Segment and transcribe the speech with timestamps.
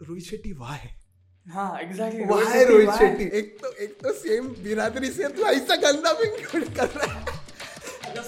[0.00, 0.76] रोहित शेट्टी वाह
[1.46, 3.24] हाँ एग्जैक्टली वाह रोहित शेट्टी?
[3.38, 7.36] एक तो एक तो सेम बिरादरी से तू ऐसा गंदा भी कर रहा है?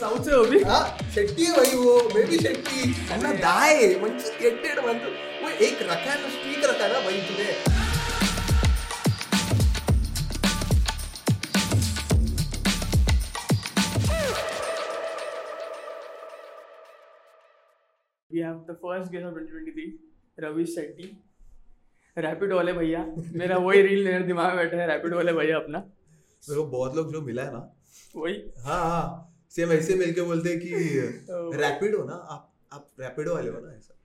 [0.01, 4.39] साउथ से हो भी। हाँ शेट्टी है भाई वो मैं भी शेट्टी। अन्ना दाय मंచి
[4.41, 5.11] गेटेड म्हणतो
[5.43, 7.79] वो एक रखा है ना स्ट्रीक रखा है ना भाई तुझे।
[18.31, 19.95] We have the first guest of 2023,
[20.39, 21.07] Ravi Shetty
[22.21, 25.79] rapid वाले भैया मेरा वही रील मेरे दिमाग में बैठा है रैपिड वाले भैया अपना।
[25.79, 27.75] मेरे को बहुत लोग जो मिला है ना
[28.17, 30.69] वही। हाँ हाँ सेम ऐसे मिलके बोलते हैं कि.
[31.63, 33.97] रैपिड हो ना आप आप रैपिडो वाले हो ना ऐसा।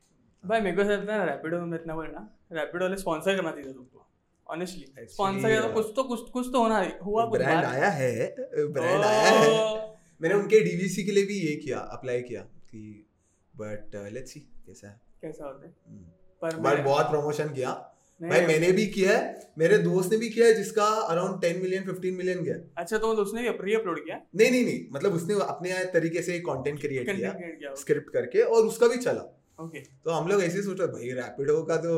[0.43, 3.51] भाई मेरे को ऐसा लगता है ना रैपिडो में इतना बोलना रैपिड वाले स्पॉन्सर करना
[3.51, 4.07] चाहिए तुमको
[4.49, 8.35] ऑनेस्टली स्पॉन्सर या तो कुछ तो कुछ कुछ तो होना हुआ कुछ ब्रांड आया है
[8.55, 13.07] ब्रांड आया है। मैंने उनके डीवीसी के लिए भी ये किया अप्लाई किया कि
[13.57, 15.73] बट लेट्स सी कैसा है। कैसा होता है?
[15.87, 16.05] हम्म।
[16.41, 17.71] पर बट बहुत प्रमोशन किया।
[18.21, 21.83] भाई मैंने भी किया है मेरे दोस्त ने भी किया है जिसका around ten million
[21.83, 24.19] fifteen million गया। अच्छा तो उसने री अपलोड किया?
[24.35, 28.87] नहीं नहीं नहीं मतलब उसने अपने तरीके से कंटेंट क्रिएट किया स्क्रिप्ट करके और उसका
[28.87, 29.21] भी चला।
[29.59, 31.91] ओके तो हम लोग ऐसे सोच भाई रैपिडो का तो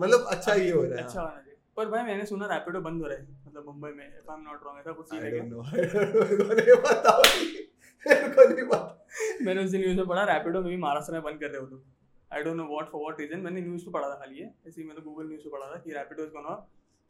[0.00, 1.22] मतलब अच्छा ये हो रहा है। अच्छा
[1.76, 4.42] पर भाई मैंने सुना रैपिडो बंद हो रहा है मतलब मुंबई में if I am
[4.42, 5.62] not wrong ऐसा कुछ आई है डोंट नो
[6.54, 7.16] नहीं पता
[8.06, 9.06] मेरे को नहीं पता।
[9.42, 11.66] मैंने उस दिन न्यूज़ में पढ़ा रैपिडो में भी महाराष्ट्र में बंद कर रहे हो
[11.66, 11.82] लोग।
[12.30, 14.80] I don't know what for what reason मैंने न्यूज़ पे पढ़ा था खाली है ऐसे
[14.80, 16.54] ही मैंने गूगल न्यूज़ पे पढ़ा था कि Rapido is gonna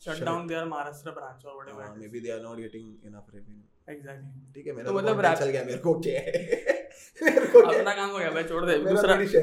[0.03, 3.65] shut down their Maharashtra branch और whatever maybe they are not getting enough revenue.
[3.89, 6.33] Exactly ठीक है मेरा तो तो मतलब मतलब rap- चल गया मेरे को क्या है?
[7.23, 9.43] मेरे को अपना काम हो गया भाई छोड़ दे दूसरा। गया,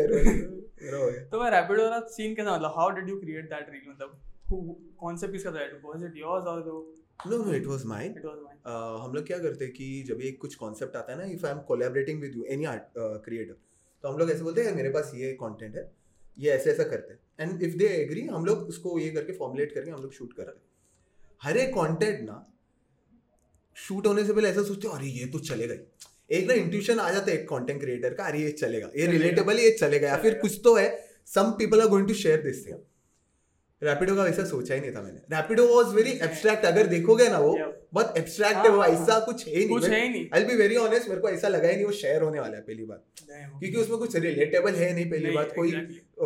[0.81, 3.69] मेरा हो गया। तो मैं रैपिडो वाला सीन कैसा मतलब how did you create that
[3.69, 4.19] reel मतलब
[4.51, 4.59] who
[4.99, 6.75] कौन से पीस का था वाज इट योर्स और दो
[7.27, 8.17] no no it was mine
[9.03, 11.51] हम लोग क्या करते हैं कि जब एक कुछ कॉन्सेप्ट आता है ना if I
[11.51, 13.55] am collaborating with you any art creator
[14.07, 15.81] तो हम लोग ऐसे बोलते हैं मेरे पास ये कॉन्टेंट है
[16.37, 19.71] ये ऐसे ऐसा करते हैं। एंड इफ़ दे एग्री हम लोग उसको ये करके फॉर्मुलेट
[19.71, 20.61] करके हम लोग शूट कर हैं।
[21.43, 22.37] हर एक कॉन्टेंट ना
[23.77, 27.09] शूट होने से पहले ऐसा सोचते अरे ये तो चलेगा ही। एक ना इंट्यूशन आ
[27.11, 30.37] जाता है एक कंटेंट क्रिएटर का अरे ये चलेगा। ये रिलेटेबल ये चलेगा या फिर
[30.39, 30.87] कुछ तो है
[31.27, 32.77] some people are going to share this thing
[33.81, 37.39] Rapido का वैसा सोचा ही नहीं था मैंने। रैपिडो वाज वेरी एब्स्ट्रैक्ट अगर देखोगे ना
[37.39, 37.51] वो
[37.93, 40.55] बहुत एब्स्ट्रैक्ट है वो हाँ, ऐसा कुछ है नहीं। कुछ है ही नहीं। आई बी
[40.55, 43.03] वेरी ऑनेस्ट मेरे को ऐसा लगा ही नहीं वो शेयर होने वाला है पहली बात।
[43.59, 45.71] क्योंकि उसमें कुछ रिलेटेबल है नहीं पहली बात। कोई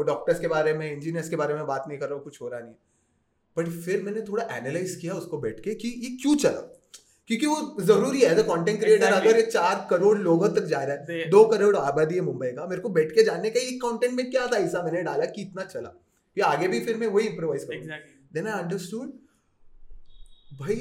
[0.05, 2.49] डॉक्टर्स के बारे में इंजीनियर्स के बारे में बात नहीं कर रहा हूँ कुछ हो
[2.49, 2.73] रहा नहीं।
[3.57, 6.61] बट फिर मैंने थोड़ा एनालाइज किया उसको बैठ के कि ये क्यों चला?
[7.29, 10.83] क्योंकि वो ज़रूरी है एज अ कंटेंट क्रिएटर अगर ये चार करोड़ लोगों तक जा
[10.83, 13.71] रहा है दो करोड़ आबादी है मुंबई का मेरे को बैठ के जानने का ये
[13.83, 15.93] कंटेंट में क्या था ऐसा मैंने डाला कि इतना चला।
[16.37, 17.99] ये आगे भी फिर मैं वही इम्प्रोवाइज करूँ
[18.33, 19.09] देन आई अंडरस्टूड
[20.59, 20.75] भाई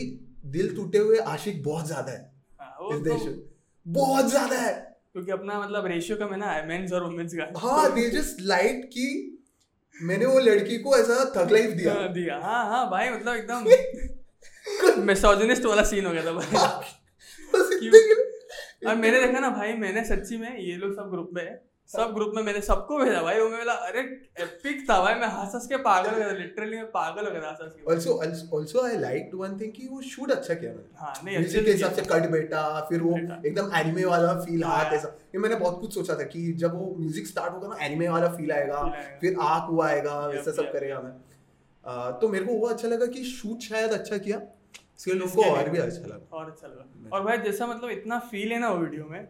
[0.46, 3.40] दिल टूटे हुए आशिक बहुत ज़्यादा है। हाँ, इस तो- देश में।
[3.86, 4.72] बहुत ज़्यादा है।
[5.12, 8.84] क्योंकि अपना मतलब रेशियो कम है ना मेंस और वुमेन्स का। हाँ दे जस्ट लाइट
[8.84, 9.36] कि
[10.02, 15.02] मैंने वो लड़की को ऐसा थक लाइफ दिया। हाँ, दिया। हाँ हाँ भाई मतलब एकदम
[15.06, 16.46] मिसोजिनिस्ट वाला सीन हो गया था भाई।
[18.86, 22.12] और मैंने देखा ना भाई मैंने सच्ची में ये लोग सब ग्रुप में है सब
[22.14, 24.00] ग्रुप में मैंने सबको भेजा भाई। वो मैं बोला अरे
[24.42, 27.40] एपिक था भाई मैं हंस हंस के पागल हो गया लिटरली मैं पागल हो गया
[27.40, 28.10] था हंस हंस के also
[28.58, 31.64] also I liked one thing कि वो शूट अच्छा किया मैंने हाँ नहीं म्यूज़िक अच्छे
[31.64, 35.38] के हिसाब से कट बेटा फिर वो एकदम एनिमे वाला फील हाँ। हाथ ऐसा। ये
[35.38, 38.52] मैंने बहुत कुछ सोचा था कि जब वो म्यूज़िक स्टार्ट होगा ना एनिमे वाला फील
[38.52, 38.84] आएगा
[39.20, 41.12] फिर आँख वो आएगा वैसा सब करेगा मैं।
[42.20, 44.40] तो मेरे को वो अच्छा लगा कि शूट शायद अच्छा किया।
[44.98, 48.18] इसके लोगों को और भी अच्छा लगा। और अच्छा लगा। और भाई जैसा मतलब इतना
[48.30, 49.28] फील है ना वो वीडियो में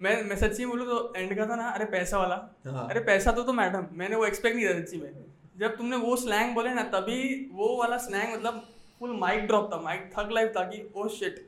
[0.00, 2.34] मैं मैं सच्ची बोलूँ तो एंड का था ना अरे पैसा वाला।
[2.66, 5.12] हाँ। अरे पैसा तो तो मैडम मैंने वो एक्सपेक्ट नहीं था सच्ची में।
[5.58, 7.20] जब तुमने वो स्लैंग बोले ना तभी
[7.52, 8.62] वो वाला स्लैंग मतलब
[9.00, 11.46] फुल माइक ड्रॉप था माइक थक लाइफ था कि ओ शिट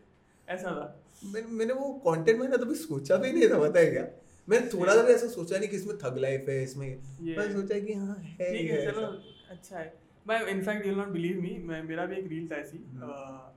[0.48, 0.86] ऐसा था।
[1.24, 4.06] मैंने मैंने वो कंटेंट में ना तभी सोचा भी नहीं था पता है क्या?
[4.48, 6.86] मैंने थोड़ा सा भी ऐसा सोचा नहीं कि इसमें थग लाइफ है इसमें।
[7.20, 9.06] मैंने सोचा कि हाँ है ठीक है चलो
[9.50, 9.92] अच्छा है।
[10.28, 13.54] मैं in fact you not believe me मैं मेरा भी एक रील था ऐसी। अ,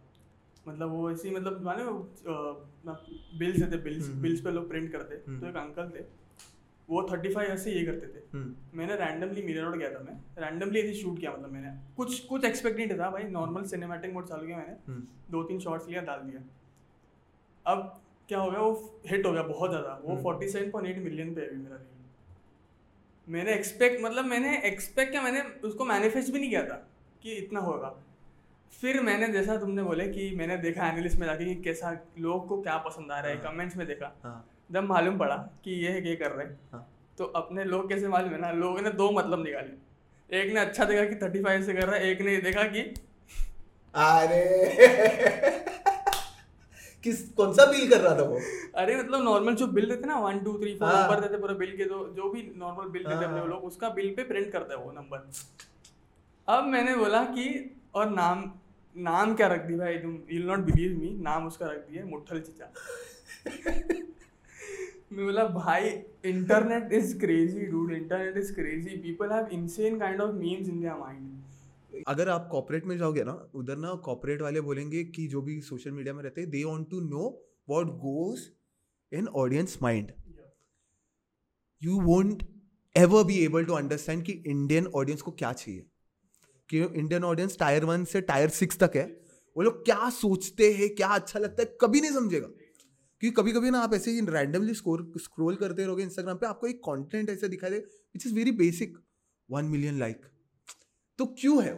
[0.66, 1.94] मतलब वो ऐसी मतलब माने वो
[3.38, 6.04] बिल्स थे बिल्स बिल्स पे लोग प्रिंट करते। हम्म। तो एक अंकल थे
[6.90, 10.00] वो थर्टी फाइव ईयर से ये करते थे। हम्म। मैंने रैंडमली मीरर रोड गया था
[10.02, 14.14] मैं रैंडमली ऐसे शूट किया मतलब मैंने। कुछ कुछ एक्सपेक्ट नहीं था भाई नॉर्मल सिनेमैटिक
[14.14, 15.00] मोड चालू किया मैंने।
[15.32, 16.42] दो तीन शॉट्स लिया डाल दिया।
[17.66, 21.04] अब क्या हो गया वो हिट हो गया बहुत ज़्यादा। वो। Forty seven point eight
[21.04, 22.00] million पे अभी मेरा रील
[23.28, 26.76] मैंने एक्सपेक्ट मतलब मैंने एक्सपेक्ट क्या मैंने उसको मैनिफेस्ट भी नहीं किया था
[27.24, 27.90] कि इतना होगा।
[28.74, 32.62] फिर मैंने जैसा तुमने बोले कि मैंने देखा एनालिस्ट में जाके कि कैसा लोग को
[32.62, 36.00] क्या पसंद आ रहा है हाँ। कमेंट्स में देखा। हाँ। जब मालूम पड़ा कि ये
[36.10, 36.88] ये कर रहे हैं हाँ।
[37.18, 40.86] तो अपने लोग कैसे मालूम है ना लोगों ने दो मतलब निकाले। एक ने अच्छा
[40.86, 42.82] देखा कि थर्टी फाइव से कर रहा है एक ने देखा कि
[43.96, 44.42] अरे!
[47.04, 48.40] किस कौन सा बिल कर रहा था वो?
[48.76, 51.54] अरे मतलब नॉर्मल जो बिल देते ना वन टू थ्री फोर हाँ। नंबर देते पूरे
[51.54, 54.24] बिल के जो जो भी नॉर्मल बिल देते हाँ, अपने हाँ। लोग उसका बिल पे
[54.24, 55.30] प्रिंट करते हैं वो नंबर
[56.48, 57.48] अब मैंने बोला कि
[57.96, 58.44] और नाम
[58.96, 60.18] नाम क्या रख दी भाई तुम?
[60.32, 62.72] यू नॉट बिलीव मी नाम उसका रख दिया मुठल चिचा।
[65.12, 65.90] मैं बोला भाई
[66.26, 70.96] internet is crazy dude internet is crazy people have insane kind of memes in their
[70.96, 75.60] mind अगर आप कॉर्पोरेट में जाओगे ना उधर ना कॉर्पोरेट वाले बोलेंगे कि जो भी
[75.62, 77.28] सोशल मीडिया में रहते हैं they want to know
[77.70, 78.48] what goes
[79.12, 80.12] in audience mind
[81.82, 82.44] you won't
[82.96, 85.86] ever be able to understand कि इंडियन ऑडियंस को क्या चाहिए।
[86.72, 89.06] कि इंडियन ऑडियंस टायर वन से टायर सिक्स तक है।
[89.56, 93.70] वो लोग क्या सोचते हैं क्या अच्छा लगता है कभी नहीं समझेगा। क्योंकि कभी कभी
[93.70, 97.48] ना आप ऐसे ही रैंडमली स्कोर स्क्रोल करते रहोगे इंस्टाग्राम पे आपको एक कंटेंट ऐसा
[97.48, 98.98] दिखाई दे which is very basic
[99.50, 100.26] one million like
[101.20, 101.74] तो क्यों है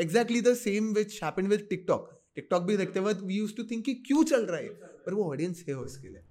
[0.00, 3.84] exactly the same which happen with TikTok TikTok भी देखते वक्त वी यूज़ टू थिंक
[3.84, 4.68] कि क्यों चल रहा है
[5.06, 6.22] पर वो ऑडियंस है उसके लिए।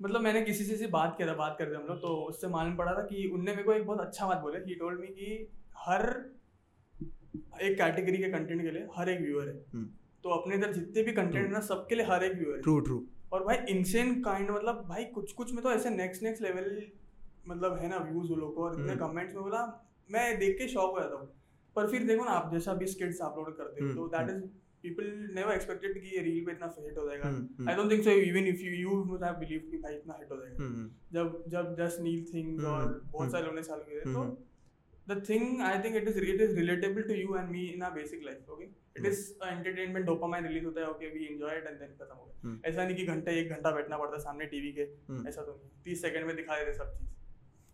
[0.00, 2.92] मतलब मैंने किसी से, बात किया था बात करते हम लोग तो उससे मालूम पड़ा
[2.92, 6.08] था कि उनने मेरे को एक बहुत अच्छा बात बोला। ही टोल्ड मी कि हर
[7.36, 9.86] एक कैटेगरी के कंटेंट के लिए हर एक व्यूअर है। hmm.
[10.24, 12.78] तो अपने इधर जितने भी कंटेंट है ना सबके लिए हर एक व्यूअर है। ट्रू
[12.80, 16.82] ट्रू और भाई इनसेन काइंड मतलब भाई कुछ कुछ में तो ऐसे नेक्स्ट नेक्स्ट लेवल
[17.48, 19.66] मतलब है ना व्यूज़ वो लोग को और इतने कमेंट्स में बोला
[20.10, 21.28] मैं देख के शॉक हो जाता हूँ।
[21.76, 24.42] पर फिर देखो ना आप जैसा भी स्किट्स अपलोड करते हो तो that is
[24.84, 27.28] people never expected कि ये रील पे इतना हिट हो जाएगा।
[27.70, 30.30] I don't think so even if you you would have believe कि भाई इतना हिट
[30.32, 30.68] हो जाएगा।
[31.12, 34.22] जब जब जस्ट नील थिंग्स और बहुत सारे लोगों ने चालू किए तो
[35.06, 37.94] the thing I think it is it is relatable to you and me in our
[37.94, 38.68] basic life okay?
[38.94, 39.10] It hmm.
[39.10, 42.70] is entertainment dopamine release होता है okay we enjoy it and then खत्म हो गया।
[42.70, 44.82] ऐसा नहीं कि घंटे एक घंटा बैठना पड़ता सामने टीवी के
[45.28, 47.08] ऐसा तो नहीं। तीस सेकंड में दिखा देते सब चीज़।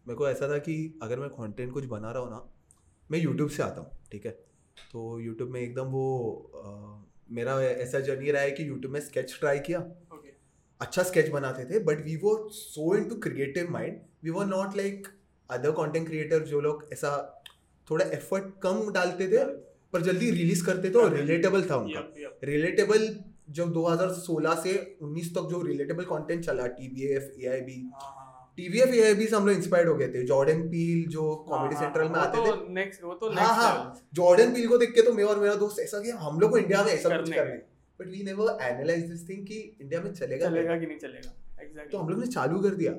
[0.08, 2.43] मेरे को ऐसा था कि अगर मैं कंटेंट कुछ बना रहा हूँ ना
[3.11, 4.32] मैं यूट्यूब से आता हूँ ठीक है?
[4.93, 6.06] तो यूट्यूब में एकदम वो
[6.56, 6.70] आ,
[7.34, 9.78] मेरा ऐसा जर्नी रहा है कि यूट्यूब में स्केच ट्राई किया।
[10.14, 10.32] Okay.
[10.81, 15.08] अच्छा स्केच बनाते थे बट वी वो so into creative mind we were not like
[15.50, 17.10] other content creator जो लोग ऐसा
[17.88, 19.44] थोड़ा एफर्ट कम डालते थे
[19.93, 22.00] पर जल्दी रिलीज़ करते थे और रिलेटेबल था उनका।
[22.44, 23.08] रिलेटेबल
[23.50, 24.72] जब 2016 से
[25.02, 27.82] 19 तक जो रिलेटेबल कंटेंट चला टीबीएफ एआईबी
[28.56, 32.19] टीवीएफ एआईबी से हम लोग इंस्पायर्ड हो गए थे। जॉर्डन पील जो कॉमेडी सेंट्रल में
[32.20, 35.40] आते थे। नेक्स्ट वो तो हाँ हाँ। जॉर्डन पील को देख के तो मैं और
[35.40, 37.58] मेरा दोस्त ऐसा कि हम लोग को इंडिया में ऐसा कुछ करना है
[38.00, 41.32] but we never analyse this thing कि इंडिया में चलेगा चलेगा कि नहीं चलेगा?
[41.62, 42.92] एग्जैक्टली तो हम लोग ने चालू कर दिया।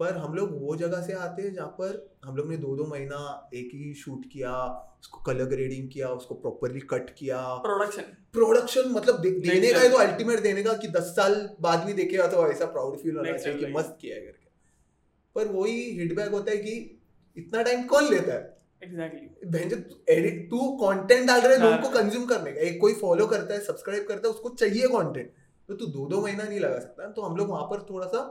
[0.00, 2.84] पर हम लोग वो जगह से आते हैं जहाँ पर हम लोग ने दो दो
[2.86, 3.18] महीना
[3.54, 4.52] एक ही शूट किया
[5.00, 8.02] उसको कलर ग्रेडिंग किया उसको प्रॉपरली कट किया। प्रोडक्शन
[8.32, 11.92] प्रोडक्शन मतलब दे, देने का है तो अल्टीमेट देने का कि दस साल बाद भी
[11.92, 14.48] देखेगा तो ऐसा प्राउड फील होना चाहिए कि मस्त किया है करके।
[15.36, 16.74] पर वही हिटबैक होता है कि
[17.36, 18.42] इतना टाइम कौन लेता है?
[18.82, 23.60] एग्जैक्टली तू कंटेंट डाल रहे लोगों को कंज्यूम करने का। एक कोई फॉलो करता है
[23.62, 25.30] सब्सक्राइब करता है उसको चाहिए कंटेंट
[25.68, 28.26] तो तू दो दो महीना नहीं लगा सकता। तो हम लोग वहाँ पर थोड़ा सा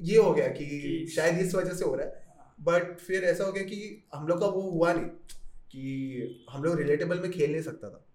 [0.00, 2.22] ये हो गया कि शायद इस वजह से हो रहा है।
[2.60, 5.04] बट फिर ऐसा हो गया कि हम लोग का वो हुआ नहीं
[5.70, 8.06] कि हम लोग रिलेटेबल में खेल नहीं सकता था।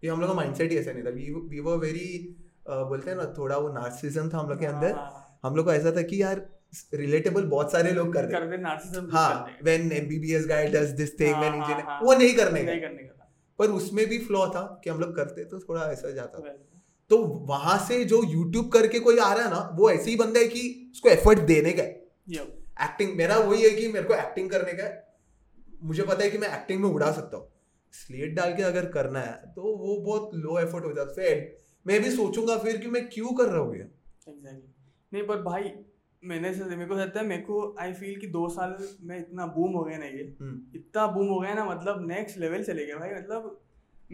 [0.00, 2.36] कि हम लोग का माइंडसेट ही ऐसा नहीं था। वी वी वर वेरी
[2.68, 5.72] बोलते हैं ना थोड़ा वो नार्सिज्म था हम लोग के अंदर। हाँ। हम लोग को
[5.72, 6.46] ऐसा था कि यार
[6.94, 8.32] रिलेटेबल बहुत सारे लोग कर रहे
[9.12, 12.72] हाँ when MBBS guy does this thing when engineer वो नहीं करने का।
[13.58, 16.38] पर उसमें भी फ्लॉ था कि हम लोग करते तो थोड़ा ऐसा जाता
[17.10, 17.18] तो
[17.48, 20.46] वहाँ से जो यूट्यूब करके कोई आ रहा है ना वो ऐसे ही बंदा है
[20.48, 22.02] कि उसको एफर्ट देने का है।
[22.84, 25.02] एक्टिंग मेरा वही है कि मेरे को एक्टिंग करने का है।
[25.84, 27.48] मुझे पता है कि मैं एक्टिंग में उड़ा सकता हूँ।
[27.94, 31.34] स्लेट डाल के अगर करना है तो वो बहुत लो एफर्ट हो जाता है।
[31.86, 33.90] मैं भी सोचूँगा फिर कि मैं क्यों कर रहा हूँ ये?
[34.28, 35.72] नहीं पर भाई
[36.22, 39.46] मैंने से मेरे को लगता है मेरे को आई फील कि दो साल में इतना
[39.46, 42.86] बूम हो गया ना ये। हम्म। इतना बूम हो गया ना मतलब नेक्स्ट लेवल चले
[42.86, 43.60] गया भाई मतलब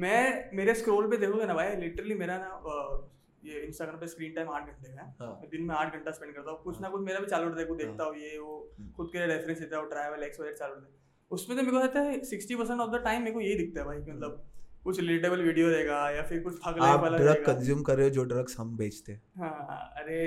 [0.00, 3.08] मैं मेरे स्क्रोल पे देखोगे ना भाई लिटरली मेरा ना
[3.44, 6.34] ये इंस्टाग्राम पे स्क्रीन टाइम आठ घंटे का है। हाँ। दिन में आठ घंटा स्पेंड
[6.34, 8.74] करता हूँ। कुछ ना कुछ मेरा भी चालू रहता है हाँ। देखता हूँ। ये वो
[8.80, 10.98] हम्म। खुद के रेफरेंस देता हूँ ट्रैवल एक्स वगैरह चालू रहता है।
[11.30, 13.80] उसमें तो मेरे को लगता है sixty percent of the time मेरे को यही दिखता
[13.80, 14.46] है भाई मतलब
[14.84, 18.24] कुछ रिलेटेबल वीडियो देगा या फिर कुछ आप वाला ड्रग कंज्यूम कर रहे हो जो
[18.24, 20.20] ड्रग्स हम बेचते हैं। हाँ, हाँ अरे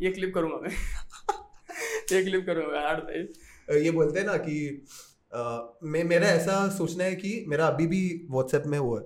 [0.06, 0.70] ये क्लिप करूँगा मैं।
[2.12, 4.86] ये क्लिप करूँगा ये बोलते हैं ना कि
[5.34, 9.04] मैं मेरा ऐसा सोचना है कि मेरा अभी भी व्हाट्सएप में वो है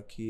[0.00, 0.28] कि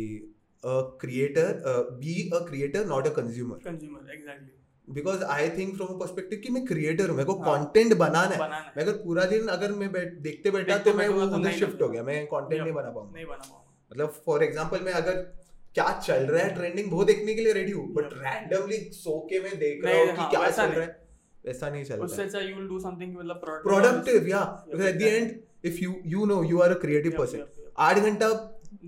[0.75, 6.49] creator be a creator not a consumer consumer exactly because I think from perspective कि
[6.49, 9.93] मैं क्रिएटर हूँ मेरे को कंटेंट हाँ, बनाना है। मैं अगर पूरा दिन अगर मैं
[9.93, 13.13] बैठ देखते बैठा तो मैं वो उधर शिफ्ट हो गया मैं कंटेंट नहीं बना पाऊँगा।
[13.15, 15.13] नहीं बना पाऊँगा। मतलब फॉर एग्जांपल मैं अगर
[15.75, 19.41] क्या चल रहा है ट्रेंडिंग वो देखने के लिए रेडी हूँ बट रैंडमली सो के
[19.41, 21.04] मैं देख रहा हूँ कि हाँ, क्या चल रहा है।
[21.45, 25.03] वैसा नहीं चल रहा उससे अच्छा यू विल डू समथिंग मतलब प्रोडक्टिव या at the
[25.03, 25.35] end
[25.65, 27.45] if you you know you are a creative person
[27.89, 28.31] आठ घंटा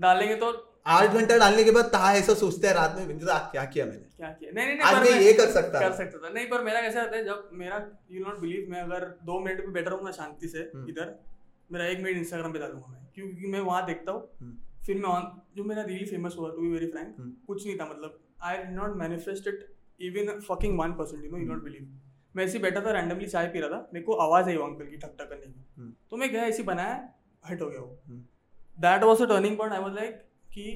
[0.05, 0.51] डालेंगे तो
[0.95, 3.07] आठ घंटा डालने के बाद ता ऐसा सोचते हैं रात में?
[3.07, 4.05] बिंदु क्या किया मैंने?
[4.17, 4.51] क्या किया?
[4.51, 7.01] नहीं नहीं नहीं आज मैं ये कर सकता कर सकता था। नहीं पर मेरा कैसा
[7.01, 7.79] होता है जब मेरा
[8.11, 11.13] यू नॉट बिलीव मैं अगर दो मिनट भी बैठा रहूँगा शांति से हम्म। इधर
[11.69, 15.13] मेरा एक मिनट इंस्टाग्राम पे डालूँगा मैं। क्योंकि मैं वहाँ देखता हूँ हम्म। फिर मैं
[15.57, 17.15] जो मेरा रील फ़ेमस हुआ टू बी वेरी फ्रैंक।
[17.47, 18.19] कुछ नहीं था मतलब
[18.51, 19.65] I not manifested
[19.99, 21.83] even fucking one percent you know you not believe
[22.35, 24.85] मैं ऐसे बैठा था रैंडमली चाय पी रहा था मेरे को आवाज़ आई वो अंकल
[24.85, 26.97] की ठक ठक करने की हम्म। तो मैं गया ऐसे बनाया
[27.43, 28.21] हट हो गया वो हम्म।
[28.77, 30.21] That was a turning point I was like
[30.53, 30.67] कि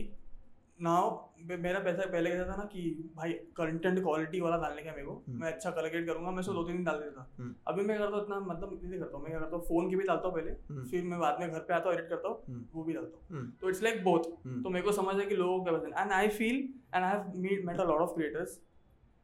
[0.79, 1.10] नाउ
[1.58, 2.81] मेरा पैसा पहले कैसा था ना कि
[3.15, 6.53] भाई कंटेंट क्वालिटी वाला डालने का मेरे को हम्म। मैं अच्छा कलेक्ट करूँगा मैं उसको
[6.53, 9.17] दो तीन दिन डाल देता हम्म। था अभी मैं करता हूँ इतना मतलब नहीं करता
[9.17, 11.50] हूँ मैं करता हूँ फ़ोन की भी डालता हूँ पहले हम्म। फिर मैं बाद में
[11.50, 13.84] घर पे आता हूँ एडिट करता हूँ हम्म। वो भी डालता हूँ हम्म। तो इट्स
[13.84, 16.58] लाइक बोथ हम्म। तो मेरे को समझ है कि लोगों को पसंद and I feel
[16.96, 18.60] and I have meet met a lot of creators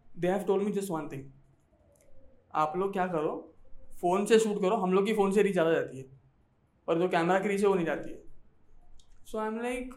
[0.08, 1.26] they have told me just one thing
[2.58, 3.34] आप लोग क्या करो
[4.02, 6.04] फ़ोन से शूट करो हम लोग की फ़ोन से रीच ज़्यादा जाती है
[6.88, 8.24] पर जो कैमरा की रीच है वो नहीं जाती है
[9.26, 9.94] सो आई एम लाइक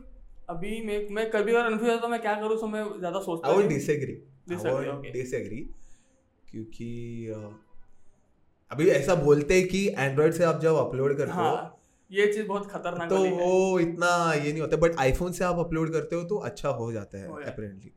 [0.51, 3.49] अभी मैं मैं कभी बार कन्फ्यूज़ होता हूँ मैं क्या करूँ सो मैं ज़्यादा सोचता
[3.49, 4.15] आई हूँ। डिसएग्री.
[5.13, 5.61] डिसएग्री
[6.45, 6.89] क्योंकि
[8.71, 11.77] अभी ऐसा बोलते हैं कि एंड्रॉइड से आप जब अपलोड करते हो हाँ
[12.11, 15.59] ये चीज़ बहुत खतरनाक तो है वो इतना ये नहीं होता बट आईफोन से आप
[15.59, 17.91] अपलोड करते हो तो अच्छा हो जाता है हो जाता है। अपेरेंटली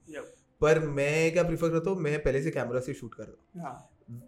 [0.61, 3.75] पर मैं क्या प्रीफर करता हूँ मैं पहले से कैमरा से शूट करता हूँ हाँ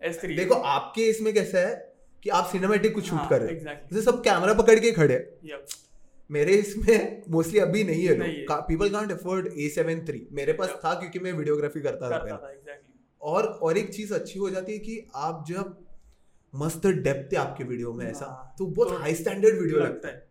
[0.04, 3.54] एस थ्री देखो आपके इसमें कैसा है कि आप सिनेमेटिक कुछ हाँ, शूट कर रहे
[3.54, 5.60] हो। जैसे सब कैमरा पकड़ के खड़े। हैं।
[6.32, 10.70] मेरे इसमें मोस्टली अभी नहीं है है। People can't afford A seven three मेरे पास
[10.70, 10.86] Yeah.
[10.86, 14.40] था क्योंकि मैं वीडियोग्राफी करता था करता पहले। था एग्जैक्टली और और एक चीज़ अच्छी
[14.40, 15.76] हो जाती है कि आप जब
[16.56, 20.28] मस्त डेप्थ है आपके वीडियो में ऐसा हाँ, तो बहुत हाई स्टैंडर्ड वीडियो लगता है।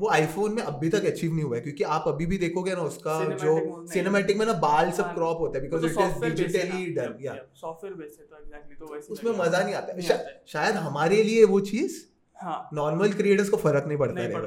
[0.00, 2.82] वो आईफोन में अभी तक अचीव नहीं हुआ है क्योंकि आप अभी भी देखोगे ना
[2.82, 3.52] उसका जो
[3.86, 7.34] सिनेमैटिक में। ना बाल सब हाँ, क्रॉप होता है because it is digitally done या
[7.54, 11.22] सॉफ्टवेयर बेस्ड है तो एग्जैक्टली तो वैसे उसमें मज़ा नहीं आता। है है। शायद हमारे
[11.22, 12.00] लिए वो चीज़
[12.38, 14.38] हाँ। नॉर्मल क्रिएटर्स को फ़र्क नहीं पड़ता रहेगा।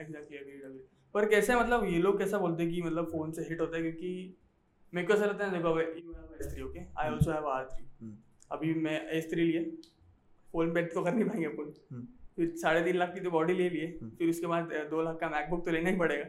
[0.00, 0.80] एग्जैक्टली अग्रीड
[1.14, 3.82] पर कैसे मतलब ये लोग कैसा बोलते हैं कि मतलब फ़ोन से हिट होता है
[3.82, 4.36] क्योंकि
[4.92, 5.80] मेरे को ऐसा लगता है देखो have
[6.40, 7.84] S three okay I also have R three.
[8.52, 9.64] अभी मैं एस थ्री लिए
[10.54, 12.06] फ़ोन पे तो कर नहीं पाएँगे अपन। हम्म।
[12.40, 15.18] फिर साढ़े तीन लाख की तो बॉडी ले लिए। हम्म। फिर उसके बाद दो लाख
[15.20, 16.24] का मैकबुक तो लेना ही पड़ेगा।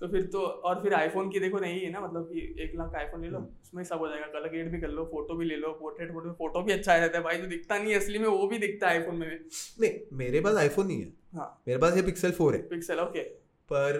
[0.00, 2.90] तो फिर तो और फिर आईफोन की देखो नहीं है ना मतलब कि एक लाख
[2.92, 5.34] का आईफोन ले लो हम्म। उसमें सब हो जाएगा कलर ग्रेड भी कर लो फ़ोटो
[5.34, 7.92] भी ले लो पोर्ट्रेट फ़ोटो फ़ोटो भी अच्छा आ जाता है भाई जो दिखता नहीं
[7.92, 11.12] है असली में वो भी दिखता है आईफोन में नहीं मेरे पास आईफोन नहीं है।
[11.34, 13.22] हाँ। मेरे पास ये पिक्सल फोर है। पिक्सल ओके
[13.68, 13.98] पर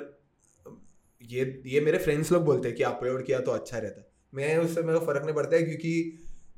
[1.22, 4.56] ये ये मेरे फ्रेंड्स लोग बोलते हैं कि अपलोड किया तो अच्छा रहता है। मैं
[4.58, 5.94] उससे मेरे को फ़र्क नहीं पड़ता है क्योंकि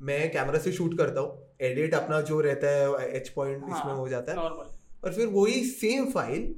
[0.01, 3.93] मैं कैमरा से शूट करता हूँ। एडिट अपना जो रहता है एच पॉइंट हाँ, इसमें
[3.93, 6.55] हो जाता है। नॉर्मल और फिर वही सेम फ़ाइल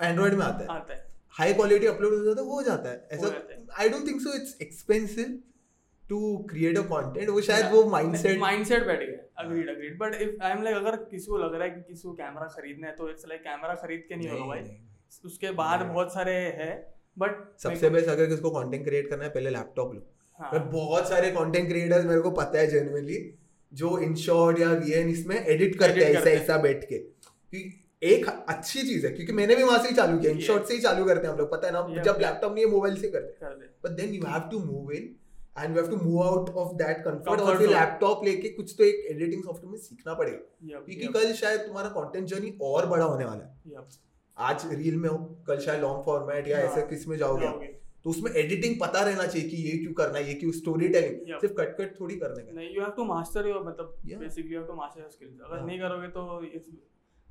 [0.00, 3.08] एंड्रॉइड में आता है। आता है। हाई क्वालिटी अपलोड हो जाता है हो जाता है।
[3.12, 5.38] ऐसा I don't think so it's expensive
[6.04, 10.42] to create a content वो शायद वो माइंडसेट माइंडसेट बैठ गया। Agreed agreed but if
[10.42, 12.94] I am like अगर किसी को लग रहा है कि किसी को कैमरा खरीदना है
[12.96, 14.78] तो इट्स लाइक कैमरा खरीद के नहीं होगा भाई।
[15.24, 16.72] उसके बाद बहुत सारे है
[17.16, 20.02] बट सबसे बेस्ट अगर किसी को कंटेंट क्रिएट करना है पहले लैपटॉप लो।
[20.40, 23.18] हाँ। मैं बहुत सारे कंटेंट क्रिएटर्स मेरे को पता है जेन्युइनली
[23.72, 26.98] जो इनशॉट या वीएन इसमें एडिट करते हैं ऐसा ऐसा बैठ के।
[27.52, 27.62] कि
[28.02, 30.80] एक अच्छी चीज़ है क्योंकि मैंने भी वहाँ से ही चालू किया इनशॉट से ही
[30.80, 31.86] चालू करते हैं हम लोग पता है ना?
[31.86, 34.92] Yeah, जब लैपटॉप नहीं है मोबाइल से करते हैं। But then you have to move
[34.92, 35.16] in
[35.58, 38.84] and you have to move out of that comfort और फिर लैपटॉप लेके कुछ तो
[38.84, 43.24] एक एडिटिंग सॉफ्टवेयर में सीखना पड़ेगा। क्योंकि कल शायद तुम्हारा कंटेंट जर्नी और बड़ा होने
[43.24, 43.84] वाला है।
[44.36, 45.16] आज रील में हो
[45.46, 49.48] कल शायद लॉन्ग फॉर्मेट या हाँ, ऐसे किसमें जाओगे तो उसमें एडिटिंग पता रहना चाहिए
[49.48, 52.52] कि ये क्यों करना है ये क्यों स्टोरी टेलिंग सिर्फ़ कट कट थोड़ी करने का।
[52.52, 55.56] नहीं you have to master your मतलब basically you have to master your skills अगर
[55.56, 55.66] हाँ.
[55.66, 56.22] नहीं करोगे तो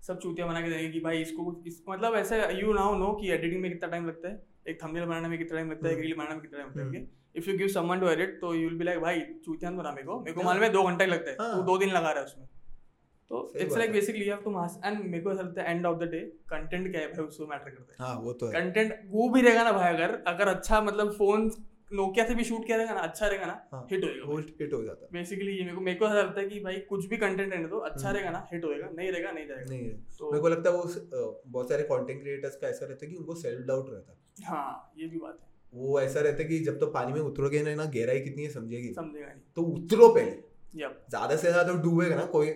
[0.08, 3.32] सब चूतिया बना के देंगे कि भाई इसको इस मतलब ऐसे यू नाउ नो कि
[3.32, 6.00] एडिटिंग में कितना टाइम लगता है एक थंबनेल बनाने में कितना टाइम लगता है एक.
[6.00, 6.98] रील बनाने में कितना टाइम लगता.
[6.98, 9.92] है if you give someone to edit तो यू विल बी लाइक भाई चूतिया बना
[9.92, 11.56] मेरे को मेरे को मालूम है दो घंटा लगता है हाँ.
[11.56, 12.48] तू दो दिन लगा रहा है उसमें
[13.32, 15.98] तो it's like basically have to master and मेरे को ऐसा लगता है end of
[15.98, 18.96] the day content क्या है भाई उसको मैटर करता है हाँ वो तो है कंटेंट
[19.12, 21.50] वो भी रहेगा ना भाई अगर अगर अच्छा मतलब फ़ोन
[21.92, 24.84] नोकिया से भी शूट किया रहेगा ना अच्छा रहेगा ना हाँ, हिट होएगा हिट हो
[24.84, 27.18] जाता है। बेसिकली ये मेरे को मेरे को ऐसा लगता है कि भाई कुछ भी
[27.18, 30.32] कंटेंट रहने दो अच्छा हम्म। रहेगा ना हिट होएगा नहीं रहेगा नहीं जाएगा। नहीं तो
[30.32, 33.36] मेरे को लगता है वो बहुत सारे कंटेंट क्रिएटर्स का ऐसा रहता है कि उनको
[33.36, 36.80] सेल्फ डाउट रहता है। हाँ ये भी बात है। वो ऐसा रहता है कि जब
[36.80, 40.38] तो पानी में उतरोगे ना ना गहराई कितनी है समझेगी। समझेगा नहीं। तो उतरो पहले।
[40.76, 42.52] ज़्यादा से ज़्यादा डूबेगा ना कोई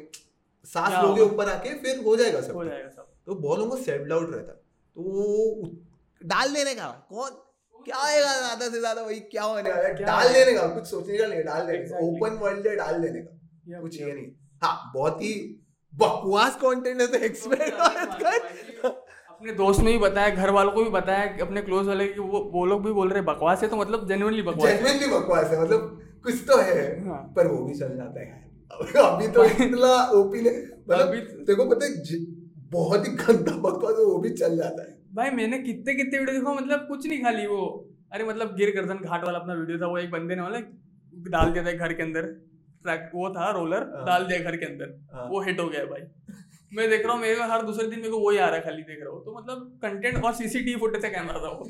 [0.68, 3.84] सांस लोगे ऊपर आके फिर हो जाएगा सब हो जाएगा सब। तो बहुत लोगों को
[3.84, 4.58] सेल्फ डाउट रहता है।
[4.96, 5.72] तो वो
[6.22, 7.32] डाल देने का कौन?
[7.86, 9.94] क्या आएगा ज़्यादा से ज़्यादा वही क्या होने वाला है?
[10.06, 13.22] डाल देने का कुछ सोचने का नहीं डाल देने का ओपन वर्ल्ड है डाल देने
[13.22, 14.28] का कुछ ये नहीं।
[14.64, 15.34] हाँ बहुत ही
[15.94, 18.88] बकवास कंटेंट है तो एक्सपेक्ट कर
[19.30, 22.20] अपने दोस्त ने भी बताया घर वालों को भी बताया कि अपने क्लोज वाले कि
[22.22, 25.50] वो वो लोग भी बोल रहे बकवास है तो मतलब जेन्युइनली बकवास है। जेन्युइनली बकवास
[25.52, 28.42] है मतलब कुछ तो है हाँ। पर वो भी चल जाता है
[29.06, 30.50] अभी तो इतना ओपी ने
[30.90, 31.14] मतलब
[31.46, 32.20] तेरे को पता है
[32.72, 36.36] बहुत ही गंदा बकवास है वो भी चल जाता है। भाई मैंने कितने कितने वीडियो
[36.36, 37.66] देखो मतलब कुछ नहीं खाली वो।
[38.12, 41.52] अरे मतलब गिर गर्दन घाट वाला अपना वीडियो था वो एक बंदे ने मतलब डाल
[41.52, 42.26] दिया था घर के अंदर।
[42.86, 45.86] ट्रैक वो था रोलर हाँ। डाल दिया घर के अंदर। हाँ। वो हिट हो गया
[45.86, 46.02] भाई।
[46.72, 48.82] मैं देख रहा हूँ मेरे हर दूसरे दिन मेरे को वही आ रहा है खाली
[48.84, 51.70] देख रहा हूँ। तो मतलब कंटेंट और सीसीटीवी फुटेज का कैमरा था वो।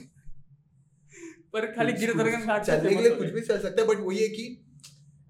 [1.53, 4.17] पर खाली गिर दरगन घाट चलने के लिए कुछ भी चल सकता है बट वही
[4.17, 4.45] है कि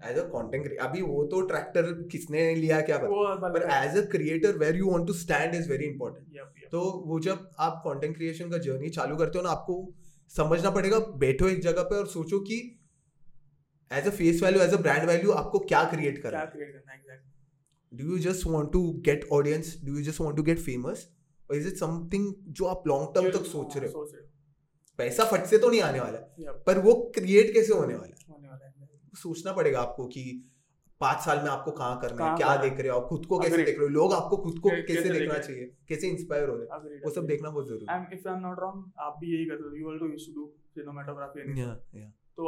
[0.04, 3.48] एज अ कंटेंट अभी वो तो ट्रैक्टर किसने लिया क्या पता?
[3.48, 6.40] पर as a creator where you want to stand is very important.
[6.70, 9.76] तो वो जब आप कंटेंट क्रिएशन का जर्नी चालू करते हो ना आपको
[10.30, 12.56] समझना पड़ेगा बैठो एक जगह पे और सोचो कि
[13.90, 16.44] as a face value as a brand value आपको क्या क्रिएट करना है?
[16.44, 21.08] Exactly do you just want to get audience do you just want to get famous
[21.50, 23.92] और इज़ इट समथिंग जो आप लॉन्ग टर्म तक सोच रहे हो?
[23.92, 24.28] सोच रहे हो।
[24.98, 28.23] पैसा फट से तो नहीं आने वाला पर वो क्रिएट कैसे होने वाला
[29.22, 30.24] सोचना पड़ेगा आपको कि
[31.00, 33.56] पाँच साल में आपको कहाँ करना है क्या देख रहे हो आप खुद को कैसे
[33.56, 37.00] देख रहे हो लोग आपको खुद को कैसे देखना चाहिए कैसे इंस्पायर हो रहे हैं?
[37.04, 39.62] वो सब देखना बहुत ज़रूरी है। And if I'm not wrong, आप भी यही करते
[39.62, 40.10] हो.
[40.12, 40.46] Used to do
[40.78, 41.42] cinematography.
[41.46, 42.12] and Yeah, yeah.
[42.38, 42.46] तो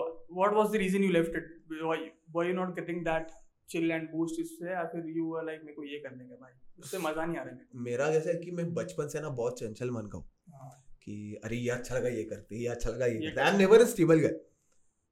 [0.60, 1.50] was the reason you left it?
[1.90, 1.98] Why
[2.36, 3.36] were you not getting that
[3.68, 4.40] chill and boost?
[4.40, 7.42] इससे या फिर were like मेरे को ये करने का भाई उससे मज़ा नहीं आ
[7.42, 10.18] रहा है मेरे मेरा कैसा है कि मैं बचपन से ना बहुत चंचल मन का
[10.18, 10.70] हूँ हाँ,
[11.02, 13.58] कि अरे ये अच्छा लगा ये करते ये अच्छा लगा ये ये करते। I am
[13.58, 14.34] never stable guy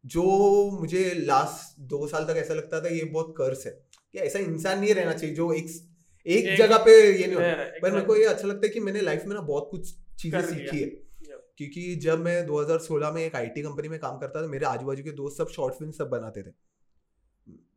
[0.06, 0.22] जो
[0.70, 4.80] मुझे लास्ट दो साल तक ऐसा लगता था ये बहुत कर्स है। कि ऐसा इंसान
[4.80, 5.66] नहीं रहना चाहिए जो एक
[6.26, 8.80] एक एक- जगह पे ये नहीं होता पर मेरे को ये अच्छा लगता है कि
[8.80, 10.86] मैंने लाइफ में ना बहुत कुछ चीज़ें सीखी है।
[11.56, 15.04] क्योंकि जब मैं 2016 में एक आईटी कंपनी में काम करता था मेरे आजू बाजू
[15.04, 16.50] के दोस्त सब शॉर्ट फ़िल्म सब बनाते थे।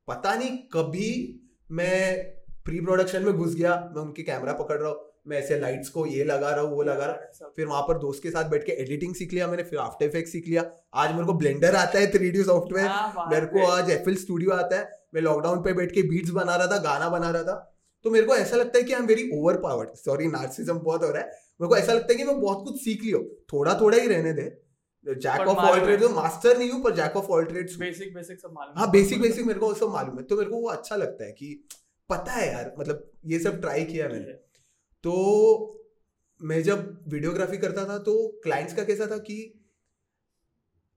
[0.07, 1.39] पता नहीं कभी
[1.71, 2.23] मैं
[2.65, 6.05] प्री प्रोडक्शन में घुस गया मैं उनके कैमरा पकड़ रहा हूँ। मैं ऐसे लाइट्स को
[6.05, 8.65] ये लगा रहा हूँ वो लगा रहा हूँ। फिर वहाँ पर दोस्त के साथ बैठ
[8.65, 10.63] के एडिटिंग सीख लिया मैंने फिर आफ्टर इफ़ेक्ट सीख लिया।
[10.95, 12.89] आज मेरे को ब्लेंडर आता है थ्री सॉफ्टवेयर
[13.29, 16.67] मेरे को आज एफ़ स्टूडियो आता है। मैं लॉकडाउन पे बैठ के बीट्स बना रहा
[16.67, 17.55] था गाना बना रहा था।
[18.05, 21.09] तो मेरे को ऐसा लगता है कि I am very overpowered sorry narcissism बहुत हो
[21.09, 21.27] रहा है।
[21.61, 23.19] मेरे को ऐसा लगता है कि मैं बहुत कुछ सीख लियो
[23.53, 24.49] थोड़ा थोड़ा ही रहने दे।
[25.05, 28.53] जैक ऑफ़ ऑल है। मास्टर नहीं हूँ पर jack of all trades basic basic सब
[28.53, 31.25] मालूम हाँ। बेसिक बेसिक मेरे को सब मालूम है। तो मेरे को वो अच्छा लगता
[31.25, 31.67] है कि
[32.09, 34.46] पता है यार मतलब ये सब ट्राई किया मैंने।
[35.07, 35.13] तो
[36.41, 39.37] मैं जब वीडियोग्राफी करता था तो क्लाइंट्स का कैसा था कि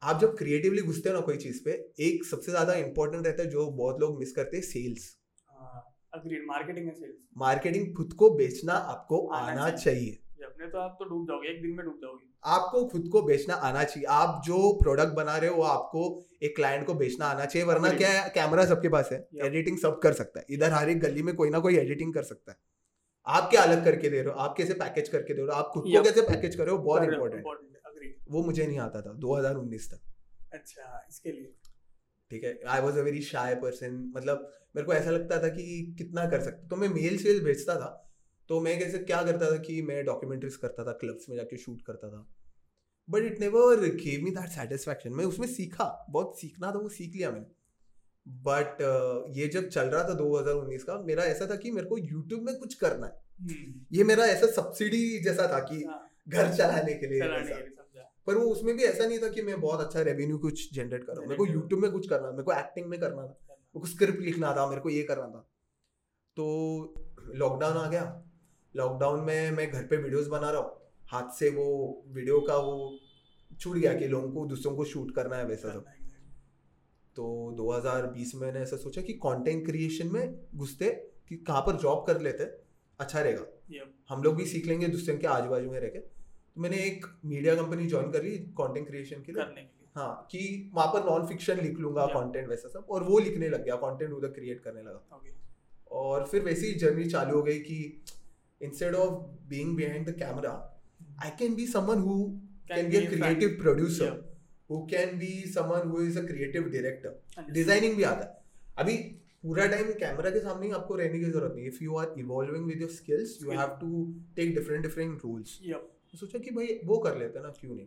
[0.02, 3.48] आप जब क्रिएटिवली घुसते हो ना कोई चीज़ पे एक सबसे ज़्यादा इंपॉर्टेंट रहता है
[3.50, 5.04] जो बहुत लोग मिस करते हैं sales
[6.14, 10.96] agreed marketing and sales marketing खुद को बेचना आपको आना आना चाहिए। अपने तो आप
[10.98, 14.42] तो डूब जाओगे एक दिन में डूब जाओगे। आपको खुद को बेचना आना चाहिए। आप
[14.46, 16.02] जो प्रोडक्ट बना रहे हो वो आपको
[16.42, 20.12] एक क्लाइंट को बेचना आना चाहिए वरना क्या कैमरा सबके पास है। एडिटिंग सब कर
[20.14, 22.58] सकता है। इधर हर एक गली में कोई ना कोई एडिटिंग कर सकता है।
[23.26, 24.38] आप क्या अलग करके दे रहे हो?
[24.38, 25.52] आप कैसे पैकेज करके दे रहे हो?
[25.52, 26.82] आप खुद को कैसे पैकेज कर रहे हो?
[26.82, 27.44] बहुत इंपॉर्टेंट
[28.30, 30.00] वो मुझे नहीं आता था 2019 तक।
[30.52, 31.52] अच्छा इसके लिए?
[32.30, 35.94] ठीक है I was a very shy person मतलब मेरे को ऐसा लगता था कि
[35.98, 37.88] कितना कर सकते तो मैं मेल सेल भेजता था
[38.48, 41.82] तो मैं कैसे क्या करता था कि मैं डॉक्यूमेंट्रीज करता था क्लब्स में जाके शूट
[41.82, 42.26] करता था।
[43.10, 47.16] But it never gave me that satisfaction मैं उसमें सीखा बहुत सीखना था वो सीख
[47.16, 47.59] लिया मैंने।
[48.28, 51.98] बट uh, ये जब चल रहा था 2019 का मेरा ऐसा था कि मेरे को
[51.98, 56.54] यूट्यूब में कुछ करना है। हम्म, ये मेरा ऐसा सब्सिडी जैसा था कि हाँ, घर
[56.54, 57.80] चलाने के लिए चलाने के
[58.26, 61.12] पर वो उसमें भी ऐसा नहीं था कि मैं बहुत अच्छा रेवेन्यू कुछ जनरेट कर।
[61.12, 63.36] रहा हूँ मेरे को यूट्यूब में कुछ करना था मेरे को एक्टिंग में करना था।
[63.50, 65.50] मेरे को स्क्रिप्ट लिखना था मेरे को ये करना था।
[66.36, 66.46] तो
[67.34, 68.22] लॉकडाउन आ गया।
[68.76, 70.80] लॉकडाउन में मैं घर पे वीडियोस बना रहा हूँ।
[71.12, 72.98] हाथ से वो वीडियो का वो
[73.60, 75.84] छूट गया कि लोगों को दूसरों को शूट करना है वैसा सब।
[77.16, 77.24] तो
[77.56, 80.90] 2020 में मैंने ऐसा सोचा कि कंटेंट क्रिएशन में घुसते
[81.28, 82.44] कि कहाँ पर जॉब कर लेते
[83.00, 83.46] अच्छा रहेगा.
[84.08, 87.06] हम लोग भी सीख लेंगे दूसरे के आजू बाजू में रह के। तो मैंने एक
[87.24, 90.86] मीडिया कंपनी ज्वाइन कर ली कंटेंट क्रिएशन के लिए। करने के लिए। हाँ कि वहाँ
[90.88, 92.06] पर नॉन फिक्शन लिख लूँगा.
[92.06, 95.20] कंटेंट वैसा सब और वो लिखने लग गया कंटेंट उधर क्रिएट करने लगा।
[95.90, 98.02] और फिर वैसी ही जर्नी चालू हो गई कि
[98.60, 99.14] instead of
[99.48, 100.52] being behind the camera
[101.24, 102.24] I can be someone who
[102.68, 104.29] can be a creative producer
[104.70, 108.38] who can be someone who is a creative director designing भी आता है।
[108.78, 108.96] अभी
[109.42, 112.80] पूरा टाइम कैमरा के सामने आपको रहने की ज़रूरत नहीं if you are evolving with
[112.80, 113.50] your skills you.
[113.50, 114.04] Have to
[114.36, 115.58] take different different roles
[116.14, 117.86] सोचा कि भाई वो कर लेते ना क्यों नहीं?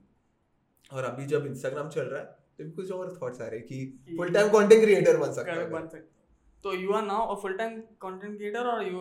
[0.91, 4.33] और अभी जब इंस्टाग्राम चल रहा है तो कुछ और थॉट्स आ रहे कि फुल
[4.33, 6.11] टाइम कंटेंट क्रिएटर बन सकता है। बन सकते
[6.63, 8.99] तो you are now a full time content creator और यू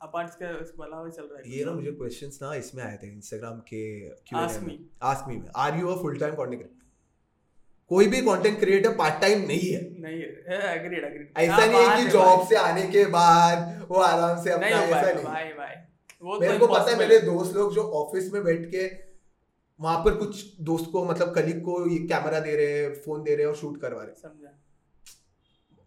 [0.00, 3.60] अपार्ट के अलावा चल रहा है ये ना मुझे क्वेश्चंस ना इसमें आए थे इंस्टाग्राम
[3.68, 4.66] के Ask Q&A me.
[4.66, 4.78] में।
[5.10, 6.83] आस्क मी में। Are you a full time content creator
[7.88, 11.96] कोई भी कंटेंट क्रिएटर पार्ट टाइम नहीं है। नहीं है। एग्रीड एग्रीड ऐसा नहीं है
[11.96, 15.74] कि जॉब से आने के बाद वो आराम से अपना हो ऐसा नहीं भाई भाई।
[16.22, 18.86] वो तो मेरे को पता है मेरे दोस्त लोग जो ऑफ़िस में बैठ के
[19.80, 23.34] वहाँ पर कुछ दोस्त को मतलब कलीग को ये कैमरा दे रहे हैं फ़ोन दे
[23.34, 24.60] रहे हैं और शूट करवा रहे समझा।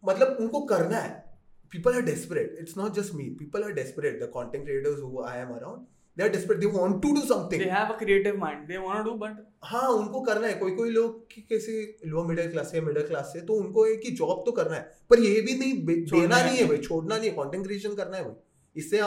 [0.06, 1.28] मतलब उनको करना है।
[1.76, 2.52] People are desperate.
[2.62, 3.24] It's not just me.
[3.40, 4.20] People are desperate.
[4.20, 5.80] The content creators who i am around
[6.18, 6.62] they are desperate.
[6.62, 7.62] They want to do something.
[7.62, 8.62] They have a creative mind.
[8.70, 12.24] They want to do but हाँ उनको करना है। कोई कोई लोग कि कैसे low
[12.24, 15.20] middle class से मिडिल क्लास से तो उनको है कि जॉब तो करना है। पर
[15.20, 18.34] ये भी नहीं देना। नहीं है भाई। छोड़ना नहीं है। कंटेंट क्रिएशन करना है भाई।
[18.76, 19.02] इससे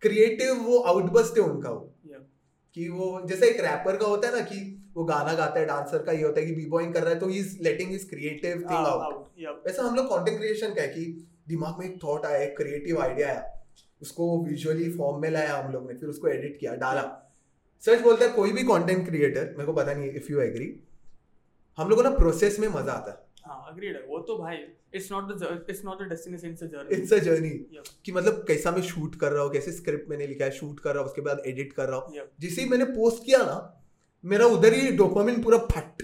[0.00, 2.22] क्रिएटिव वो आउटबस्ट है उनका वो। Yeah.
[2.74, 5.98] कि वो जैसे एक रैपर का होता है ना कि वो गाना गाता है डांसर
[5.98, 8.52] का ये होता है कि बी बॉइंग कर रहा है तो is letting his creative
[8.52, 9.66] thing out out.
[9.66, 13.28] वैसे हम लोग कंटेंट क्रिएशन का है कि दिमाग में एक थॉट आया क्रिएटिव आइडिया
[13.28, 13.51] आया।
[14.02, 17.02] उसको विजुअली फॉर्म में लाया हम लोग ने फिर उसको एडिट किया डाला।
[17.82, 20.68] सच बोलता है कोई भी कंटेंट क्रिएटर मेरे को पता नहीं इफ़ यू एग्री
[21.78, 24.56] हम लोगों को ना प्रोसेस में मज़ा आता है। हाँ है। वो तो भाई
[24.94, 27.50] the it's not the destination it's a journey it's a journey
[28.04, 30.94] कि मतलब कैसा मैं शूट कर रहा हूँ कैसे स्क्रिप्ट मैंने लिखा है शूट कर
[30.94, 32.26] रहा हूँ उसके बाद एडिट कर रहा हूँ। Yep.
[32.40, 33.56] जिसे मैंने पोस्ट किया ना
[34.24, 36.02] मेरा उधर ही डोपामिन पूरा फट।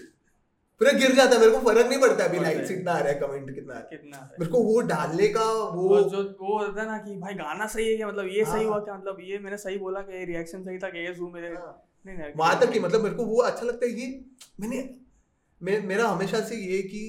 [0.81, 3.09] पूरा गिर जाता है मेरे को फ़र्क नहीं पड़ता अभी है। लाइक्स इतना आ रहा
[3.09, 6.03] है कमेंट कितना आ रहा है। कितना है। मेरे को वो डालने का वो वो
[6.11, 8.09] जो वो होता है ना कि भाई गाना सही है क्या?
[8.09, 8.95] मतलब ये सही हाँ। हुआ क्या?
[8.95, 11.75] मतलब ये मैंने सही बोला कि ये रिएक्शन सही था कि ये जूम मेरे हाँ।
[12.07, 14.89] नहीं नहीं वहाँ तक कि मतलब मेरे को वो अच्छा लगता है कि मैंने
[15.61, 17.03] मे, मेरा हमेशा से ये कि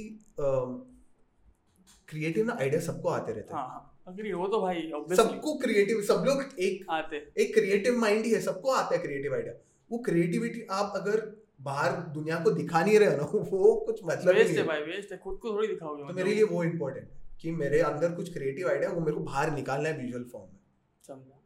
[2.08, 4.82] क्रिएटिव ना आइडिया सबको आते रहते हैं। हाँ हाँ। Agree, वो तो भाई
[5.16, 9.34] सबको क्रिएटिव सब लोग एक आते। एक क्रिएटिव माइंड ही है सबको आता है क्रिएटिव
[9.34, 9.54] आइडिया
[9.92, 11.20] वो क्रिएटिविटी आप अगर
[11.62, 14.68] बाहर दुनिया को दिखा नहीं रहे हो ना वो कुछ मतलब वेस्ट नहीं है है।
[14.68, 17.10] भाई वेस्ट है। खुद को थोड़ी दिखाओगे तो मतलब। मेरे लिए वो इम्पोर्टेंट
[17.42, 20.60] कि मेरे अंदर कुछ क्रिएटिव आइडिया वो मेरे को बाहर निकालना है विजुअल फॉर्म में।
[21.08, 21.42] समझा।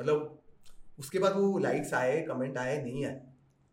[0.00, 0.42] मतलब
[0.98, 3.20] उसके बाद वो लाइक्स आए कमेंट आए नहीं आए।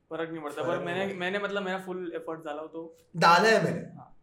[0.10, 3.63] फ़र्क नहीं पड़ता पर मैंने मैंने मतलब मेरा फुल एफर्ट डाला हो तो। डाला है
[3.63, 4.13] मैंने। हाँ।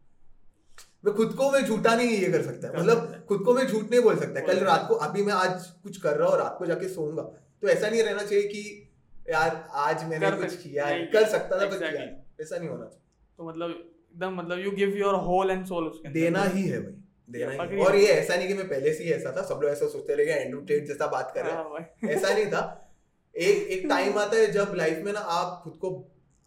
[1.04, 3.90] मैं खुद को मैं झूठा नहीं ये कर सकता कर मतलब खुद को मैं झूठ
[3.90, 6.66] नहीं बोल सकता। कल रात को अभी मैं आज कुछ कर रहा हूँ रात को
[6.66, 7.22] जाके सोऊँगा।
[7.62, 8.83] तो ऐसा नहीं रहना चाहिए कि
[9.30, 12.02] यार आज मैंने कर कुछ किया है। कर सकता था पर किया
[12.40, 13.02] ऐसा नहीं होना चाहिए।
[13.38, 17.02] तो मतलब एकदम मतलब you give your whole and soul उसके देना ही है भाई
[17.30, 19.60] देना ही है। और ये ऐसा नहीं कि मैं पहले से ही ऐसा था सब
[19.62, 22.92] लोग ऐसा सोचते रहे एंड्रू टेट जैसा बात कर रहे हैं। हाँ ऐसा नहीं था।
[23.34, 25.90] एक एक टाइम आता है जब लाइफ में ना आप खुद को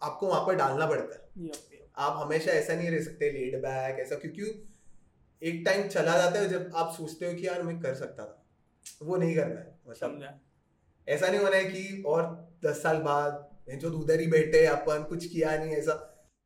[0.02, 1.48] आपको वहाँ पर डालना पड़ता है.
[1.96, 4.42] आप हमेशा ऐसा नहीं रह सकते लेड बैक ऐसा क्योंकि
[5.42, 8.46] एक टाइम चला जाता है जब आप सोचते हो कि यार मैं कर सकता था।
[9.02, 10.40] वो नहीं करना है। मतलब
[11.08, 12.22] ऐसा नहीं होना है कि और
[12.64, 15.94] दस साल बाद जो उधर ही बैठे अपन कुछ किया नहीं ऐसा।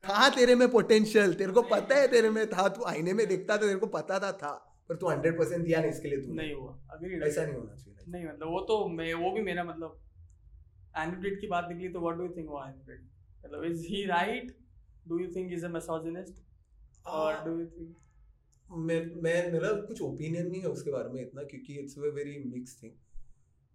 [0.05, 3.57] था तेरे में पोटेंशियल तेरे को पता है तेरे में था तू आईने में देखता
[3.57, 4.53] था तेरे को पता था था
[4.88, 7.75] पर तू हंड्रेड परसेंट दिया नहीं इसके लिए तू नहीं हुआ अग्री ऐसा नहीं होना
[7.75, 10.01] चाहिए। नहीं मतलब वो तो मैं वो भी मेरा मतलब
[10.98, 13.09] एनिमेटेड की बात निकली तो व्हाट डू यू थिंक वो एनिमेटेड
[13.44, 14.57] मतलब is he right
[15.09, 17.94] do you think is a misogynist और डू यू थिंक
[18.88, 22.38] मैं मैं मेरा कुछ ओपिनियन नहीं है उसके बारे में इतना क्योंकि it's a very
[22.46, 22.92] mix thing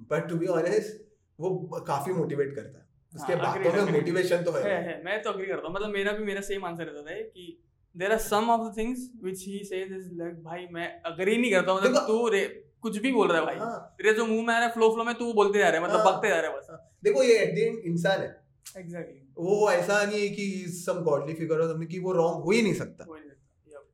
[0.02, 1.08] but to be honest
[1.40, 1.50] वो
[1.88, 5.30] काफ़ी मोटिवेट करता है। उसके हाँ, बातों में मोटिवेशन तो है। है है मैं तो
[5.30, 7.64] अग्री करता हूँ। मतलब मेरा भी मेरा सेम आंसर रहता है कि
[7.98, 11.52] there are some of the things which he says is like भाई मैं अग्री नहीं
[11.52, 12.50] करता मतलब तू रे-
[12.82, 14.90] कुछ भी बोल रहा है भाई। हाँ, तेरे जो मुँह में आ रहा है फ्लो
[14.90, 16.92] फ्लो में तू बोलते जा रहा है मतलब हाँ। बकते जा रहा है बस। हाँ।
[17.04, 18.42] देखो ये एट द एंड इंसान है।
[18.78, 22.52] एग्जैक्टली वो ऐसा नहीं है कि सम गॉडली फिगर और something कि वो रॉन्ग हो
[22.52, 23.38] ही नहीं सकता। है।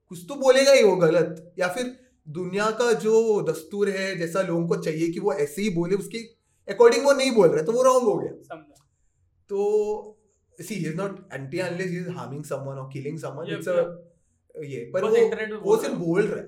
[0.09, 4.67] कुछ तो बोलेगा ही वो गलत या फिर दुनिया का जो दस्तूर है जैसा लोगों
[4.67, 6.17] को चाहिए कि वो ऐसे ही बोले उसके
[6.67, 8.55] अकॉर्डिंग वो नहीं बोल रहा है, तो वो रॉन्ग हो गया।
[9.49, 10.19] तो
[10.59, 15.03] she is not anti unless is harming someone और किलिंग समवन इट्स अ ये पर
[15.03, 16.45] वो पे वो सिर्फ़ बोल रहा है।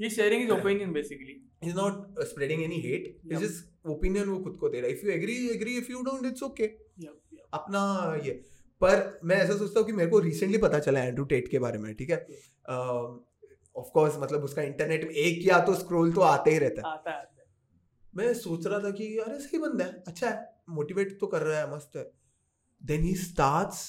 [0.00, 4.38] He sharing his opinion basically he is not spreading any hate is just opinion वो
[4.40, 6.64] खुद को दे रहा है। If you agree agree if you don't it's okay
[7.54, 7.82] अपना
[8.24, 8.32] ये
[8.80, 11.78] पर मैं ऐसा सोचता हूँ कि मेरे को रिसेंटली पता चला एंड्रू टेट के बारे
[11.78, 12.16] में ठीक है?
[13.76, 16.92] ऑफ़ कोर्स मतलब उसका इंटरनेट में एक या तो स्क्रॉल तो आते ही रहता है।
[16.94, 17.24] आता है
[18.16, 21.58] मैं सोच रहा था कि अरे सही बंदा है अच्छा है मोटिवेट तो कर रहा
[21.60, 22.04] है मस्त है।
[22.82, 23.82] Then he starts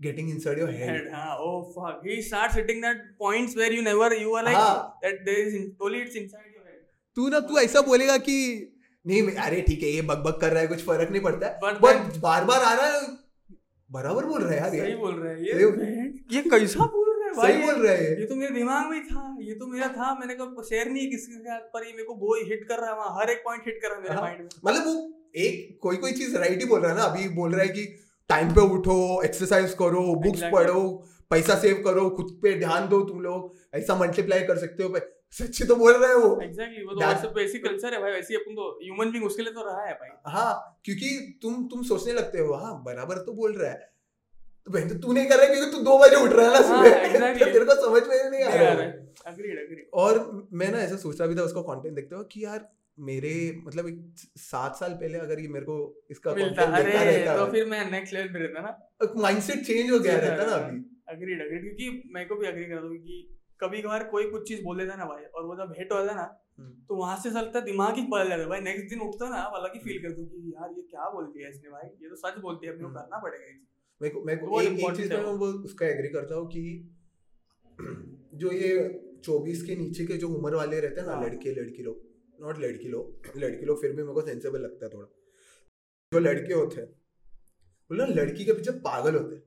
[0.00, 3.82] getting inside your head head हाँ oh fuck he starts hitting that points where you
[3.88, 5.00] never you are like हाँ.
[5.04, 6.80] that there is in, only it's inside your head
[7.16, 8.36] तू ना तू ऐसा बोलेगा कि
[9.04, 11.46] नहीं मैं- अरे ठीक है ये बक बक कर रहा है कुछ फ़र्क नहीं पड़ता
[11.46, 13.06] है। But बट बार बार आ रहा है
[13.90, 16.86] बराबर बोल रहा है यार सही ये बोल रहा है ये ये कैसा
[17.36, 20.34] भाई बोल रहा है। ये तो मेरे दिमाग में था ये तो मेरा था मैंने
[20.34, 22.96] कहा शेयर नहीं किसी के साथ पर ये मेरे को वो हिट कर रहा है
[22.96, 24.94] वहाँ हर एक पॉइंट हिट कर रहा है मेरे हाँ। माइंड में। मतलब वो
[25.46, 27.84] एक कोई कोई चीज़ राइट ही बोल रहा है ना अभी बोल रहा है कि
[28.30, 30.52] टाइम पे उठो एक्सरसाइज करो बुक्स Exactly.
[30.52, 30.82] पढ़ो
[31.30, 34.98] पैसा सेव करो खुद पे ध्यान दो तुम लोग ऐसा मल्टीप्लाई कर सकते हो
[35.38, 38.40] सच्ची तो बोल रहे हैं वो। एग्जैक्टली वो तो बेसिक कल्चर है भाई वैसे ही
[38.40, 41.08] अपन तो ह्यूमन बीइंग उसके लिए तो रहा है भाई। हाँ क्योंकि
[41.42, 43.93] तुम तुम सोचने लगते हो हाँ बराबर तो बोल रहा है।
[44.66, 46.84] तो तो तू नहीं कर रहा क्योंकि तू दो बजे उठ रहा है ना हाँ,
[46.84, 47.38] सुबह?
[47.38, 51.28] तो तेरे को समझ में नहीं आ रहा। है। और मैं ना ऐसा सोच रहा
[51.28, 55.40] भी था उसका कंटेंट देखते हुए कि यार मेरे मतलब एक सात साल पहले अगर
[55.40, 59.64] ये मेरे को इसका मिलता। अरे तो फिर मैं नेक्स्ट लेवल पे रहता ना। माइंडसेट
[59.64, 62.96] चेंज हो गया रहता ना अभी। अग्रीड अग्रीड क्योंकि मैं को भी अग्री करता हूँ
[62.96, 66.10] कि कभी कभार कोई कुछ चीज़ बोल देता ना भाई और वो जब हिट होता
[66.10, 69.00] है ना हम्म। तो वहाँ से चलता दिमाग ही बदल जाता है। भाई नेक्स्ट दिन
[69.00, 71.88] उठता ना अलग ही फील करता हूँ कि यार ये क्या बोल दिया इसने भाई?
[72.02, 73.46] ये तो सच बोलती है अपने को हम्म। करना पड़ेगा।
[74.02, 76.62] मेरे को मेरे को एक, एक चीज़ मैं वो। उसका एग्री करता हूँ कि
[78.34, 81.82] जो ये चौबीस के नीचे के जो उम्र वाले रहते हैं ना हाँ। लड़के लड़की
[81.82, 82.02] लोग
[82.40, 85.06] नॉट लड़की लोग लड़की लोग फिर भी मेरे को सेंसेबल लगता है थोड़ा।
[86.12, 86.88] जो लड़के होते हैं
[87.90, 89.42] वो ना लड़की के पीछे पागल होते हैं।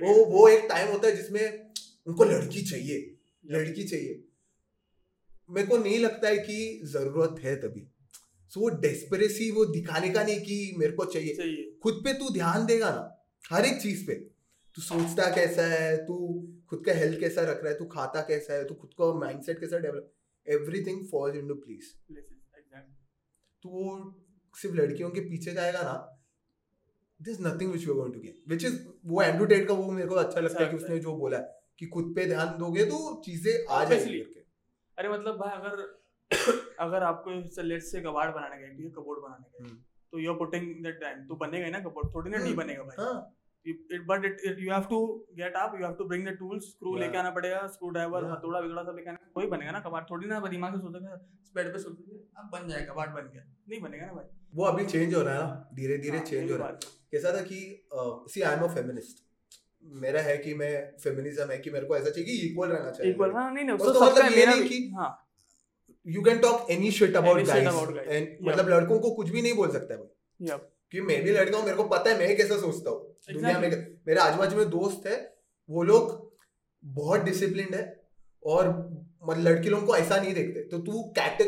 [0.00, 1.72] वो वो एक टाइम होता है जिसमें
[2.06, 4.24] उनको लड़की चाहिए लड़की चाहिए।
[5.50, 7.86] मेरे को नहीं लगता है कि ज़रूरत है तभी।
[8.48, 11.34] सो वो डेस्परेसी वो दिखाने का नहीं कि मेरे को चाहिए।
[11.82, 13.15] खुद पे तू ध्यान देगा ना
[13.50, 14.14] हर एक चीज़ पे।
[14.76, 16.16] तू सोचता कैसा है तू
[16.70, 19.60] खुद का हेल्थ कैसा रख रहा है तू खाता कैसा है तू खुद का माइंडसेट
[19.60, 20.12] कैसा develop
[20.46, 22.92] everything falls into place Exactly.
[23.62, 23.94] तो वो
[24.54, 25.94] सिर्फ़ लड़कियों के पीछे जाएगा ना
[27.20, 30.08] this nothing which you going to get which is वो एंड्रू टेट का वो मेरे
[30.08, 31.38] को अच्छा लगता है कि उसने जो बोला
[31.78, 34.20] कि खुद पे ध्यान दोगे तो चीज़ें आ जाएँगी
[34.98, 35.82] अरे मतलब भाई अगर
[36.80, 39.78] अगर आपको लेट्स से कबाड़ बनाने का है कबोर्ड बनाने का हम्म।
[40.16, 42.82] तो you are putting that time तो बनेगा ना कबोर्ड थोड़ी ना नहीं हम्म, बनेगा
[42.82, 43.04] भाई.
[43.04, 43.16] हाँ.
[44.08, 44.98] But it you have to
[45.38, 48.58] get up you have to bring the tools screw लेके आना पड़ेगा स्क्रू ड्राइवर हथौड़ा
[48.60, 49.18] विथौड़ा सब लेके आना.
[49.34, 51.16] कोई बनेगा ना कबाड़ थोड़ी ना दिमाग से सोचेगा
[51.56, 53.44] बेड पे सोचेगा अब बन जाएगा कबाड़ बन गया.
[53.68, 54.24] नहीं बनेगा ना भाई.
[54.54, 55.68] वो अभी चेंज हो रहा है ना?
[55.74, 56.78] धीरे धीरे चेंज हो रहा है.
[57.12, 57.60] कैसा था कि
[58.34, 59.24] सी आई एम अ फेमिनिस्ट
[60.04, 63.12] मेरा है कि मैं फेमिनिज्म है कि मेरे को ऐसा चाहिए कि इक्वल रहना चाहिए.
[63.12, 65.10] इक्वल हाँ नहीं नहीं बस तो मतलब ये नहीं कि- हाँ.
[66.06, 67.66] You can talk any shit about guys
[68.06, 70.58] and मतलब लड़कों को कुछ भी नहीं बोल सकता है भाई.
[70.92, 73.68] कि मैं भी लड़का हूँ मेरे को पता है मैं कैसा सोचता हूँ। दुनिया में
[74.06, 75.16] मेरे आजू बाजू में दोस्त है
[75.68, 76.10] वो लोग
[76.84, 77.84] बहुत डिसिप्लिन है
[78.42, 81.40] और मतलब लड़की लोगों को ऐसा नहीं देखते। तो तू कैट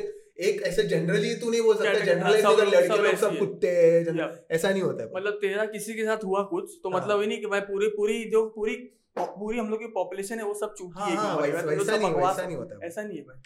[0.48, 3.68] एक ऐसे जनरली तू नहीं बोल सकता जनरलाइज हाँ, सब अगर लड़के लोग सब कुत्ते
[3.68, 7.20] हैं ऐसा नहीं होता है। मतलब तेरा किसी के साथ हुआ कुछ तो हाँ। मतलब
[7.20, 8.74] ये नहीं कि भाई पूरी पूरी जो पूरी
[9.18, 12.78] पूरी हम लोग की पॉपुलेशन है वो सब चूती हाँ है तो वैसा नहीं होता।
[12.86, 13.40] ऐसा नहीं है भाई।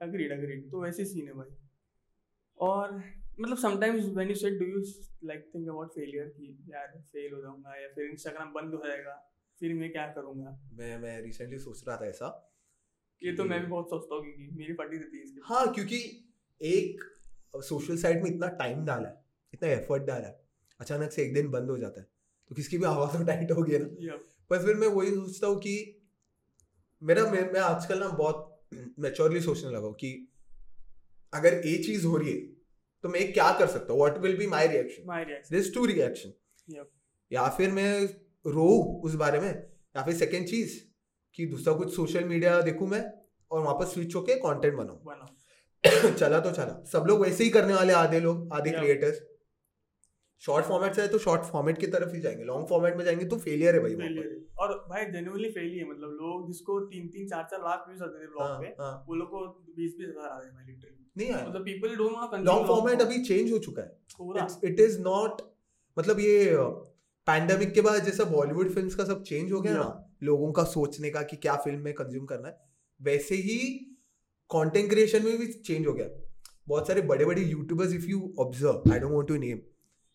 [0.00, 1.56] अग्रीड अग्रीड तो वैसे सीन है भाई।
[2.58, 2.94] और
[3.40, 4.82] मतलब sometimes when you said do you
[5.24, 9.14] like think about failure कि यार फेल हो जाऊँगा या फिर इंस्टाग्राम बंद हो जाएगा
[9.60, 10.58] फिर मैं क्या करूँगा?
[10.72, 12.28] मैं मैं रिसेंटली सोच रहा था ऐसा
[13.22, 15.98] ये तो मैं भी बहुत सोचता हूँ क्योंकि मेरी फटी रहती है इसके। हाँ क्योंकि
[16.60, 17.02] एक
[17.54, 20.38] सोशल साइट में इतना टाइम डाला है इतना एफर्ट डाला है
[20.80, 22.06] अचानक से एक दिन बंद हो जाता है
[22.50, 24.20] तो किसकी भी आवाज़ तो टाइट होगी ना। Yep.
[24.50, 25.74] पर फिर मैं वही सोचता हूँ कि
[27.02, 28.49] मेरा मैं, मैं आजकल ना बहुत
[29.00, 30.10] मेच्योरली सोचने लगा कि
[31.32, 32.38] अगर ये चीज़ हो रही है
[33.04, 34.00] तो मैं क्या कर सकता हूँ?
[34.00, 35.02] What will be my reaction
[35.50, 36.32] this to reaction
[37.30, 37.92] या फिर मैं
[38.46, 38.66] रो
[39.04, 39.50] उस बारे में
[39.96, 40.78] या फिर सेकेंड चीज़
[41.34, 43.02] कि दूसरा कुछ सोशल मीडिया देखूँ मैं
[43.50, 44.98] और वापस स्विच होके कंटेंट बनाऊँ।
[46.18, 48.80] चला तो चला। सब लोग वैसे ही करने वाले आधे लोग आधे Yeah.
[48.80, 49.20] क्रिएटर्स
[50.42, 53.24] शॉर्ट फॉर्मेट से है तो शॉर्ट फॉर्मेट की तरफ़ ही जाएँगे। लॉन्ग फॉर्मेट में जाएँगे
[53.26, 56.78] तो फेलियर है भाई पर। Failure। और भाई जेन्युइनली फेल ही है मतलब लोग जिसको
[56.86, 59.46] तीन तीन चार चार लाख व्यूज़ आते थे ब्लॉग हाँ, पे हाँ। वो लोग को
[59.76, 62.42] बीस बीस हज़ार आ रहे हैं भाई लिटरली नहीं आया। मतलब people don't want to
[62.44, 65.42] long format अभी चेंज हो चुका है। इट इज़ नॉट
[65.96, 66.56] मतलब ये
[67.26, 69.88] पैंडेमिक के बाद जैसा बॉलीवुड फिल्म्स का सब चेंज हो गया ना
[70.22, 72.58] लोगों का सोचने का कि क्या फ़िल्म में कंज्यूम करना है
[73.00, 73.58] वैसे ही
[74.50, 76.06] कंटेंट क्रिएशन में भी चेंज हो गया।
[76.68, 79.58] बहुत सारे बड़े बड़े YouTubers if you observe I don't want to name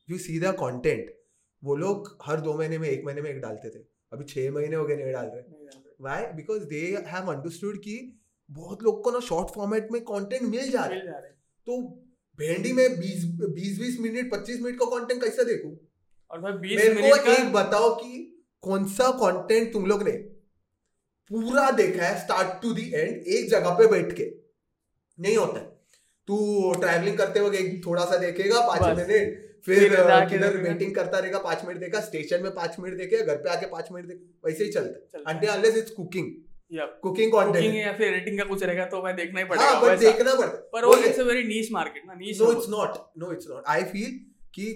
[0.09, 1.13] you see the content
[1.63, 4.75] वो लोग हर दो महीने में एक महीने में एक डालते थे। अभी छह महीने
[4.75, 5.41] हो गए नहीं डाल रहे।
[6.01, 7.95] Why because they have understood कि
[8.49, 11.21] बहुत लोग को ना शॉर्ट फॉर्मेट में कंटेंट मिल जा रहा है।
[11.67, 11.81] तो
[12.39, 15.77] भेंडी में बीस बीस बीस मिनट पच्चीस मिनट का कंटेंट कैसे देखूँ?
[16.31, 18.21] और भाई बीस मेरे मिनट को का एक बताओ कि
[18.63, 20.11] कौन सा कंटेंट तुम लोग ने
[21.31, 24.29] पूरा देखा है स्टार्ट टू दी एंड एक जगह पे बैठ के।
[25.17, 25.65] नहीं होता है।
[26.27, 29.95] तू ट्रैवलिंग करते वक्त एक थोड़ा सा देखेगा पाँच मिनट फिर
[30.29, 33.65] किधर। वेटिंग करता रहेगा पाँच मिनट देखा स्टेशन में पाँच मिनट देखे घर पे आके
[33.67, 36.31] पाँच मिनट देखे वैसे ही चलता है। अंटे unless it's cooking
[36.71, 39.81] cooking cooking content या फिर एडिटिंग का कुछ रहेगा तो भाई देखना ही पड़ेगा हाँ
[39.81, 42.97] बट देखना पड़ता पर वो it's a very niche market ना niche no it's not
[43.17, 44.11] no it's not I feel
[44.53, 44.67] कि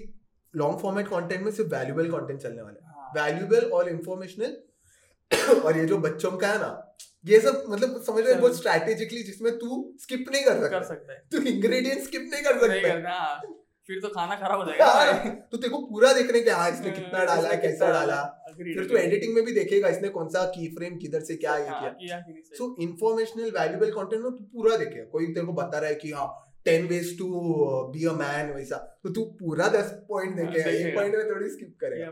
[0.54, 4.56] लॉन्ग फॉर्मेट कंटेंट में सिर्फ़ वैल्यूएबल कंटेंट चलने वाला है। हाँ। वैल्यूएबल और इंफॉर्मेशनल
[5.64, 6.70] और ये जो बच्चों का है ना
[7.24, 10.82] ये सब मतलब समझ रहे हो, बहुत स्ट्रैटेजिकली जिसमें तू स्किप नहीं कर कर सकता
[10.84, 13.40] सकता है। तू इंग्रेडिएंट स्किप नहीं कर सकता। हाँ।
[13.90, 16.90] फिर तो खाना खराब हो जाएगा। हाँ। तो तेरे को पूरा देखने के हाँ इसने
[16.90, 18.18] कितना डाला है कैसा डाला।
[18.50, 21.68] फिर तू एडिटिंग में भी देखेगा इसने कौन सा की फ्रेम किधर से क्या ये
[21.68, 22.20] हाँ, किया।
[22.58, 26.10] सो। इंफॉर्मेशनल वैल्यूएबल कंटेंट ना तू पूरा देखेगा कोई तेरे को बता रहा है कि
[26.10, 26.28] हाँ
[26.64, 27.26] ten ways to
[27.92, 31.48] be a man वैसा। तो तू पूरा दस पॉइंट हाँ, देखेगा एक पॉइंट में थोड़ी
[31.50, 32.10] स्किप करेगा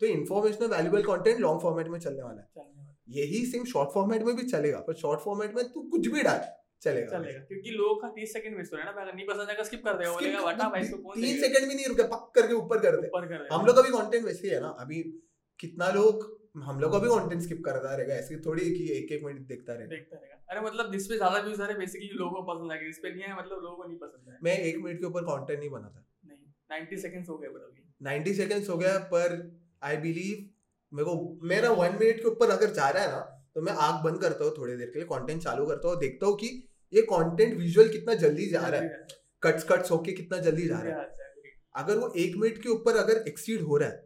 [0.00, 2.74] तो informational valuable content long format में चलने वाला है।
[3.16, 6.40] यही सेम शॉर्ट फॉर्मेट में भी चलेगा पर शॉर्ट फॉर्मेट में तू कुछ भी डाल।
[6.82, 9.50] चलेगा चलेगा क्योंकि लोगों का 30 सेकंड वेस्ट हो रहा है ना अगर नहीं पसंद
[9.50, 12.30] आएगा स्किप कर देगा बोलेगा कर- भाई इसको कौन तीन सेकंड भी नहीं रुके पक
[12.34, 14.68] करके ऊपर कर दे। ऊपर कर हम लोग का भी कंटेंट वैसे ही है ना
[14.80, 15.02] अभी
[15.60, 16.26] कितना लोग
[16.64, 19.72] हम लोग का भी कंटेंट स्किप करता रहेगा ऐसे थोड़ी कि एक एक मिनट देखता
[19.72, 22.72] रहेगा देखता रहेगा। अरे मतलब जिस पे ज़्यादा व्यूज़ आ रहे बेसिकली लोगों को पसंद
[22.72, 25.06] आएगा जिस पे नहीं है मतलब लोगों को नहीं पसंद है मैं एक मिनट के
[25.06, 29.34] ऊपर कंटेंट नहीं बनाता। नहीं 90 सेकंड्स हो गए बट 90 सेकंड्स हो गया पर
[29.82, 30.48] आई बिलीव
[30.92, 33.20] मेरे को मेरा वन मिनट के ऊपर अगर जा रहा है ना
[33.56, 36.26] तो मैं आग बंद करता हूँ थोड़ी देर के लिए कंटेंट चालू करता हूँ देखता
[36.26, 36.46] हूँ कि
[36.92, 39.06] ये कंटेंट विजुअल कितना जल्दी जा रहा है।
[39.42, 41.14] कट्स कट्स होके कितना जल्दी जा रहा है।
[41.74, 44.04] अगर वो एक मिनट के ऊपर अगर एक्सीड हो रहा है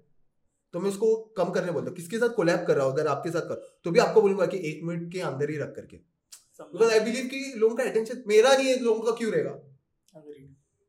[0.75, 3.31] तो मैं उसको कम करने बोलता हूँ किसके साथ कोलैब कर रहा हूँ अगर आपके
[3.31, 6.93] साथ कर तो भी आपको बोलूँगा कि एक मिनट के अंदर ही रख करके। बिकॉज़
[6.93, 9.51] आई बिलीव कि लोगों का अटेंशन मेरा नहीं है लोगों का क्यों रहेगा?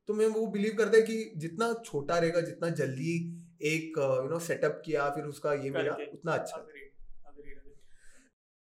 [0.09, 3.15] तो मैं वो बिलीव करता है कि जितना छोटा रहेगा जितना जल्दी
[3.65, 6.65] एक यू नो सेटअप किया फिर उसका ये मिला उतना अच्छा।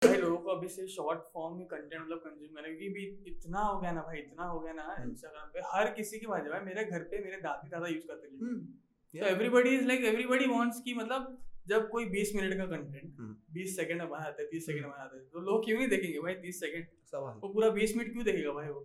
[0.03, 3.61] भाई लोगों को अभी से शॉर्ट फॉर्म में कंटेंट मतलब कंज्यूम करने क्योंकि भी इतना
[3.61, 6.65] हो गया ना भाई इतना हो गया ना इंस्टाग्राम हम्म। पे हर किसी के पास
[6.65, 11.39] मेरे घर पे मेरे दादी दादा यूज़ करते everybody is like everybody wants की मतलब
[11.67, 13.17] जब कोई 20 मिनट का कंटेंट
[13.57, 16.21] 20 सेकंड में बनाते हैं 30 सेकंड में बनाते हैं तो लोग क्यों नहीं देखेंगे
[16.21, 18.81] भाई 30 सेकंड सवाल। वो पूरा 20 मिनट क्यों देखेगा भाई वो?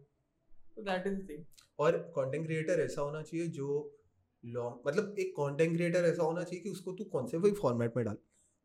[0.76, 1.44] तो दैट इज़ द थिंग
[1.80, 3.70] और कंटेंट क्रिएटर ऐसा होना चाहिए जो
[4.46, 7.98] लॉन्ग मतलब एक कंटेंट क्रिएटर ऐसा होना चाहिए कि उसको तू कौन से भी फॉर्मेट
[7.98, 8.18] में डाल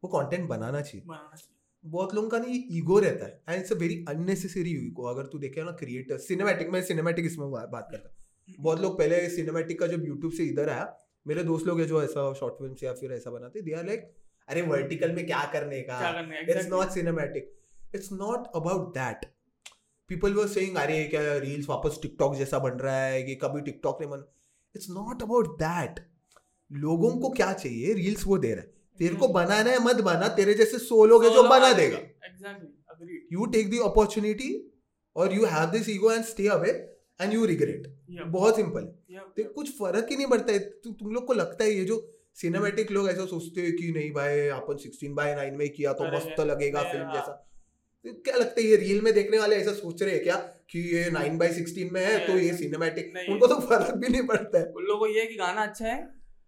[0.05, 3.61] वो कंटेंट बनाना चाहिए। बनाना चाहिए। बहुत लोगों का ना ये ईगो रहता है and
[3.61, 7.89] it's a very unnecessary ego अगर तू देखे ना क्रिएटर सिनेमैटिक में सिनेमैटिक इसमें बात
[7.91, 11.81] करता हूँ। बहुत लोग पहले सिनेमैटिक का जब यूट्यूब से इधर आया मेरे दोस्त लोग
[11.81, 14.13] है जो ऐसा शॉर्ट फ़िल्म या फिर ऐसा बनाते दे आर लाइक
[14.49, 15.99] अरे वर्टिकल में क्या करने का?
[16.51, 17.53] It's not cinematic
[17.95, 19.25] it's not about that
[20.11, 23.23] people were saying अरे क्या रील्स वापस टिकटॉक जैसा बन रहा है?
[23.23, 24.25] कि कभी टिकटॉक नहीं बन
[24.77, 26.01] इट्स नॉट अबाउट दैट
[26.71, 27.93] लोगों को क्या चाहिए?
[27.95, 31.25] रील्स वो दे रहा है। तेरे को बनाना है मत बना तेरे जैसे सो लोग
[31.25, 31.99] है जो बना देगा।
[33.33, 34.51] यू टेक दी अपॉर्चुनिटी
[35.17, 36.71] और you have this ego and stay away
[37.21, 37.87] and you regret
[38.29, 41.71] बहुत सिंपल है। कुछ फ़र्क ही नहीं पड़ता है। तु, तुम लोग को लगता है
[41.71, 41.97] ये जो
[42.37, 46.13] सिनेमेटिक लोग ऐसा सोचते हैं कि नहीं भाई अपन सिक्सटीन बाय नाइन में किया तो
[46.13, 47.33] मस्त लगेगा फ़िल्म हाँ। जैसा।
[48.05, 50.37] तो क्या लगता है ये रील में देखने वाले ऐसा सोच रहे हैं क्या
[50.71, 54.27] कि ये नाइन बाई सिक्सटीन में है तो ये सिनेमेटिक उनको तो फ़र्क भी नहीं
[54.27, 55.99] पड़ता है। उन लोगों को ये कि गाना अच्छा है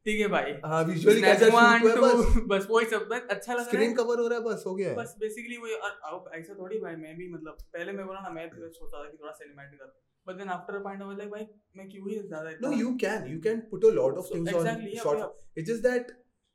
[0.07, 3.59] ठीक है भाई। हाँ विजुअली कैसा शूट हुआ बस। बस वही सब अच्छा लग रहा
[3.59, 5.77] है। स्क्रीन कवर हो रहा है बस हो गया बस बेसिकली वो
[6.11, 9.11] अब ऐसा थोड़ी भाई मैं भी मतलब पहले मैं बोला ना मैं तो सोचा था
[9.11, 9.93] कि थोड़ा सिनेमैटिक था
[10.27, 12.91] but then after a point I was like भाई मैं क्यों ही ज़्यादा no you
[13.03, 15.31] can you can put a lot of so things exactly, on yeah, short yeah.
[15.57, 16.11] it's just that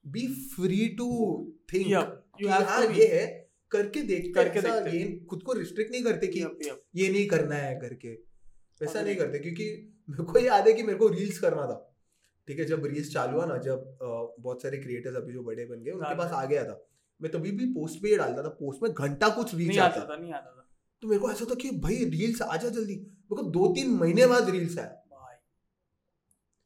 [0.06, 1.08] be free to
[1.72, 3.26] think yeah, you have हाँ ये है
[3.72, 4.60] करके देख करके
[4.98, 6.40] ये खुद को रिस्ट्रिक्ट नहीं करते कि.
[6.96, 8.14] ये नहीं करना है करके।
[8.82, 9.66] वैसा नहीं करते क्योंकि
[10.10, 11.78] मेरे को याद है कि मेरे को रील्स करना था।
[12.48, 15.82] ठीक है जब रील्स चालू हुआ ना जब बहुत सारे क्रिएटर्स अभी जो बड़े बन
[15.84, 16.82] गए उनके पास आ गया था।
[17.20, 20.18] मैं तभी भी पोस्ट पे ये डालता था पोस्ट में घंटा कुछ रील्स आता था
[20.18, 20.68] नहीं आता था।
[21.04, 23.92] तो मेरे को ऐसा था कि भाई रील्स आ जा जल्दी। मेरे को दो तीन
[23.92, 25.02] महीने बाद रील्स आया।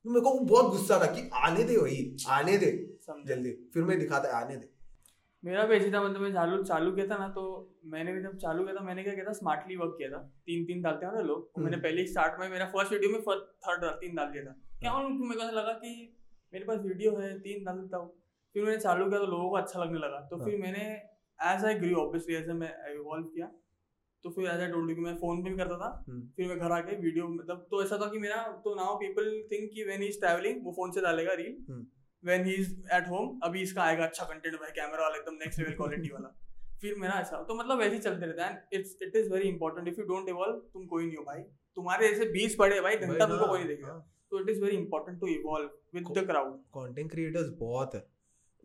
[0.05, 2.71] तो मेरे को बहुत गुस्सा था कि आने दे वही आने दे
[3.27, 4.69] जल्दी। फिर मैं दिखाता आने दे।
[5.43, 7.43] मेरा भी ऐसी था मतलब मैं चालू चालू किया था ना तो
[7.85, 10.65] मैंने भी जब चालू किया था मैंने क्या किया था स्मार्टली वर्क किया था तीन
[10.65, 13.21] तीन डालते हैं ना लोग तो मैंने हम्म। पहले स्टार्ट में मेरा फ़र्स्ट वीडियो में
[13.61, 15.91] थर्ड तीन डाल दिया था क्या हाँ। मेरे को लगा कि
[16.53, 18.11] मेरे पास वीडियो है तीन डाल देता हूँ
[18.55, 20.83] फिर मैंने चालू किया तो लोगों को अच्छा लगने लगा तो फिर हाँ। मैंने
[21.39, 23.51] as I grew obviously as मैं इवॉल्व किया
[24.23, 26.57] तो फिर एज आई टोल्ड कि मैं फ़ोन पे भी करता था हम्म। फिर मैं
[26.59, 30.01] घर आके वीडियो मतलब तो ऐसा था कि मेरा तो नाउ पीपल थिंक कि व्हेन
[30.01, 31.55] ही इज़ ट्रैवलिंग वो फ़ोन से डालेगा reel
[32.23, 35.59] when he is at home अभी इसका आएगा अच्छा कंटेंट भाई कैमरा वाला एकदम नेक्स्ट
[35.59, 36.35] लेवल क्वालिटी वाला।
[36.81, 39.87] फिर मेरा ऐसा तो मतलब वैसे ही चलते रहता है। It's it is very important
[39.87, 41.41] if you don't evolve तुम कोई नहीं हो भाई।
[41.77, 44.77] तुम्हारे ऐसे बीस पड़े भाई घंटा तुमको कोई नहीं देखेगा हाँ। तो it is very
[44.77, 48.05] important to evolve with the crowd content creators बहुत है।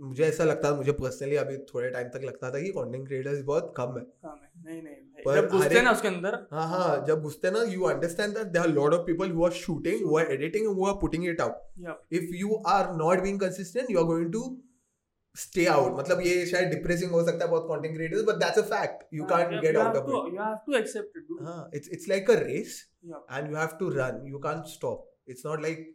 [0.00, 3.42] मुझे ऐसा लगता है मुझे पर्सनली अभी थोड़े टाइम तक लगता था कि कंटेंट क्रिएटर्स
[3.42, 7.04] बहुत कम है। कम है। नहीं नहीं पर जब घुसते ना उसके अंदर हाँ हाँ
[7.06, 10.18] जब घुसते ना you understand that there are lot of people who are shooting who
[10.18, 14.04] are editing who are putting it out if you are not being consistent you are
[14.04, 14.44] going to
[15.36, 18.62] stay out मतलब ये शायद depressing हो सकता है बहुत content creators but that's a
[18.74, 22.08] fact you can't get out of it you have to accept it हाँ it's it's
[22.08, 25.90] like a race and you have to run you can't stop it's not like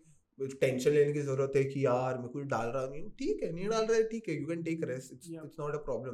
[0.48, 3.70] tension लेने की ज़रूरत है कि यार मैं कुछ डाल रहा नहीं ठीक है नहीं
[3.70, 6.12] डाल रहा है ठीक है you can take rest it's it's not a problem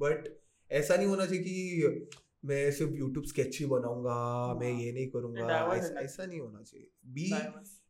[0.00, 0.28] but
[0.72, 2.08] ऐसा नहीं होना चाहिए कि
[2.44, 4.14] मैं सिर्फ़ यूट्यूब स्केच ही बनाऊँगा
[4.54, 5.40] मैं ये नहीं करूँगा।
[5.76, 7.30] ऐसा, नहीं होना चाहिए। Be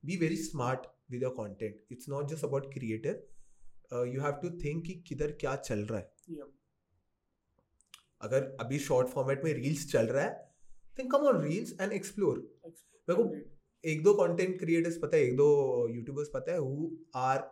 [0.05, 3.29] be very smart with your content it's not just about creator
[3.93, 6.13] you have to think कि किधर क्या चल रहा है।
[8.21, 10.55] अगर अभी शॉर्ट फॉर्मेट में रील्स चल रहा है
[10.99, 12.39] think come on reels and explore
[13.09, 13.29] मेरे को
[13.85, 15.47] एक दो कंटेंट क्रिएटर्स पता है एक दो
[15.91, 17.43] यूट्यूबर्स पता है who are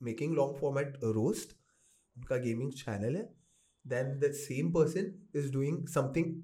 [0.00, 1.56] making long format roast
[2.16, 3.22] उनका गेमिंग चैनल है.
[3.84, 6.34] Then the same person is doing something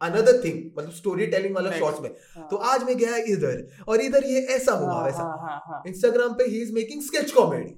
[0.00, 2.10] another thing मतलब स्टोरी टेलिंग वाला शॉर्ट्स में.
[2.34, 2.48] हाँ.
[2.50, 5.22] तो आज मैं गया इधर और इधर ये ऐसा हुआ हाँ, वैसा.
[5.22, 6.36] हाँ, इंस्टाग्राम हाँ.
[6.38, 7.70] पे he is making sketch comedy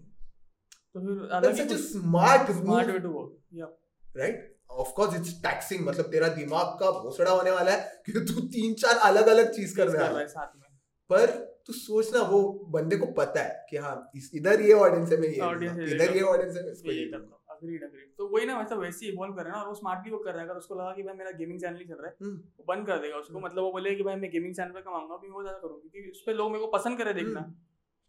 [0.95, 3.79] तो फिर अलग such a smart smart way to work
[4.17, 8.41] right of course it's taxing मतलब तेरा दिमाग का भोसड़ा होने वाला है कि तू
[8.49, 10.69] तीन चार अलग अलग चीज़ कर रहा है। साथ में।
[11.11, 11.31] पर
[11.67, 13.95] तू सोचना वो बंदे को पता है कि हाँ
[14.35, 17.05] इधर ये ऑडियंस है मैं ये इधर ये ऑडियंस है इसको ये
[17.53, 20.13] अग्रीड अग्रीड तो वही ना वैसा वैसे इवॉल्व कर रहा है ना और वो स्मार्टली
[20.13, 22.07] वो कर रहा है। अगर उसको लगा कि भाई मेरा गेमिंग चैनल नहीं चल रहा
[22.07, 24.55] है हम्म। वो बंद कर देगा उसको। हम्म। मतलब वो बोले कि भाई मैं गेमिंग
[24.55, 27.13] चैनल पे कमाऊँगा भी वो ज़्यादा करूँ क्योंकि उस पर लोग मेरे को पसंद करे
[27.15, 27.53] देखना। हम्म।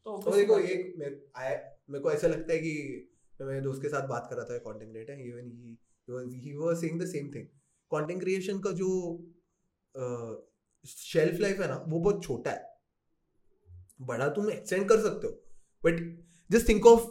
[0.05, 2.74] तो देखो एक मेरे को ऐसा लगता है कि
[3.41, 5.78] मैं दोस्त के साथ बात कर रहा था content creator even he
[6.08, 7.47] he was saying the same thing
[7.91, 8.89] content creation का जो
[10.86, 12.72] शेल्फ लाइफ है ना वो बहुत छोटा है।
[14.01, 15.34] बड़ा तुम एक्सटेंड कर सकते हो।
[15.84, 16.01] But
[16.51, 17.01] just think of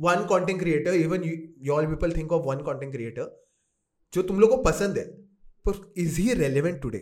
[0.00, 3.48] one content creator even you all people think of one content creator
[4.12, 5.04] जो तुम लोग को पसंद है
[5.64, 6.98] पर इज़ ही रेलेवेंट टुडे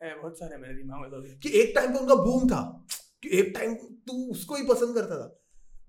[0.00, 2.86] बहुत सारे मेरे दिमाग में तो कि एक टाइम पे उनका बूम था
[3.22, 5.40] कि एक टाइम तू उसको ही पसंद करता था।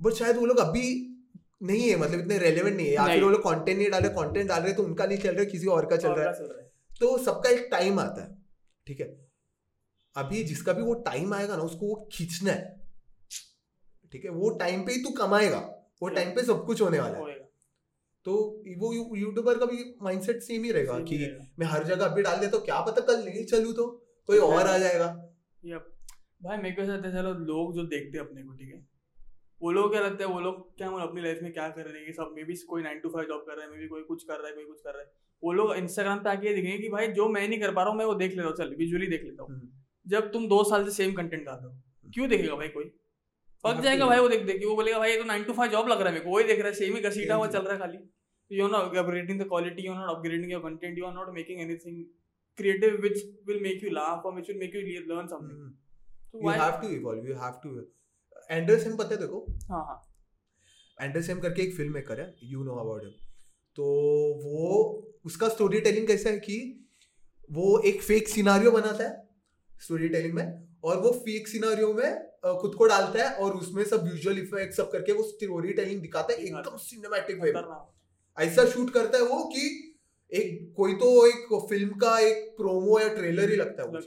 [0.01, 1.10] बट शायद वो लोग अभी
[1.61, 4.09] नहीं है मतलब इतने रेलेवेंट नहीं है। या फिर वो लोग कंटेंट नहीं डाल रहे
[4.13, 6.69] कंटेंट डाल रहे तो उनका नहीं चल रहा किसी और का चल रहा है। है।
[7.01, 8.35] तो सबका एक टाइम आता है
[8.87, 9.07] ठीक है?
[10.15, 12.79] अभी जिसका भी वो टाइम आएगा ना उसको वो खींचना है
[14.13, 14.31] ठीक है?
[14.31, 15.59] वो टाइम पे ही तू कमाएगा
[16.01, 17.39] वो टाइम पे सब कुछ होने वाला है।
[18.25, 18.33] तो
[18.77, 21.17] वो यूट्यूबर का भी माइंडसेट सेम ही रहेगा कि
[21.59, 23.85] मैं हर जगह अभी डाल देता हूँ क्या पता कल नहीं चलू तो
[24.29, 25.07] कोई और आ जाएगा।
[26.43, 28.79] भाई मेरे को ऐसा चलो लोग जो देखते हैं अपने को ठीक है?
[29.61, 32.03] वो लोग क्या लगता है वो लोग क्या मतलब अपनी लाइफ में क्या कर रहे
[32.03, 34.01] हैं सब मे भी कोई नाइन टू फाइव जॉब कर रहा है मे भी कोई
[34.03, 35.11] कुछ कर रहा है कोई कुछ कर रहा है।
[35.43, 37.91] वो लोग इंस्टाग्राम पे आके ये दिखेंगे कि भाई जो मैं नहीं कर पा रहा
[37.91, 39.69] हूँ मैं वो देख लेता हूँ चल विजुअली देख लेता हूँ। हम्म।
[40.05, 42.85] जब तुम दो साल से सेम कंटेंट डाल रहे हो क्यों देखेगा भाई कोई?
[43.63, 45.87] पक जाएगा भाई वो देख देख वो बोलेगा भाई ये तो नाइन टू फाइव जॉब
[45.87, 47.73] लग रहा है मेरे को वही देख रहा है सेम ही घसीटा हुआ चल रहा
[47.73, 47.99] है खाली।
[48.51, 51.33] You are not upgrading the quality you are not upgrading your content you are not
[51.35, 52.03] making anything
[52.57, 55.53] creative which will make you laugh or which will make you le- learn something.
[55.53, 55.69] Hmm.
[56.31, 57.69] so you why have to evolve you have to
[58.51, 60.07] Anderson पता है देखो हाँ हाँ।
[61.01, 63.11] Anderson करके एक film maker है you know about him
[63.75, 63.83] तो
[64.43, 66.87] वो उसका स्टोरी टेलिंग कैसा है कि
[67.51, 69.29] वो एक फेक सिनारियो बनाता है
[69.81, 72.31] स्टोरी टेलिंग में और वो फेक सिनारियो में
[72.61, 76.33] खुद को डालता है और उसमें सब विजुअल इफ़ेक्ट सब करके वो स्टोरी टेलिंग दिखाता
[76.33, 79.87] है एकदम सिनेमैटिक वे में। ऐसा शूट करता है वो कि
[80.33, 83.99] एक कोई तो एक फ़िल्म का एक प्रोमो या ट्रेलर ही लगता है वो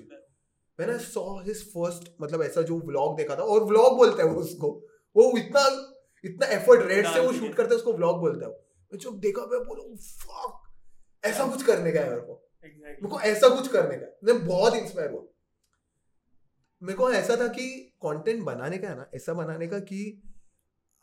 [0.81, 4.23] है when I saw his first मतलब ऐसा जो व्लॉग देखा था और व्लॉग बोलता
[4.23, 5.95] है वो उसको। वो इतना
[6.25, 9.43] इतना एफर्ट रेट से वो शूट। करता है उसको व्लॉग बोलता है मैं जब देखा
[9.43, 10.63] मैं बोला फक
[11.25, 14.75] ऐसा कुछ करने का है मेरे को। मेरे को ऐसा कुछ करने का मैं बहुत
[14.75, 15.23] इंस्पायर हुआ।
[16.83, 20.23] मेरे को ऐसा था कि कंटेंट बनाने का है ना ऐसा बनाने का कि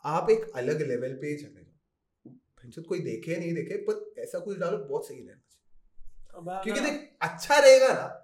[0.04, 4.78] आप एक अलग लेवल पे चले जाओ। कोई देखे नहीं देखे पर ऐसा कुछ डालो
[4.78, 8.21] बहुत सही रहना चाहिए। क्योंकि देख अच्छा रहेगा ना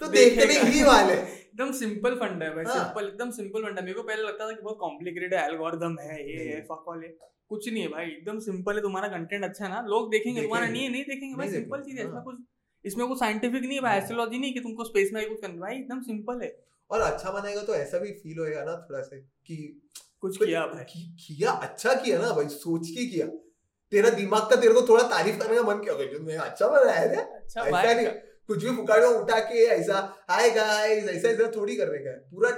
[0.00, 3.78] तो देखने देखेगा। ही वाले। एकदम सिंपल फंड है भाई हाँ। सिंपल एकदम सिंपल फंड
[3.78, 6.84] है। मेरे को पहले लगता था कि बहुत कॉम्प्लिकेटेड है एल्गोरिदम है ये है फक
[6.88, 7.08] वाले
[7.48, 10.66] कुछ नहीं है भाई एकदम सिंपल है तुम्हारा कंटेंट अच्छा है ना। लोग देखेंगे तुम्हारा
[10.66, 12.36] नहीं है नहीं देखेंगे भाई सिंपल चीज़ है इसमें हाँ। कुछ
[12.84, 15.60] इसमें कुछ साइंटिफिक नहीं है भाई हाँ। एस्ट्रोलॉजी नहीं कि तुमको स्पेस में कुछ करना
[15.60, 19.16] भाई एकदम सिंपल है। और अच्छा बनाएगा तो ऐसा भी फील होएगा ना थोड़ा सा
[19.18, 19.82] कि
[20.20, 23.26] कुछ किया भाई। कि- किया अच्छा किया ना भाई सोच के किया।
[23.92, 27.20] तेरा दिमाग का तेरे को थोड़ा तारीफ़ करने का मन किया। मैं अच्छा बनाया था
[27.20, 28.04] अच्छा ऐसा भाई।
[28.48, 29.96] कुछ भी फुकाड़ो उठा के ऐसा
[30.30, 32.50] हाय गाइस ऐसा ऐसा थोड़ी करने का है। पूरा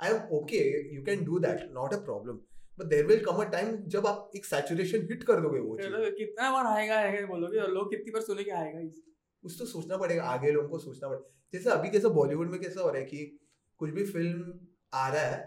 [0.00, 0.62] I am okay
[0.94, 2.38] you can do that not a problem
[2.78, 6.16] but there will come a time जब आप एक सैचुरेशन हिट कर दोगे वो चीज़।
[6.18, 7.58] कितना बार आएगा आएगा बोलोगे?
[7.58, 9.02] और लोग कितनी बार सुनेंगे आएगा इस
[9.44, 12.80] कुछ तो सोचना पड़ेगा आगे लोगों को सोचना पड़ेगा। जैसे अभी कैसा बॉलीवुड में कैसा
[12.80, 13.38] हो रहा है कि
[13.80, 14.58] कुछ भी फ़िल्म
[14.94, 15.38] आ रहा है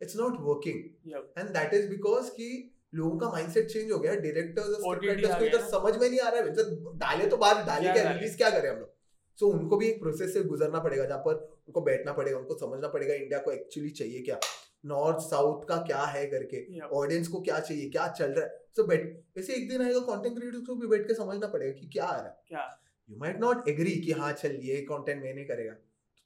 [0.00, 2.48] it's not working and that is because कि
[2.94, 6.20] लोगों का माइंडसेट चेंज हो गया डायरेक्टर्स और स्क्रिप्ट राइटर्स को इधर समझ में नहीं
[6.20, 8.94] आ रहा है। डाले तो बाहर डाले क्या रिलीज़ क्या करें हम लोग?
[9.40, 11.34] सो so, उनको भी एक प्रोसेस से गुजरना पड़ेगा जहाँ पर
[11.68, 14.40] उनको बैठना पड़ेगा उनको समझना पड़ेगा इंडिया को एक्चुअली चाहिए क्या?
[14.86, 16.80] नॉर्थ साउथ का क्या है करके.
[16.80, 17.90] ऑडियंस को क्या चाहिए?
[17.90, 18.64] क्या चल रहा है?
[18.76, 21.86] सो बैठ वैसे एक दिन आएगा कंटेंट क्रिएटर्स को भी बैठ के समझना पड़ेगा कि
[21.86, 22.80] क्या आ रहा है। क्या?
[23.10, 25.72] यू माइट नॉट एग्री कि हाँ चल ये कंटेंट मैं नहीं करेगा।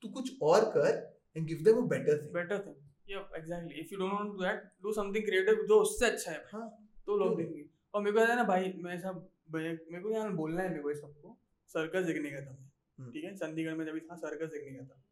[0.03, 2.75] तू कुछ और कर and give them a better thing better thing
[3.13, 3.81] yep exactly.
[3.81, 7.17] If you don't want to do that do something जो उससे अच्छा है। हाँ। तो
[7.17, 10.71] लोग देखेंगे। और मेरे को है ना भाई मैं सब मेरे को यहाँ बोलना है
[10.71, 11.39] मेरे को सबको।
[11.69, 12.72] सर्कस देखने गया था।
[13.11, 15.03] ठीक है चंडीगढ़ में जब भी था सर्कस देखने गया था।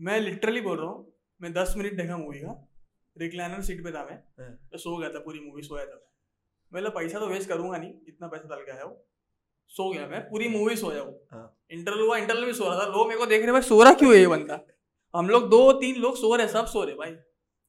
[0.00, 2.54] मैं लिटरली बोल रहा हूँ मैं दस मिनट देखा मूवी का
[3.16, 6.08] रिक्लाइनर सीट पे था मैं। हाँ। मैं सो गया था पूरी मूवी सोया था मैं।
[6.72, 8.96] मतलब पैसा तो वेस्ट करूँगा नहीं इतना पैसा डाल के आया हूँ।
[9.70, 12.86] सो गया मैं पूरी मूवी सोया हूँ। हाँ। इंटरवल हुआ इंटरवल भी सो रहा था।
[12.86, 14.60] लोग मेरे को देख रहे भाई सो रहा क्यों है ये बंदा?
[15.14, 17.16] हम लोग दो तीन लोग सो रहे सब सो रहे भाई।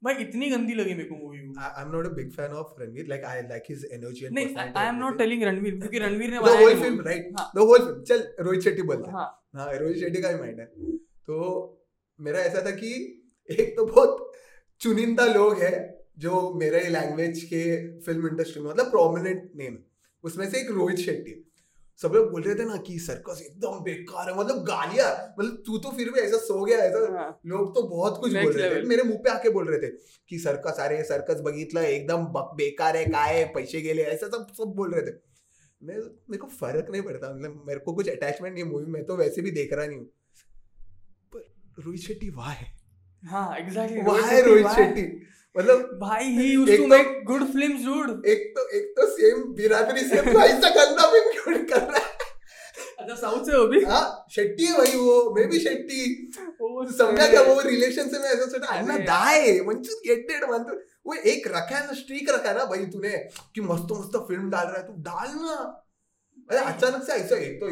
[0.03, 3.07] भाई इतनी गंदी लगी मेरे को movie I, I'm not a big fan of Ranveer.
[3.09, 6.37] Like I like his energy and नहीं I am not telling Ranveer क्योंकि रणवीर ने
[6.37, 7.23] the बनाया whole है film, movie। right?
[7.39, 10.59] हाँ। The whole चल रोहित शेट्टी बोलते हैं। हाँ। हाँ रोहित शेट्टी का ही माइंड
[10.59, 10.65] है।
[11.27, 11.37] तो
[12.19, 12.93] मेरा ऐसा था कि
[13.49, 14.31] एक तो बहुत
[14.81, 17.63] चुनिंदा लोग हैं जो मेरे लैंग्वेज के
[18.01, 19.77] फ़िल्म इंडस्ट्री में मतलब प्रोमिनेंट नेम
[20.23, 21.50] उसमें से एक रोहित शेट्टी
[22.01, 25.77] सब लोग बोल रहे थे ना कि सर्कस एकदम बेकार है मतलब गालियाँ मतलब तू
[25.77, 28.87] तो फिर भी ऐसा सो गया ऐसा हाँ, लोग तो बहुत कुछ बोल रहे थे।
[28.87, 29.91] मेरे मुँह पे आके बोल रहे थे
[30.29, 32.25] कि सर्कस अरे सर्कस बघितलं एकदम
[32.55, 35.15] बेकार है काय है पैसे गेले ऐसा सब सब बोल रहे थे।
[35.81, 39.15] मैं मेरे को फ़र्क नहीं पड़ता मतलब मेरे को कुछ अटैचमेंट नहीं मूवी में तो
[39.17, 40.05] वैसे भी देख रहा नहीं हूँ।
[41.33, 42.67] पर रोहित शेट्टी वाह है
[43.23, 45.01] हाँ एग्जैक्टली वाह है रोहित शेट्टी?
[45.55, 49.43] मतलब भाई ही एक टू तो- मेक गुड फिल्म्स डूड एक तो एक तो सेम
[49.53, 52.09] बिरादरी से भाई सा गंदा फ़िल्म क्यों कर रहा है।
[52.99, 53.81] अच्छा साउथ से वो भी?
[53.83, 56.03] हाँ शेट्टी है भाई वो मैं भी शेट्टी।
[56.61, 60.79] वो समझा क्या वो रिलेशन से मैं ऐसा सोचा अन्ना अरे दाय मंचू गेटेड म्हणतो
[61.07, 63.09] वो एक रखा है ना स्ट्रीक रखा है ना भाई तूने
[63.55, 65.55] कि मस्त मस्त फ़िल्म डाल रहा है तू डाल ना।
[66.49, 67.67] अरे अचानक से ऐसा एक तो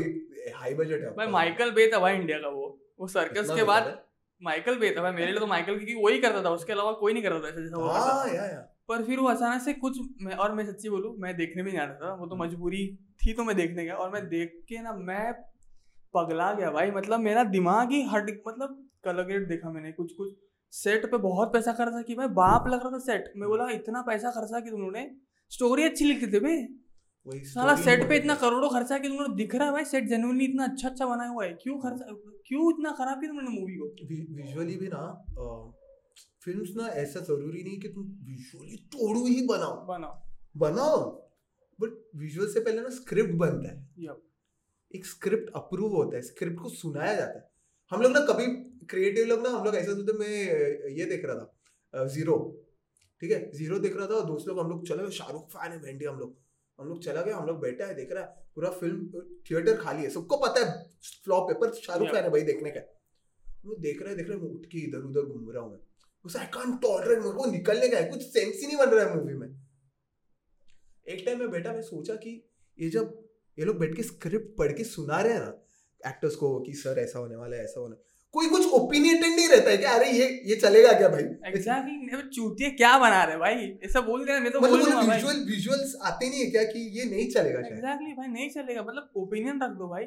[0.60, 2.68] हाई बजट है। भाई माइकल बे था भाई इंडिया का वो।
[3.00, 3.94] वो सर्कस के बाद है?
[4.42, 7.14] माइकल बे था भाई मेरे लिए तो माइकल क्योंकि वही करता था उसके अलावा कोई
[7.14, 9.62] नहीं करता था ऐसा जैसा वो करता हाँ था। या या। पर फिर वो अचानक
[9.62, 12.28] से कुछ मैं और मैं सच्ची बोलूँ मैं देखने भी नहीं आ रहा था वो
[12.28, 12.86] तो मजबूरी
[13.22, 15.32] थी तो मैं देखने गया और मैं देख के ना मैं
[16.14, 20.34] पगला गया भाई मतलब मेरा दिमाग ही हट मतलब कलर ग्रेड देखा मैंने कुछ कुछ।
[20.74, 24.02] सेट पे बहुत पैसा खर्चा कि भाई बाप लग रहा था सेट मैं बोला इतना
[24.02, 25.10] पैसा खर्चा कि तुमने
[25.52, 26.58] स्टोरी अच्छी लिखी थी भाई।
[27.30, 30.46] वही साला सेट पे इतना करोड़ों खर्चा कि तुमने दिख रहा है भाई सेट जेन्युइनली
[30.46, 32.14] इतना अच्छा अच्छा बनाया हुआ है। क्यों खर्चा
[32.48, 33.88] क्यों इतना खराब किया तुमने मूवी को?
[34.36, 35.04] विजुअली भी ना
[36.44, 40.14] फिल्म्स ना ऐसा ज़रूरी नहीं कि तुम विजुअली तोड़ू ही बनाओ। बनाओ।
[40.56, 40.98] बनाओ
[41.80, 44.16] बट विजुअल से पहले ना स्क्रिप्ट बनता है।
[44.92, 47.48] एक स्क्रिप्ट अप्रूव होता है स्क्रिप्ट को सुनाया जाता है।
[47.92, 48.46] हम लोग ना कभी
[48.86, 52.38] क्रिएटिव लोग ना हम लोग ऐसा सोचते मैं ये देख रहा था ज़ीरो
[53.22, 53.40] ठीक है?
[53.52, 56.20] ज़ीरो देख रहा था और दोस्त लोग हम लोग चले शाहरुख फ़ैन है भेंडी हम
[56.20, 56.36] लोग।
[56.80, 60.04] हम लोग चला गया हम लोग बैठा है देख रहा है पूरा फ़िल्म थिएटर खाली
[60.04, 60.72] है सबको पता है
[61.24, 62.10] फ्लॉप है पर शाहरुख.
[62.12, 62.82] फ़ैन है भाई देखने का।
[63.66, 65.72] लोग देख रहे हैं देख रहे हैं मैं उठ के इधर उधर घूम रहा हूँ
[65.72, 65.80] मैं।
[66.26, 69.06] उस आई कांट टॉलरेट मेरे को निकलने का है कुछ सेंस ही नहीं बन रहा
[69.06, 69.48] है मूवी में।
[71.08, 72.32] एक टाइम में बैठा मैं सोचा कि
[72.80, 73.18] ये जब
[73.58, 77.00] ये लोग बैठ के स्क्रिप्ट पढ़ के सुना रहे हैं ना एक्टर्स को कि सर
[77.00, 77.96] ऐसा होने वाला है ऐसा होने
[78.34, 81.24] कोई कुछ ओपिनियटेड नहीं रहता है कि अरे ये ये चलेगा क्या भाई?
[81.48, 83.56] एग्जैक्टली चूतिया क्या बना रहे भाई?
[83.84, 86.50] ऐसा बोल रहे हैं मैं तो बोल मतलब दूँगा भाई। विजुअल विजुअल्स आते नहीं है
[86.52, 90.06] क्या कि ये नहीं चलेगा एग्जैक्टली भाई नहीं चलेगा। मतलब ओपिनियन रख दो भाई।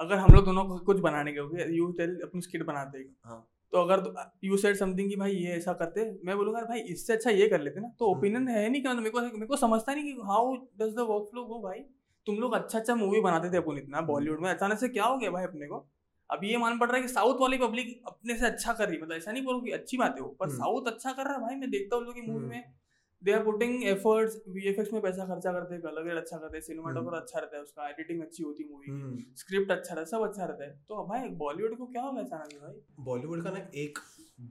[0.00, 3.40] अगर हम लोग दोनों कुछ बनाने के होगे यू टेल अपनी स्किट बनाते हैं। हाँ।
[3.72, 7.30] तो अगर यू सेड समथिंग कि भाई ये ऐसा करते मैं बोलूँगा भाई इससे अच्छा
[7.30, 9.94] ये कर लेते ना। तो। ओपिनियन है नहीं कि मतलब मेरे को मेरे को समझता
[9.94, 11.78] नहीं कि how does the work flow go भाई?
[12.26, 15.18] तुम लोग अच्छा अच्छा मूवी बनाते थे अपन इतना बॉलीवुड में। अचानक से क्या हो
[15.18, 15.86] गया भाई अपने को?
[16.30, 18.96] अब ये मान पड़ रहा है कि साउथ वाली पब्लिक अपने से अच्छा कर रही
[18.96, 21.24] है। मतलब ऐसा नहीं बोलो कि अच्छी बात है वो पर हम्म। साउथ अच्छा कर
[21.24, 22.74] रहा है भाई मैं देखता हूँ लोग मूवी हम्म। में।
[23.22, 26.62] They are putting efforts VFX में पैसा खर्चा करते हैं कलर ग्रेड अच्छा करते हैं
[26.64, 30.00] सिनेमाटोग्राफर अच्छा रहता है उसका एडिटिंग अच्छी होती है मूवी की। हम्म। स्क्रिप्ट अच्छा रहता
[30.00, 32.80] है सब अच्छा रहता है। तो भाई बॉलीवुड को क्या हो गया अचानक भाई?
[33.04, 33.98] बॉलीवुड का ना एक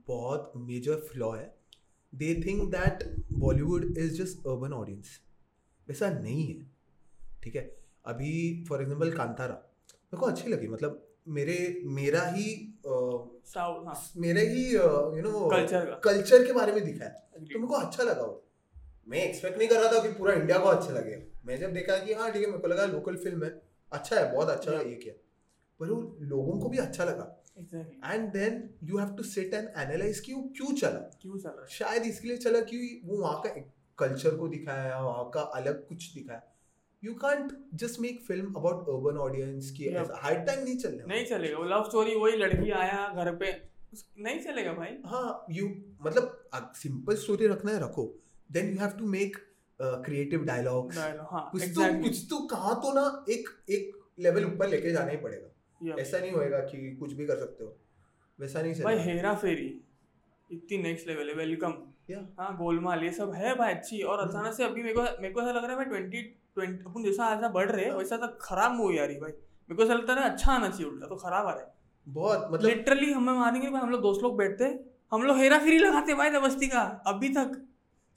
[0.08, 1.54] बहुत मेजर फ्लॉ है।
[2.12, 3.04] They think that
[3.34, 5.20] Bollywood is just urban audience
[5.88, 6.60] वैसा नहीं है
[7.42, 7.62] ठीक है?
[8.04, 12.52] अभी फॉर एग्ज़ाम्पल कांतारा मेरे को अच्छी लगी मतलब मेरे मेरा ही
[12.86, 17.74] हाँ। मेरे ही यू नो कल्चर कल्चर के। बारे में दिखा है। तो मेरे को
[17.74, 18.42] अच्छा लगा वो।
[19.08, 21.96] मैं एक्सपेक्ट नहीं कर रहा था कि पूरा इंडिया को अच्छा लगे। मैं जब देखा
[21.98, 23.50] कि हाँ ठीक है मेरे को लगा लोकल फ़िल्म है।
[23.92, 24.72] अच्छा है बहुत अच्छा.
[24.72, 25.14] ये किया
[25.80, 27.32] पर वो लोगों को भी अच्छा लगा।
[28.04, 31.64] And then you have to sit and analyse कि वो क्यों चला। क्यों चल?
[31.70, 33.50] शायद इसके लिए चला कि वो वहाँ का
[33.98, 36.42] कल्चर को दिखाया वहाँ का अलग कुछ दिखाया।
[37.02, 40.10] You can't just make film about urban audience की Yeah.
[40.22, 43.50] हर टाइम नहीं वाला। नहीं चलेगा वो लव स्टोरी वही लड़की आया घर पे
[44.18, 45.66] नहीं चलेगा भाई। हाँ यू
[46.02, 48.04] मतलब सिंपल स्टोरी रखना है रखो।
[48.50, 49.36] Then you have to make
[49.80, 50.98] creative dialogues
[51.52, 55.94] कुछ तो कुछ तो कहाँ तो ना एक एक लेवल ऊपर लेके जाना ही पड़ेगा।
[56.00, 57.76] ऐसा नहीं होएगा कि कुछ भी कर सकते हो।
[58.38, 59.68] वैसा नहीं भाई हेरा फेरी
[60.50, 61.72] इतनी नेक्स्ट लेवल है वेलकम.
[62.08, 65.40] हाँ गोलमाल ये सब है भाई अच्छी। और। अचानक से अभी मेरे को मेरे को
[65.40, 66.22] ऐसा लग रहा है भाई ट्वेंटी
[66.54, 69.76] ट्वेंटी अपन जैसा ऐसा बढ़ रहे हैं वैसा तो खराब मूवी आ रही भाई। मेरे
[69.76, 71.74] को ऐसा लगता है अच्छा आना चाहिए उल्टा तो खराब आ रहा है।
[72.06, 74.78] बहुत मतलब लिटरली हमें मारेंगे भाई हम लोग दोस्त लोग बैठते हैं,
[75.12, 77.52] हम लोग हेरा फेरी लगाते भाई दबस्ती का अभी तक।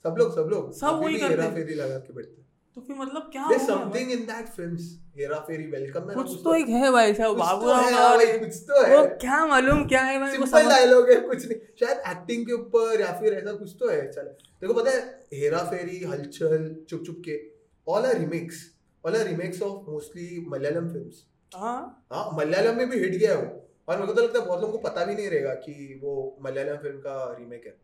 [0.04, 2.96] सब लोग सब लोग। सब वही करते हेरा फेरी लगा के बैठते हैं। तो फिर
[2.96, 4.82] मतलब क्या There's हो something in that films
[5.16, 8.36] Hera Pheri welcome ना कुछ तो एक है भाई साहब बाबू तो है, राव का
[8.38, 12.02] कुछ तो है। वो क्या मालूम क्या है भाई सिंपल डायलॉग है कुछ नहीं। शायद
[12.10, 14.30] एक्टिंग के ऊपर या फिर ऐसा कुछ तो है चल।
[14.62, 15.00] देखो पता है
[15.32, 17.40] हेरा फेरी Hulchul Chup Chup Ke
[17.86, 18.64] all are remakes
[19.04, 23.36] all are remakes of mostly Malayalam films हाँ। हाँ मलयालम में भी हिट गया है
[23.36, 26.00] वो। और मेरे को तो लगता है बहुत लोगों को पता भी नहीं रहेगा कि
[26.02, 27.76] वो मलयालम फ़िल्म का रीमेक है।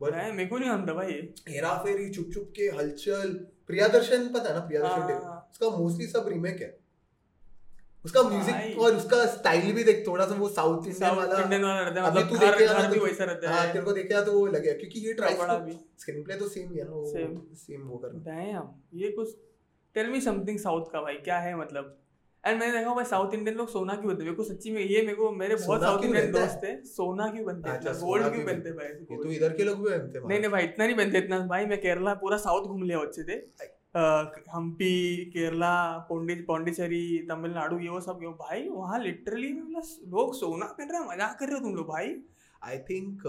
[0.00, 1.12] बट मैं मेरे को नहीं मानता भाई
[1.48, 3.38] हेरा फेरी चुप चुप के हलचल
[3.68, 6.76] प्रियादर्शन पता है ना प्रियादर्शन हाँ, टेप हाँ, उसका मोस्टली सब रीमेक है।
[8.04, 11.80] उसका म्यूज़िक और उसका स्टाइल भी देख थोड़ा सा वो साउथ इंडियन वाला इंडियन वाला
[11.82, 14.20] रहता है अभी मतलब तू देखेगा ना तो- वैसा रहता है हाँ। तेरे को देखा
[14.20, 16.90] तो वो लगेगा क्योंकि ये ट्राई बड़ा भी। स्क्रीन प्ले तो सेम ही है ना
[16.90, 17.06] वो
[17.56, 19.34] सेम वो कर डैम ये कुछ
[19.96, 21.96] टेल मी समथिंग साउथ का भाई क्या है मतलब?
[22.44, 25.02] एंड मैंने देखा भाई साउथ इंडियन लोग सोना क्यों बनते मेरे को सच्ची में ये
[25.02, 26.32] मेरे को मेरे बहुत साउथ इंडियन है?
[26.32, 27.76] दोस्त थे सोना क्यों बनते हैं?
[27.76, 28.88] अच्छा, गोल्ड क्यों क्यों बनते भाई?
[29.10, 31.38] ये तो इधर के लोग भी बनते हैं नहीं नहीं भाई इतना नहीं बनते इतना
[31.46, 33.36] भाई मैं केरला पूरा साउथ घूम लिया अच्छे से।
[34.54, 34.94] हम्पी
[35.32, 35.74] केरला
[36.08, 41.00] पोंडि पौंडीचेरी तमिलनाडु ये वो सब ये भाई वहाँ लिटरली मतलब लोग सोना पहन रहे
[41.00, 42.14] हैं मज़ाक कर रहे हो तुम लोग भाई।
[42.62, 43.22] आई थिंक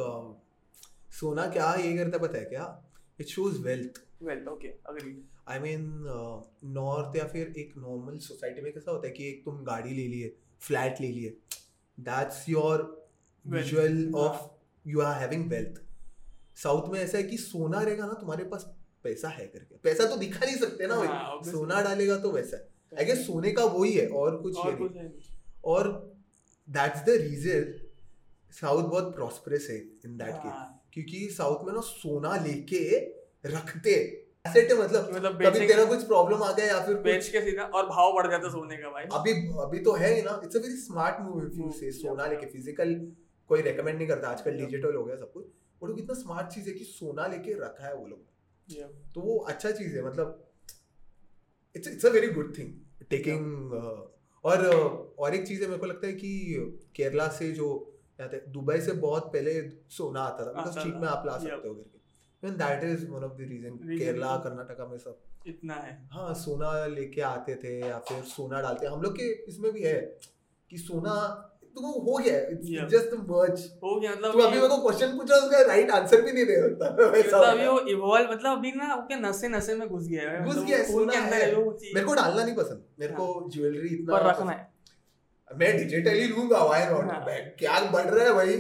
[1.20, 2.66] सोना क्या ये करता पता है क्या?
[3.20, 5.12] It shows wealth well okay agree
[5.48, 5.82] I mean
[6.74, 10.08] north या फिर एक नॉर्मल सोसाइटी में कैसा होता है कि एक तुम गाड़ी ले
[10.08, 11.38] लिए फ्लैट ले लिए
[12.00, 13.08] दैट्स योर
[13.48, 15.82] विजुअल हाँ। Of you are having wealth
[16.56, 18.64] south में ऐसा है कि सोना रहेगा ना तुम्हारे पास
[19.04, 22.58] पैसा है करके। पैसा तो दिखा नहीं सकते ना हाँ, भाई सोना डालेगा तो वैसा।
[23.00, 25.14] आई गेस सोने का वही है और कुछ और ये नहीं। है
[25.66, 25.90] और
[26.70, 27.74] दैट्स द रीजन
[28.52, 32.84] साउथ बहुत प्रॉस्परस है इन दैट केस हाँ, क्योंकि साउथ में ना सोना लेके
[33.46, 37.42] रखते। एसेट है मतलब मतलब कभी तेरा कुछ प्रॉब्लम आ गया या फिर बेच के
[37.42, 40.56] सीधा और भाव बढ़ जाता सोने का भाई। अभी अभी तो है ही ना। It's
[40.56, 42.94] a very smart move if you say सोना लेके फ़िज़िकल
[43.50, 45.46] कोई रेकमेंड नहीं करता। आजकल डिजिटल हो गया सब कुछ।
[45.82, 48.20] वो लोग इतना स्मार्ट चीज़ है कि सोना लेके रखा है वो लोग
[49.14, 50.42] तो वो अच्छा चीज़ है मतलब
[51.76, 52.74] it's it's a very good thing
[53.10, 56.32] taking और uh, और एक चीज़ है मेरे को लगता है कि
[56.96, 57.68] केरला से जो
[58.22, 59.54] दुबई से बहुत पहले
[59.90, 61.95] सोना आता था। मतलब चीप में आप ला सकते हो करके।
[62.46, 64.00] And that is one of the reason Reason.
[64.00, 68.88] Kerala Karnataka में सब। इतना है। हाँ सोना लेके आते थे या फिर सोना डालते।
[68.88, 70.18] हम लोग के इसमें भी है
[70.70, 71.42] कि सोना
[71.76, 72.68] तो वो हो गया। इट्स.
[72.92, 76.32] जस्ट वर्ड्स हो गया मतलब तू अभी मेरे को क्वेश्चन पूछा उसका राइट आंसर भी
[76.32, 76.90] नहीं दे सकता।
[77.20, 80.56] मतलब अभी वो इवॉल्व मतलब अभी ना क्या नशे नशे में घुस गया है। घुस
[80.56, 82.84] मतलब गया है, के सोना अंदर है। है वो चीज़। मेरे को डालना नहीं पसंद।
[83.00, 84.74] मेरे को ज्वेलरी इतना पर रखना है।
[85.58, 87.26] मैं डिजिटली लूँगा व्हाई नॉट हाँ।
[87.60, 88.56] क्या बढ़ रहा है भाई?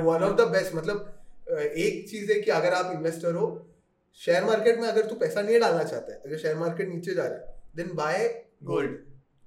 [0.00, 3.46] वन ऑफ़ द बेस्ट मतलब एक चीज़ है कि अगर आप इन्वेस्टर हो
[4.20, 7.26] शेयर मार्केट में अगर तू पैसा नहीं डालना चाहता है अगर शेयर मार्केट नीचे जा
[7.26, 8.26] रहा है then buy
[8.64, 8.98] gold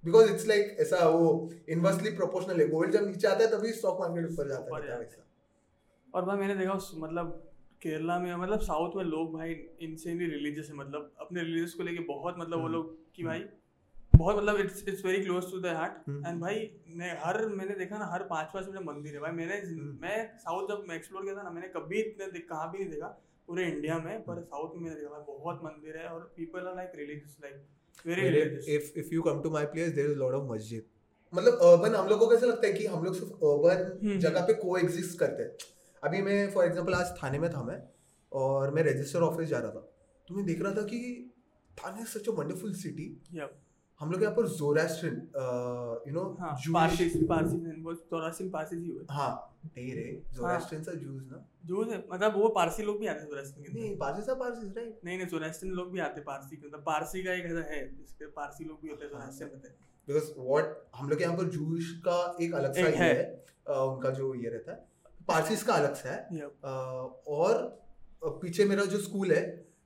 [0.03, 1.27] because it's like ऐसा वो
[1.69, 5.25] इनवर्सली प्रोपोर्शनल है। गोल्ड जब नीचे आता है तभी स्टॉक मार्केट ऊपर जाता है वैसा
[6.13, 7.29] और भाई मैंने देखा उस मतलब
[7.81, 12.03] केरला में मतलब साउथ में लोग भाई इनसेनली रिलीजियस है। मतलब अपने रिलीजियस को लेके
[12.03, 13.39] बहुत मतलब वो हम्म। लोग कि भाई
[14.13, 16.27] बहुत मतलब it's it's very close to the heart hmm.
[16.27, 19.55] And भाई मैं हर मैंने देखा ना हर पाँच पाँच मिनट मंदिर है भाई मैंने
[19.57, 22.89] हम्म। मैं साउथ जब मैं एक्सप्लोर किया था ना मैंने कभी इतने कहाँ भी नहीं
[22.89, 23.07] देखा
[23.47, 26.67] पूरे इंडिया में पर हम्म। साउथ में मैंने देखा भाई बहुत मंदिर है और people
[26.67, 30.17] are like religious like very religious if if you come to my place there is
[30.17, 30.85] lot of मस्जिद
[31.33, 34.47] मतलब अर्बन हम लोग को कैसा लगता है कि हम लोग सिर्फ़ अर्बन हम्म। जगह
[34.47, 35.71] पे को एग्जिस्ट करते हैं
[36.03, 37.81] अभी मैं फॉर एग्जांपल आज थाने में था मैं
[38.31, 39.87] और मैं रजिस्टर ऑफ़िस जा रहा था
[40.27, 40.99] तो मैं देख रहा था कि
[41.77, 43.07] थाने सच अ वंडरफुल सिटी
[43.99, 45.15] हम लोग यहाँ पर जोरास्ट्रियन
[46.07, 49.31] यू नो हाँ जूश पारसी पारसी वो चौरासी पारसी जी हुए हाँ।
[49.65, 53.29] नहीं रे जोरास्ट्रियन सा जूस ना। जो है मतलब वो पारसी लोग भी आते हैं
[53.29, 56.55] चौरासी के नहीं पारसी सा पारसी राइट नहीं नहीं चौरास्टियन लोग भी आते हैं पारसी
[56.55, 59.49] के मतलब पारसी का एक ऐसा है जिसके पारसी लोग भी होते हैं हाँ, चौरास्टियन
[59.53, 59.75] होते हैं।
[60.07, 64.09] बिकॉज़ व्हाट हम लोग के यहाँ पर जूश का एक अलग सा है। है। उनका
[64.19, 64.85] जो ये रहता है
[65.27, 66.41] पारसीस का अलग सा है।
[67.37, 67.61] और
[68.41, 69.43] पीछे मेरा जो स्कूल है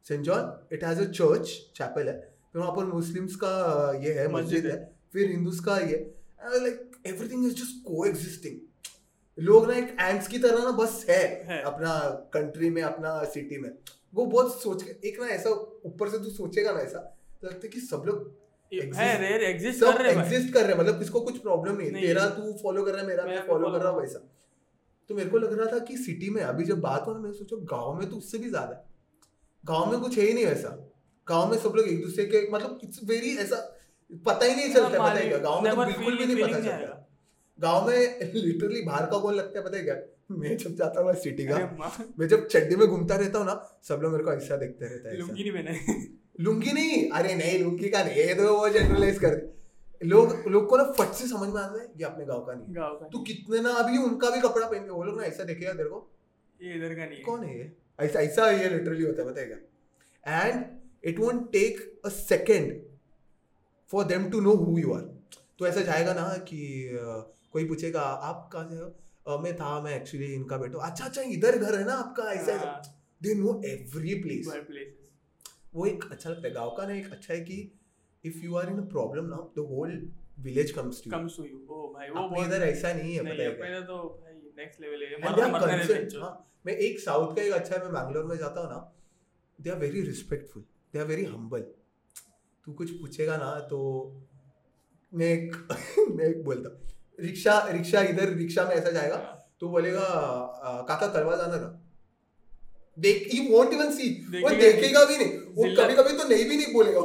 [0.08, 2.18] saint John it has a church chapel है।
[2.58, 3.49] फिर वहाँ पर मुस्लिम्स का
[4.03, 4.78] ये है मस्जिद है।
[5.14, 5.97] फिर हिंदूज का ये
[6.53, 11.62] like everything is just coexisting लोग ना एक एंट्स की तरह ना बस है, है।
[11.64, 11.93] अपना
[12.34, 13.70] कंट्री में अपना सिटी में।
[14.14, 15.49] वो बहुत सोच के एक ना ऐसा
[15.86, 16.99] ऊपर से तू सोचेगा ना ऐसा
[17.41, 18.26] तो लगता है कि सब लोग
[18.72, 18.80] है
[19.49, 22.26] एग्जिस्ट कर रहे हैं एग्जिस्ट कर रहे हैं मतलब किसको कुछ प्रॉब्लम नहीं है। तेरा
[22.32, 24.28] तू फॉलो कर रहा है मेरा मैं फॉलो कर रहा हूँ वैसा।
[25.10, 27.38] तो मेरे को लग रहा था कि सिटी में अभी जब बात हो ना मैंने
[27.38, 28.84] सोचा गाँव में तो उससे भी ज़्यादा
[29.64, 30.78] गाँव में कुछ है ही नहीं वैसा।
[31.30, 33.55] गाँव में सब लोग एक दूसरे के मतलब इट्स वेरी ऐसा
[34.25, 36.93] पता ही नहीं चलता है पता है गाँव में तो बिल्कुल भी नहीं पता चलता।
[37.59, 39.95] गाँव में लिटरली बाहर का कौन लगता है पता है क्या?
[40.32, 41.57] मैं जब जाता हूँ सिटी का
[42.19, 45.09] मैं। जब चड्डी में घूमता रहता हूँ ना सब लोग मेरे को ऐसा देखते रहता
[45.09, 47.09] है लुंगी नहीं पहने। लुंगी नहीं?
[47.11, 49.41] अरे नहीं लुंगी का नहीं ये तो वो जनरलाइज कर
[50.01, 52.75] लोग लोग को ना फट से समझ में आता है ये अपने गाँव का नहीं
[52.75, 55.43] गाँव का तू कितने ना अभी उनका भी कपड़ा पहन के वो लोग ना ऐसा
[55.43, 56.07] देखेगा तेरे को।
[56.59, 57.71] ये इधर का नहीं कौन है ये?
[57.99, 59.57] ऐसा ऐसा ये लिटरली होता है पता है क्या?
[60.41, 60.65] And
[61.08, 62.72] it won't take a second
[63.91, 65.01] for them to know who you are
[65.60, 66.62] तो ऐसा जाएगा ना कि
[67.51, 69.38] कोई पूछेगा आप कहाँ से हो?
[69.38, 72.32] मैं था मैं एक्चुअली इनका बेटा अच्छा अच्छा इधर घर है ना आपका?
[72.32, 72.82] ऐसा ऐसा।
[73.22, 74.47] दे नो एवरी प्लेस
[75.76, 77.58] वो एक अच्छा लगता है गाँव का ना एक अच्छा है कि
[78.24, 81.60] if you are in a problem ना the whole village comes to Comes to you.
[81.70, 85.03] ओ भाई वो बहुत इधर ऐसा नहीं है पता है इधर तो भाई नेक्स्ट लेवल
[85.03, 88.38] है। मरना are मरना हाँ, मैं एक साउथ का एक अच्छा है मैं बैंगलोर में
[88.38, 88.80] जाता हूँ ना।
[89.60, 90.64] They are very respectful
[90.97, 91.61] they are very humble
[92.65, 93.79] तू कुछ पूछेगा ना तो
[95.13, 95.55] मैं एक
[96.15, 96.77] मैं एक बोलता
[97.19, 99.17] रिक्शा रिक्शा इधर रिक्शा में ऐसा जाएगा
[99.59, 100.07] तो बोलेगा
[100.89, 101.69] काका कलवा जाना का
[102.97, 104.09] देख ही वोंट इवन सी
[104.43, 107.01] वो देखेगा देखेगा भी नहीं। वो कभी कभी तो नहीं भी नहीं बोलेगा।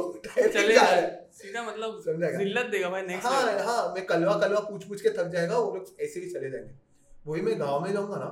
[0.47, 1.29] चले जा रहा है?
[1.33, 2.39] सीधा मतलब समझेगा?
[2.39, 5.75] जिल्लत देगा भाई नेक्स्ट हाँ हाँ मैं कलवा कलवा पूछ पूछ के थक जाएगा वो
[5.75, 6.73] लोग ऐसे ही चले जाएँगे।
[7.27, 8.29] वही मैं गाँव में जाऊँगा ना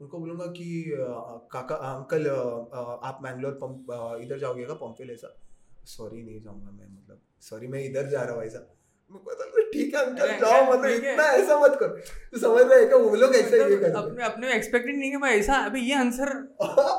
[0.00, 1.06] उनको बोलूँगा कि अ,
[1.52, 2.38] काका अंकल अ,
[2.74, 3.92] अ, आप मैंगलोर पंप
[4.22, 5.34] इधर जाओगे का पंपिल ऐसा
[5.88, 8.70] सॉरी नहीं जाऊँगा मैं मतलब सॉरी मैं इधर जा रहा हूँ ऐसा
[9.72, 11.96] ठीक है अंकल जाओ मतलब इतना ऐसा मत करो
[12.32, 15.18] तो समझ रहे हैं वो लोग ऐसा ही मतलब करते अपने अपने एक्सपेक्टेड नहीं है
[15.18, 16.32] भाई ऐसा अभी ये आंसर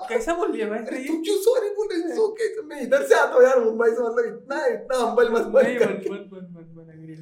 [0.10, 3.06] कैसा बोल लिया भाई अरे ये- क्यों सॉरी बोल रहे हो ओके तो मैं इधर
[3.08, 6.30] से आता हूँ यार मुंबई से मतलब इतना इतना हम्बल मत बन नहीं बन बन
[6.30, 7.18] बन बन बन agree।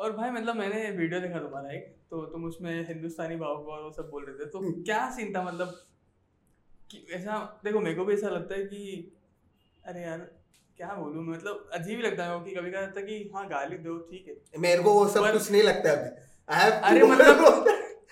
[0.00, 3.90] और भाई मतलब मैंने वीडियो देखा तुम्हारा एक तो तुम उसमें हिंदुस्तानी भाव और वो
[3.92, 5.74] सब बोल रहे थे। तो हम्म। क्या सीन था मतलब
[6.90, 9.12] कि ऐसा देखो मेरे को भी ऐसा लगता है कि
[9.84, 10.18] अरे यार
[10.76, 13.78] क्या बोलूँ मतलब अजीब ही लगता है कि कभी कभी लगता है कि हाँ गाली
[13.78, 16.08] दो ठीक है। मेरे को वो सब पर- कुछ नहीं लगता अभी।
[16.60, 17.64] Have अरे मतलब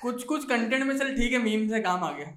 [0.03, 2.37] कुछ कुछ कंटेंट में चल ठीक है मीम से काम आ गया।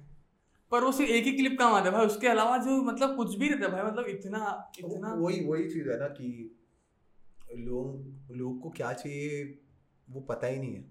[0.70, 3.34] पर वो सिर्फ़ एक ही क्लिप काम आता है। भाई उसके अलावा जो मतलब कुछ
[3.38, 6.58] भी रहता है भाई मतलब इतना इतना वही वही चीज़ है ना कि
[7.56, 9.58] लोग लोग को क्या चाहिए
[10.10, 10.82] वो पता ही नहीं है।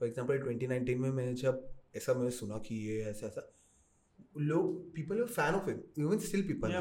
[0.00, 3.54] फॉर एग्ज़ाम्पल 2019 में मैंने जब ऐसा मैंने सुना कि ये ऐसा ऐसा
[4.38, 6.72] लोग people are fan of him even still people.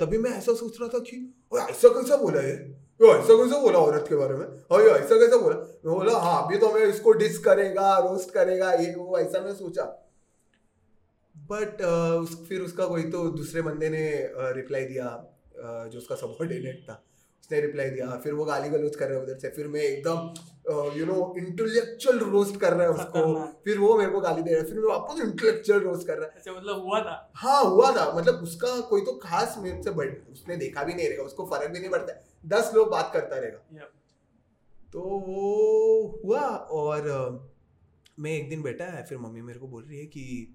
[0.00, 2.54] तभी मैं ऐसा सोच रहा था कि ऐसा कैसा बोला ये?
[3.02, 4.46] ये ऐसा कैसा बोला औरत के बारे में?
[4.46, 5.56] और ये ऐसा कैसा बोला?
[5.56, 9.54] मैं बोला हाँ अभी तो मैं इसको डिस करेगा रोस्ट करेगा ये वो ऐसा मैं
[9.54, 9.84] सोचा।
[11.36, 11.82] बट
[12.22, 17.04] उस, फिर उसका कोई तो दूसरे बंदे ने रिप्लाई दिया uh, जो उसका सबॉर्डिनेट था।
[17.48, 20.98] उसने रिप्लाई दिया। फिर वो गाली गलौज कर रहा है उधर से। फिर मैं एकदम
[20.98, 23.22] यू नो इंटेलेक्चुअल रोस्ट कर रहा है उसको।
[23.64, 26.26] फिर वो मेरे को गाली दे रहा है। फिर मैं वापस इंटेलेक्चुअल रोस्ट कर रहा
[26.26, 27.14] है। अच्छा मतलब हुआ था?
[27.34, 31.08] हाँ हुआ था। मतलब उसका कोई तो खास मेरे से बढ़ उसने देखा भी नहीं
[31.08, 33.88] रहेगा। उसको फ़र्क भी नहीं पड़ता दस लोग बात करता रहेगा।
[34.92, 36.40] तो वो हुआ
[36.74, 37.10] और
[38.18, 40.54] मैं एक दिन बैठा है। फिर मम्मी मेरे को बोल रही है कि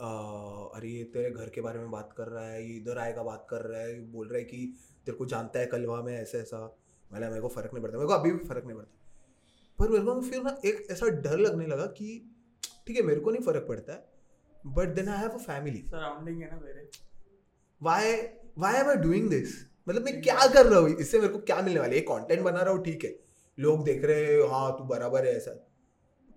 [0.00, 3.46] अरे ये तेरे घर के बारे में बात कर रहा है ये इधर आएगा बात
[3.50, 4.74] कर रहा है। बोल रहा है कि
[5.08, 6.58] तेरे को जानता है कलवा में ऐसा ऐसा
[7.10, 8.94] मैंने मेरे को फ़र्क नहीं पड़ता। मेरे को अभी भी फ़र्क नहीं पड़ता।
[9.78, 12.08] पर मेरे को फिर ना एक ऐसा डर लगने लगा कि
[12.86, 16.42] ठीक है मेरे को नहीं फ़र्क पड़ता है but then I have a family surrounding
[16.42, 16.88] है ना मेरे।
[17.80, 18.12] Why
[18.58, 19.54] why am I doing this
[19.88, 20.88] मतलब मैं क्या कर रहा हूँ?
[20.90, 22.00] इससे मेरे को क्या मिलने वाला है?
[22.02, 23.14] कंटेंट बना रहा हूँ ठीक है।
[23.58, 25.52] लोग देख रहे हैं हाँ तू बराबर है ऐसा।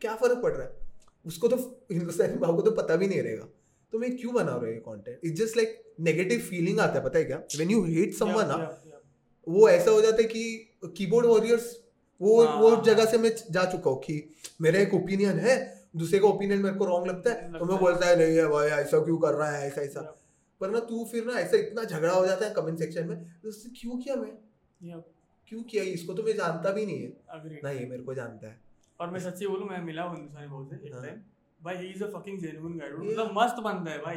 [0.01, 0.75] क्या फ़र्क पड़ रहा है?
[1.25, 1.57] उसको तो
[1.91, 3.47] हिंदुस्तानी भाव को तो पता भी नहीं रहेगा।
[3.93, 7.03] तो मैं क्यों बना रहा हूँ ये content it's just like negative feeling आता है
[7.05, 7.37] पता है क्या?
[7.37, 8.57] व्हेन यू हेट समवन ना.
[9.47, 10.43] वो ऐसा हो जाता है कि
[10.97, 11.75] कीबोर्ड वॉरियर्स
[12.21, 14.15] वो हाँ। वो जगह से मैं जा चुका हूँ कि
[14.61, 15.55] मेरा एक ओपिनियन है
[15.95, 18.67] दूसरे का ओपिनियन मेरे को रॉन्ग लगता है तो मैं बोलता है नहीं है भाई
[18.69, 20.01] ऐसा क्यों कर रहा है ऐसा ऐसा.
[20.61, 23.49] पर ना तू फिर ना ऐसा इतना झगड़ा हो जाता है कमेंट सेक्शन में तो
[23.49, 24.31] उससे क्यों किया मैं?
[25.47, 27.63] क्यों किया इसको तो मैं जानता भी नहीं है। Agreed.
[27.63, 28.59] ना ये मेरे को जानता है।
[28.99, 31.19] और मैं सच्ची बोलूँ मैं मिला हूँ हिंदुस्तानी भाव से एक हाँ। टाइम
[31.63, 32.93] भाई he is a fucking genuine guide.
[32.99, 34.15] मतलब मस्त बंदा है भाई।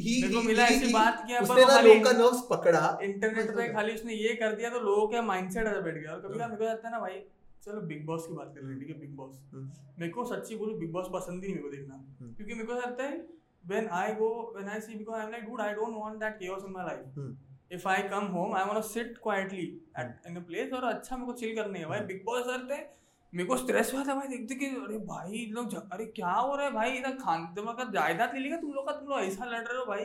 [0.00, 3.68] ही मेरे को मिला ऐसी बात किया पर उसने खाली का नर्व्स पकड़ा। इंटरनेट पे
[3.72, 6.56] खाली उसने ये कर दिया तो लोगों का माइंडसेट ऐसा बैठ गया। और कभी मेरे
[6.56, 7.22] को लगता है ना भाई
[7.64, 9.70] चलो बिग बॉस की बात कर रहे हैं ठीक है बिग बॉस हम्म,
[10.00, 12.66] मेरे को सच्ची बोलूँ बिग बॉस पसंद ही नहीं मेरे को देखना। हम्म। क्योंकि मेरे
[12.66, 13.24] को लगता है
[13.64, 14.26] when I go
[14.56, 17.06] when I see because I'm like dude I don't want that chaos in my life.
[17.16, 17.36] Hmm,
[17.76, 19.64] if I come home I want to sit quietly
[20.02, 22.74] at in a place और अच्छा मेरे को chill करनी है। भाई। Big boss करते
[22.74, 22.84] हैं
[23.32, 26.66] मेरे को स्ट्रेस हुआ था भाई देखते कि अरे भाई लोग अरे क्या हो रहा
[26.66, 26.90] है भाई?
[26.90, 28.56] इधर खान तुम्हारा जायदाद ले लेगा?
[28.56, 30.04] तुम लोग का तुम लोग ऐसा लड़ रहे हो भाई?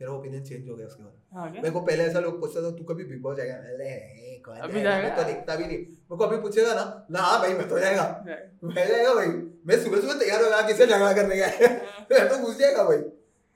[0.00, 2.70] मेरा ओपिनियन चेंज हो गया उसके बाद। हाँ मेरे को पहले ऐसा लोग पूछता था
[2.76, 3.54] तू कभी बिग बॉस जाएगा?
[3.54, 5.08] अरे कौन अभी जाएगा?
[5.16, 8.02] तो दिखता भी नहीं। मेरे को अभी पूछेगा ना ना हाँ भाई मैं तो जाएगा।
[8.02, 9.26] हाँ। मैं जाएगा भाई।
[9.66, 11.74] मैं सुबह सुबह तैयार होगा किसे झगड़ा करने गया है।
[12.12, 12.98] मैं तो घुस जाएगा भाई।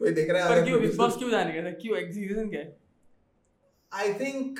[0.00, 1.62] कोई देख रहा है पर क्यों बिग बॉस क्यों जाने का?
[1.62, 2.76] था क्यों रीजन क्या है?
[3.92, 4.58] आई थिंक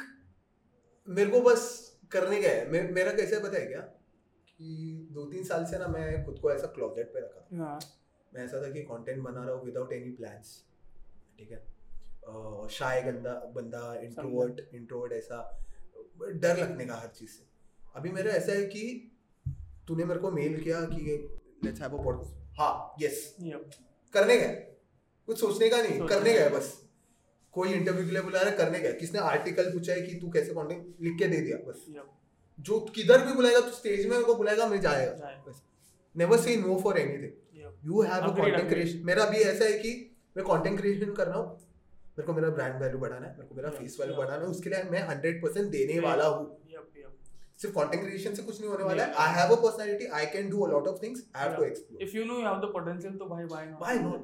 [1.09, 1.64] मेरे को बस
[2.12, 3.89] करने का है। मेरा कैसे पता है क्या?
[4.61, 7.78] कि दो तीन साल से ना मैं खुद को ऐसा क्लोजेट पे रखा था। हाँ।
[8.32, 10.56] मैं ऐसा था कि कंटेंट बना रहा हूँ विदाउट एनी प्लान्स
[11.38, 11.58] ठीक है?
[12.70, 15.38] शाय गंदा बंदा इंट्रोवर्ट इंट्रोवर्ट ऐसा
[16.34, 17.48] डर लगने का हर चीज़ से।
[17.96, 18.82] अभी मेरा ऐसा है कि
[19.88, 21.16] तूने मेरे को मेल किया कि
[21.64, 23.36] लेट्स हैव अ पॉडकास्ट हाँ यस.
[24.14, 24.54] करने है
[25.28, 26.72] कुछ सोचने का नहीं करने गए बस।
[27.54, 30.30] कोई इंटरव्यू के लिए बुला रहा है करने है किसने आर्टिकल पूछा है कि तू
[30.30, 31.56] कैसे कंटेंट लिख के दे दिया?
[31.68, 31.84] बस.
[32.61, 35.32] जो किधर भी बुलाएगा तो स्टेज में मेरे को बुलाएगा मैं जाएगा।
[36.14, 37.66] Never say no for anything.
[37.86, 39.92] You have a content creation मेरा भी ऐसा है कि
[40.36, 41.58] मैं कंटेंट क्रिएशन कर रहा हूँ।
[42.18, 44.70] मेरे को मेरा ब्रांड वैल्यू बढ़ाना है मेरे को मेरा फेस वैल्यू बढ़ाना है उसके
[44.70, 46.44] लिए मैं हंड्रेड परसेंट देने वाला हूँ.
[47.61, 50.50] सिर्फ़ कंटेंट क्रिएशन से कुछ नहीं होने वाला है। I have a personality I can
[50.50, 52.70] do a lot of things I have to explore If you know you have the
[52.76, 53.82] potential, तो भाई why not?
[53.84, 54.22] Why not?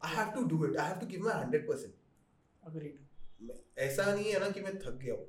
[0.00, 1.94] I have to do it I have to give my hundred percent
[2.62, 2.98] Agreed.
[3.78, 5.26] ऐसा नहीं है ना कि मैं थक गया हूँ.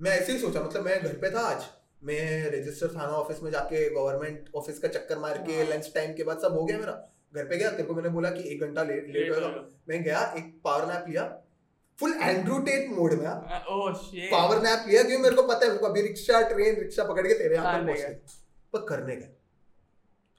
[0.00, 1.64] मैं ऐसे ही सोचा मतलब मैं घर पे था आज।
[2.04, 6.12] मैं रजिस्टर थाना ऑफ़िस में जाके गवर्नमेंट ऑफ़िस का चक्कर मार के हाँ। लंच टाइम
[6.14, 6.92] के बाद सब हो गया मेरा।
[7.34, 9.48] घर पे गया तेरे को मैंने बोला कि एक घंटा लेट लेट होगा।
[9.88, 11.24] मैं गया एक पावर नैप लिया।
[11.98, 13.26] फुल एंड्रू टेट मोड में
[14.30, 17.26] पावर नैप लिया क्योंकि मेरे को पता है मेरे को अभी रिक्शा ट्रेन रिक्शा पकड़
[17.26, 18.14] के तेरे यहाँ हाँ, पर नहीं
[18.74, 19.26] पर करने का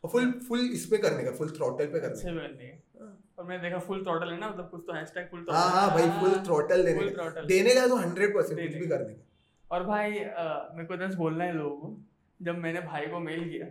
[0.03, 3.05] और फुल फुल इस पे करने का फुल थ्रॉटल पे करने का
[3.37, 6.09] और मैं देखा फुल थ्रॉटल है ना मतलब कुछ तो हैशटैग फुल हाँ हाँ भाई
[6.19, 9.23] फुल थ्रॉटल देने का देने का तो हंड्रेड परसेंट कुछ भी करने का
[9.71, 11.97] और भाई मेरे को बस बोलना है लोगों को
[12.41, 13.67] जब मैंने भाई को मेल किया।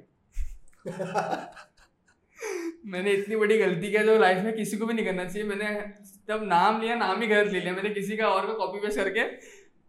[2.87, 5.93] मैंने इतनी बड़ी गलती किया जो लाइफ में किसी को भी नहीं करना चाहिए। मैंने
[6.29, 8.99] जब नाम लिया नाम ही गलत ले लिया। मैंने किसी का और का कॉपी पेस्ट
[8.99, 9.21] करके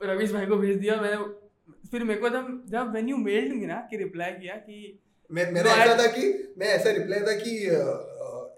[0.06, 1.18] रवीश भाई को भेज दिया। मैंने
[1.92, 5.00] फिर मेरे को जब जब व्हेन यू मेल्ड मी ना कि रिप्लाई किया कि
[5.32, 7.58] मैं मेरा ऐसा था कि मैं ऐसा रिप्लाई था कि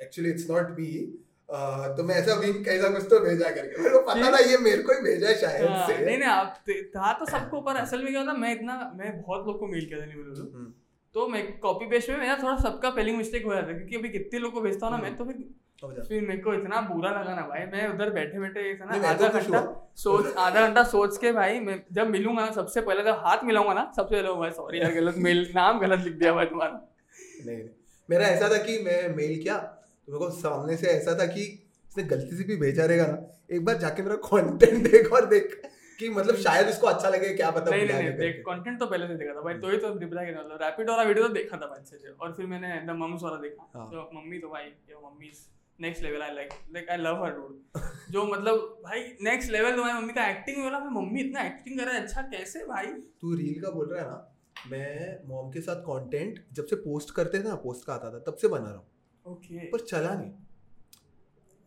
[0.05, 1.19] एक्चुअली इट्स नॉट मी
[1.49, 4.81] तो मैं ऐसा विंक ऐसा कुछ तो भेजा करके। मेरे को पता था ये मेरे
[4.83, 6.57] को ही भेजा है शायद हाँ, से। नहीं नहीं आप
[6.95, 9.85] था तो सबको पर असल में क्या होता मैं इतना मैं बहुत लोग को मेल
[9.85, 10.71] किया था नहीं बोलूँ हम्म,
[11.15, 14.09] तो मैं कॉपी पेस्ट में मेरा थोड़ा सबका पेलिंग मिस्टेक हो जाता है क्योंकि अभी
[14.09, 17.33] कितने लोग को भेजता हूँ ना मैं तो फिर फिर मेरे को इतना बुरा लगा
[17.35, 19.59] ना भाई मैं उधर बैठे बैठे ना मैं तो आधा घंटा
[19.95, 23.73] सोच आधा घंटा सोच के भाई मैं जब मिलूँगा ना सबसे पहले जब हाथ मिलाऊँगा
[23.73, 26.81] ना सबसे पहले भाई सॉरी यार गलत मेल नाम गलत लिख दिया भाई तुम्हारा।
[27.45, 27.63] नहीं।
[28.09, 29.57] मेरा ऐसा था कि मैं मेल किया
[30.07, 33.55] तो मेरे को सामने से ऐसा था कि इसने गलती से भी भेजा रहेगा ना
[33.55, 35.61] एक बार जाके मेरा कंटेंट देख और देख
[35.99, 39.15] कि मतलब शायद उसको अच्छा लगे क्या पता नहीं नहीं देख कंटेंट तो पहले से
[39.15, 41.65] देखा था भाई तो ही तो रिप्लाई करना था। रैपिड वाला वीडियो तो देखा था
[41.75, 44.95] अच्छे से और फिर मैंने द मम्स वाला देखा। हाँ। तो मम्मी तो भाई ये
[45.05, 45.31] mummy
[45.79, 47.81] next level I like like I love her dude
[48.11, 51.85] जो मतलब भाई नेक्स्ट लेवल तो मम्मी का एक्टिंग वाला भाई मम्मी इतना एक्टिंग कर
[51.85, 52.85] रहा है अच्छा कैसे भाई?
[53.21, 54.33] तू रील का बोल रहा है ना
[54.71, 58.19] मैं मॉम के साथ कंटेंट जब से पोस्ट करते थे ना पोस्ट का आता था
[58.27, 58.87] तब से बना रहा हूँ।
[59.27, 60.31] ओके पर चला नहीं।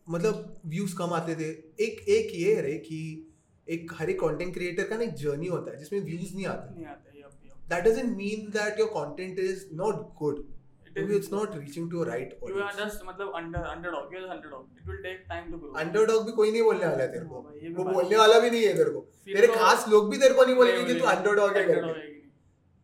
[0.07, 1.49] मतलब व्यूज़ कम आते थे।
[1.85, 3.01] एक एक ये है रे कि
[3.67, 6.75] एक हर एक कंटेंट क्रिएटर का ना एक जर्नी होता है जिसमें व्यूज़ नहीं आते।
[6.75, 7.29] नहीं आता ये अब
[7.71, 10.39] that doesn't mean that your content is not good.
[10.95, 14.31] Maybe it's not reaching to a right you are just मतलब under underdog you are
[14.33, 14.65] underdog.
[14.79, 15.71] It will take time to grow.
[15.83, 18.63] Underdog भी कोई नहीं बोलने वाला है तेरे को। ये वो बोलने वाला भी नहीं
[18.63, 21.63] है तेरे को। तेरे खास लोग भी तेरे को नहीं बोलेंगे कि तू अंडरडॉग है
[21.67, 22.09] करके।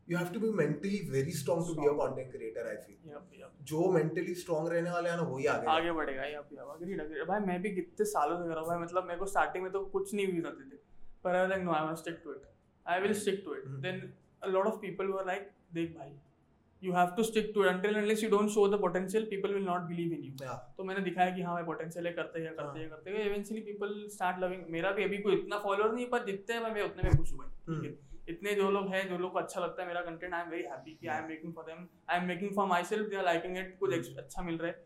[0.10, 1.99] है कि नहीं। you have to be mentally very strong to be a Strong.
[1.99, 3.14] content creator i feel.
[3.14, 3.51] Yup, yup.
[3.64, 7.28] जो mentally strong रहने वाला है ना वही आगे आगे बढ़ेगा ये अब अग्रीड अग्रीड
[7.28, 9.72] भाई मैं भी कितने सालों से कर रहा हूँ भाई मतलब मेरे को स्टार्टिंग में
[9.72, 10.78] तो कुछ नहीं व्यूज़ आते थे।
[11.24, 12.41] पर I like no I want stick to it
[12.86, 13.66] I will stick to it.
[13.66, 16.12] Then a lot of people were like देख भाई
[16.84, 19.88] you have to stick to until unless you don't show the potential people will not
[19.89, 20.34] believe in you.
[20.41, 20.58] Yeah.
[20.78, 23.62] तो मैंने दिखाया कि हाँ भाई potential है करते हैं करते हैं करते हैं। इवेंचुअली
[23.62, 27.18] पीपल स्टार्ट लविंग मेरा भी अभी कोई इतना फॉलोअर नहीं पर जितने मैं उतने में
[27.18, 28.07] खुश हूँ भाई। ठीक है?
[28.30, 30.64] इतने जो लोग हैं जो लोग को अच्छा लगता है मेरा content I am very
[30.64, 33.58] happy कि I am making for them I am making for myself they are liking
[33.58, 34.86] it कुछ अच्छा मिल रहा है.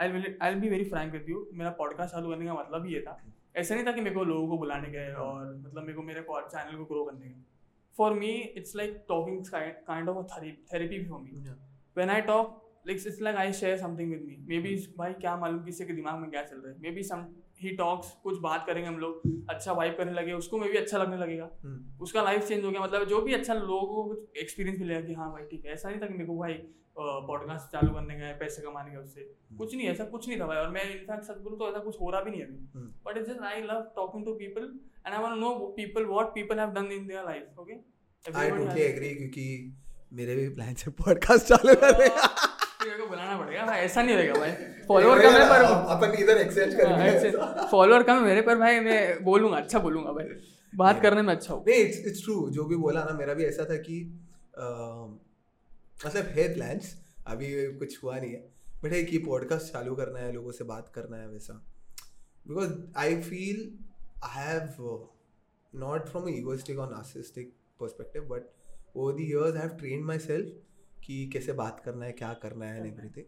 [0.00, 2.86] I will I will be very frank with you मेरा पॉडकास्ट चालू करने का मतलब
[2.86, 3.22] ही ये था.
[3.56, 6.02] ऐसा नहीं था कि मेरे को लोगों को बुलाने का है और मतलब मेरे को
[6.02, 7.44] मेरे को चैनल को ग्रो करने का
[7.96, 9.44] for me it's like talking
[9.86, 10.26] kind of
[10.72, 11.30] therapy for me
[11.98, 12.10] Yeah.
[12.10, 14.34] I talk talk, like it's like I share something with me.
[14.48, 16.78] Maybe भाई क्या मालूम किसी के दिमाग में क्या चल रहा है.
[16.80, 17.24] Maybe some
[17.60, 20.98] he talks कुछ बात करेंगे हम लोग। अच्छा वाइब करने लगे उसको में भी अच्छा
[20.98, 24.80] लगने लगेगा। हम्म, उसका लाइफ चेंज हो गया मतलब जो भी अच्छा लोगों को एक्सपीरियंस
[24.80, 26.58] मिलेगा कि हाँ भाई ठीक है ऐसा नहीं था कि मेरे को भाई
[26.98, 29.22] पॉडकास्ट चालू करने का है पैसे कमाने का उससे।
[29.58, 32.00] कुछ नहीं ऐसा कुछ नहीं था भाई। और मैं इनफैक्ट सच बोलूँ तो ऐसा कुछ
[32.00, 34.62] हो रहा भी नहीं है अभी। हम्म। But it's just I love talking to people
[35.06, 37.80] and I want know people what people have done in their life okay
[38.24, 39.44] I totally agree क्योंकि
[40.12, 42.47] मेरे भी प्लान से पॉडकास्ट चालू कर रहे हैं। मेरे
[42.96, 44.50] को बुलाना पड़ेगा। भाई ऐसा नहीं रहेगा भाई।
[44.88, 45.64] फॉलोअर कम है पर
[45.94, 50.24] अपन इधर एक्सचेंज करेंगे फॉलोअर कम है मेरे पर भाई मैं बोलूँगा अच्छा बोलूँगा भाई।
[50.72, 53.44] बात करने में अच्छा हूँ। नहीं इट्स इट्स ट्रू जो भी बोला ना मेरा भी
[53.44, 53.98] ऐसा था कि
[56.06, 56.94] मतलब है प्लान्स
[57.26, 58.40] अभी कुछ हुआ नहीं है।
[58.84, 61.54] बट है कि पॉडकास्ट चालू करना है लोगों से बात करना है वैसा।
[62.48, 63.62] Because I feel
[64.24, 65.08] I have
[65.72, 68.42] not from egoistic और narcissistic perspective but
[68.96, 70.56] over the years I have train myself
[71.04, 73.24] कि कैसे बात करना है क्या करना है एंड एवरीथिंग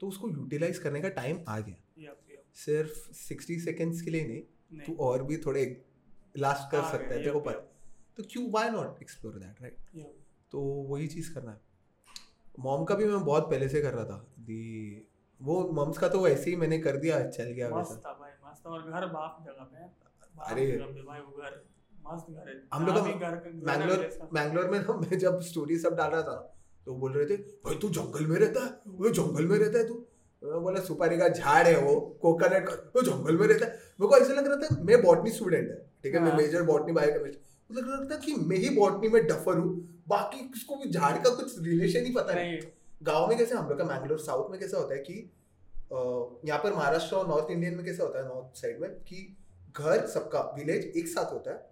[0.00, 2.12] तो उसको यूटिलाइज करने का टाइम आ गया.
[2.54, 5.64] सिर्फ़ सिक्सटी सेकेंड्स के लिए नहीं तू और भी थोड़े
[6.36, 7.58] लास्ट कर सकता है तेरे को पता
[8.16, 9.76] तो क्यों why not explore that right
[10.50, 11.60] तो वही चीज़ करना है।
[12.58, 15.06] मॉम का भी मैं बहुत पहले से कर रहा था। दी
[15.40, 18.66] वो मम्स का तो ऐसे ही मैंने कर दिया चल गया मस्त था भाई मस्त
[18.66, 19.84] और घर बाप जगह पे
[20.50, 21.64] अरे। भाई वो घर
[22.06, 25.96] मस्त घर है। हम लोग घर है मैंगलोर मैंगलोर में ना मैं जब स्टोरी सब
[25.96, 26.54] डाल रहा था
[26.88, 28.70] तो बोल रहे थे भाई तू जंगल में रहता है?
[28.88, 29.94] वो जंगल में रहता है तू?
[30.42, 33.72] बोला सुपारी का झाड़ है वो कोकोनट का। वो जंगल में रहता है?
[34.00, 36.62] मेरे को ऐसा लग रहा था मैं बॉटनी स्टूडेंट है ठीक है मैं हाँ। मेजर
[36.62, 39.72] बॉटनी बायोकेमिस्ट्री मुझे लग रहा था कि मैं ही बॉटनी में डफर हूँ
[40.08, 42.58] बाकी किसको भी झाड़ का कुछ रिलेशन ही पता नहीं।
[43.02, 45.18] गाँव में कैसे हम लोग का मैंगलोर साउथ में कैसा होता है कि
[46.48, 49.36] यहाँ पर महाराष्ट्र और नॉर्थ इंडियन में कैसा होता है नॉर्थ साइड में कि
[49.76, 51.66] घर सबका विलेज एक साथ होता है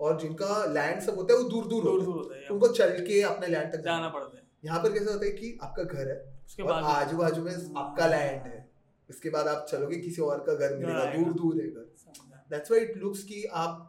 [0.00, 3.20] और जिनका लैंड सब होता है वो दूर दूर दूर होता है उनको चल के
[3.22, 6.18] अपने लैंड तक जाना पड़ता है। यहाँ पर कैसा होता है कि आपका घर है
[6.46, 8.60] उसके और बाद आजू बाजू में आपका लैंड है।
[9.08, 11.88] उसके बाद आप चलोगे किसी और का घर मिलेगा दूर दूर है घर।
[12.50, 13.88] दैट्स व्हाई इट लुक्स कि आप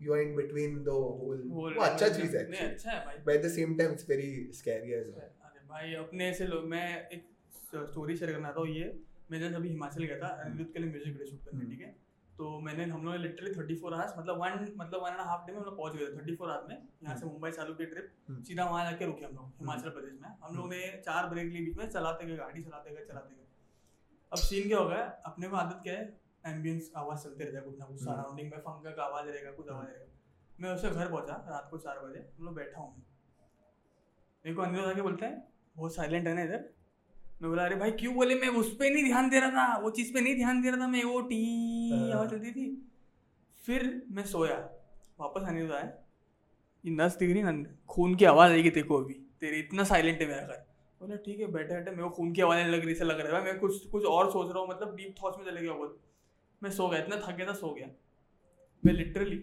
[0.00, 0.88] you are in between the
[1.20, 4.94] whole वो अच्छा चीज़ है अच्छा है भाई। At the same time it's very scary
[5.00, 5.30] as well.
[5.48, 7.24] अरे भाई अपने ऐसे लोग मैं एक
[7.72, 8.92] स्टोरी शेयर करना था ये।
[9.30, 11.80] मैं जब अभी हिमाचल गया था अनिरुद्ध के लिए म्यूज़िक वीडियो शूट करने हम्म। ठीक
[11.80, 11.94] है?
[12.38, 15.52] तो मैंने हम लोग लिटरली थर्टी फोर आवर्स मतलब वन मतलब वन एंड हाफ़ डे
[15.52, 18.10] में हम लोग पहुँच गए थर्टी फोर आवर्स में यहाँ से मुंबई चालू की ट्रिप
[18.28, 21.52] हम्म। सीधा वहाँ जाके रुके हम लोग हिमाचल प्रदेश में। हम लोग ने चार ब्रेक
[21.52, 23.46] ली बीच में चलाते गए गाड़ी चलाते गए चलाते गए।
[24.32, 26.04] अब सीन क्या हो गया अपने को आदत क्या है?
[26.46, 29.50] एम्बियंस आवाज़ चलते रहता है कुछ ना कुछ हम्म। सराउंडिंग में पंखा का आवाज़ रहेगा
[29.52, 30.06] कुछ आवाज़ रहेगा।
[30.60, 33.04] मैं उससे घर पहुँचा रात को चार बजे हम लोग बैठा हूँ।
[34.44, 35.42] मेरे को अनिरुद्ध आके बोलता है
[35.76, 36.64] बहुत साइलेंट है ना इधर।
[37.42, 38.34] मैं बोला अरे भाई क्यों बोले?
[38.34, 40.80] मैं उस पर नहीं ध्यान दे रहा था। वो चीज़ पे नहीं ध्यान दे रहा
[40.80, 41.38] था। मैं वो टी
[41.92, 42.66] हाँ। आवाज़ चलती थी।
[43.64, 44.56] फिर मैं सोया।
[45.20, 45.92] वापस अनिरुद्ध आया
[46.84, 47.52] ये नस दिख रही ना?
[47.88, 50.64] खून की आवाज़ आएगी तेरे को अभी। तेरे इतना साइलेंट है मेरा घर।
[51.00, 53.38] बोला ठीक है बैठे बैठे मेरे को खून की आवाज़ लग रही से लग रहा
[53.38, 56.00] है। मैं कुछ कुछ और सोच रहा हूँ मतलब डीप थॉट्स में चले गया बहुत।
[56.62, 57.88] मैं सो गया इतना थक गया था सो गया।
[58.84, 59.38] मैं लिटरली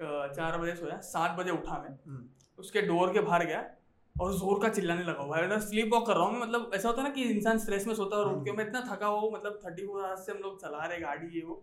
[0.00, 2.24] चार बजे सोया सात बजे उठा मैं। हम्म,
[2.58, 3.62] उसके डोर के बाहर गया।
[4.20, 6.88] और ज़ोर का चिल्लाने लगा हुआ है। स्लीप वॉक कर रहा हूँ मैं मतलब ऐसा
[6.88, 9.06] होता है ना कि इंसान स्ट्रेस में सोता है और उठ के मैं इतना थका
[9.06, 11.62] हुआ मतलब थर्टी फोर आवर्स से हम लोग चला रहे गाड़ी ये वो।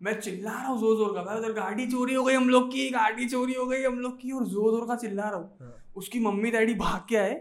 [0.00, 2.70] मैं चिल्ला रहा हूँ ज़ोर ज़ोर का भाई उधर गाड़ी चोरी हो गई हम लोग
[2.72, 5.56] की गाड़ी चोरी हो गई हम लोग की और ज़ोर ज़ोर का चिल्ला रहा हूँ।
[5.60, 7.40] हाँ। उसकी मम्मी डैडी भाग के आए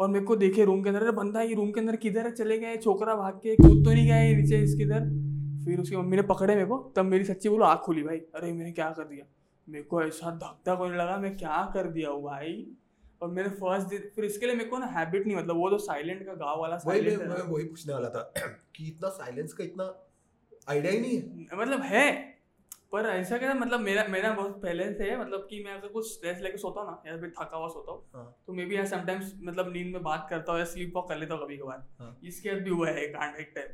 [0.00, 2.32] और मेरे को देखे रूम के अंदर अरे बंदा ये रूम के अंदर किधर है?
[2.32, 5.08] चले गए छोकरा भाग के कूद तो नहीं गया ये नीचे इसके इधर।
[5.64, 8.52] फिर उसकी मम्मी ने पकड़े मेरे को तब मेरी सच्ची बोलो आँख खुली भाई। अरे
[8.52, 9.24] मैंने क्या कर दिया?
[9.66, 12.52] मेरे को ऐसा धक्का धक होने लगा मैं क्या कर दिया हूँ भाई?
[13.22, 15.78] और मैंने फ़र्स्ट दिन फिर इसके लिए मेरे को ना हैबिट नहीं मतलब वो तो
[15.78, 18.32] साइलेंट का गाँव वाला वही मैं मैं वही पूछने वाला था
[18.76, 19.92] कि इतना साइलेंस का इतना
[20.68, 22.10] आइडिया ही नहीं है मतलब है
[22.92, 26.12] पर ऐसा क्या मतलब मेरा मेरा बहुत पहले से है मतलब कि मैं अगर कुछ
[26.12, 28.76] स्ट्रेस लेके सोता हूँ ना या फिर थका हुआ सोता हूँ हाँ। तो मे बी
[28.76, 31.56] आई समटाइम्स मतलब नींद में बात करता हूँ या स्लीप वॉक कर लेता हूँ कभी
[31.56, 33.68] कभार हाँ। इसके बाद भी हुआ है कांड एक टाइम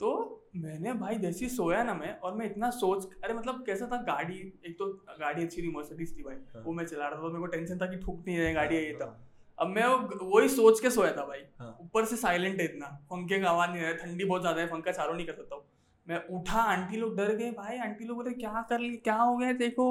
[0.00, 3.86] तो मैंने भाई जैसे ही सोया ना मैं और मैं इतना सोच अरे मतलब कैसा
[3.92, 4.34] था गाड़ी
[4.66, 4.86] एक तो
[5.20, 7.46] गाड़ी अच्छी थी मर्सिडीज थी भाई। हाँ। वो मैं चला रहा था तो मेरे को
[7.46, 9.28] टेंशन था कि ठुक नहीं जाए गाड़ी ये तब हाँ,
[9.58, 9.86] अब मैं
[10.24, 13.70] वही सोच के सोया था भाई। हाँ। ऊपर से साइलेंट है इतना पंखे का आवाज़
[13.70, 15.64] नहीं आ रहा ठंडी बहुत ज़्यादा है पंखा चालू नहीं कर सकता हूँ।
[16.06, 19.36] मैं उठा आंटी लोग डर गए भाई आंटी लोग बोले क्या कर ली क्या हो
[19.36, 19.86] गया देखो?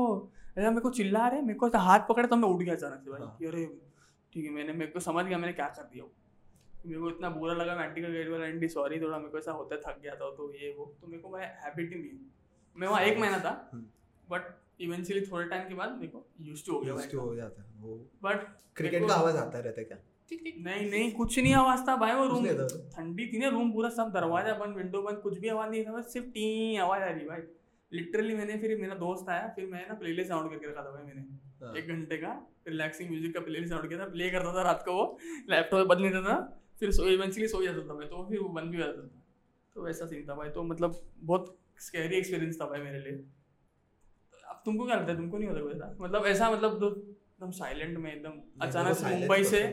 [0.58, 3.12] ऐसा मेरे को चिल्ला रहे मेरे को हाथ पकड़े तो मैं उठ गया अचानक से
[3.12, 3.66] भाई। हाँ। अरे
[4.34, 6.04] ठीक है मैंने मेरे को समझ गया मैंने क्या कर दिया
[6.86, 9.38] मेरे को इतना बुरा लगा मैं आंटी का गेट वाला आंटी सॉरी थोड़ा मेरे को
[9.38, 12.00] ऐसा होता है, थक गया था तो ये वो। तो मेरे को भाई हैबिट ही
[12.00, 12.20] नहीं
[12.76, 13.86] मैं वहाँ एक महीना था हम्म।
[14.28, 17.62] बट इवेंचुअली थोड़े टाइम के बाद मेरे को यूज़ टू हो गया to हो जाता
[17.62, 19.98] है वो बट क्रिकेट का आवाज़ आता रहता है क्या?
[20.32, 22.46] नहीं नहीं कुछ नहीं आवाज़ था भाई वो रूम
[22.96, 25.92] ठंडी थी ना रूम पूरा सब दरवाज़ा बंद विंडो बंद कुछ भी आवाज़ नहीं था
[25.92, 26.46] बस सिर्फ़ टी
[26.86, 27.42] आवाज़ आ रही भाई।
[27.92, 31.04] लिटरली मैंने फिर मेरा दोस्त आया फिर मैं ना प्लेलिस्ट साउंड करके रखा था भाई
[31.04, 31.22] मैंने।
[31.64, 32.32] हाँ। एक घंटे का
[32.68, 35.06] रिलैक्सिंग म्यूज़िक का प्लेलिस्ट साउंड किया था प्ले करता था रात को वो
[35.50, 36.38] लैपटॉप में बदल देता था
[36.80, 39.22] फिर सो इवेंचुअली सो जाता था मैं तो फिर वो बंद भी हो जाता था
[39.76, 43.14] तो वैसा सीन था भाई तो मतलब बहुत स्कैरी एक्सपीरियंस था भाई मेरे लिए।
[44.44, 47.98] अब तुमको क्या लगता है तुमको नहीं होता कोई मतलब ऐसा मतलब तो एकदम साइलेंट
[47.98, 49.64] में एकदम अचानक से मुंबई से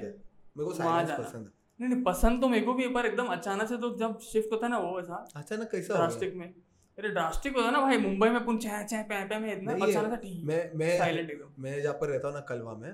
[0.57, 1.38] वहाँ जाना।
[1.80, 4.66] नहीं नहीं पसंद तो मेरे को भी पर एकदम अचानक से तो जब शिफ्ट होता
[4.66, 8.28] है ना वो ऐसा। अचानक कैसा ड्रास्टिक में। अरे ड्रास्टिक होता है ना भाई मुंबई
[8.28, 11.62] में पुन चह चह पे पे में इतना अचानक से ठीक। मैं मैं साइलेंट एकदम।
[11.62, 12.90] मैं जहाँ पर रहता हूँ ना कलवा में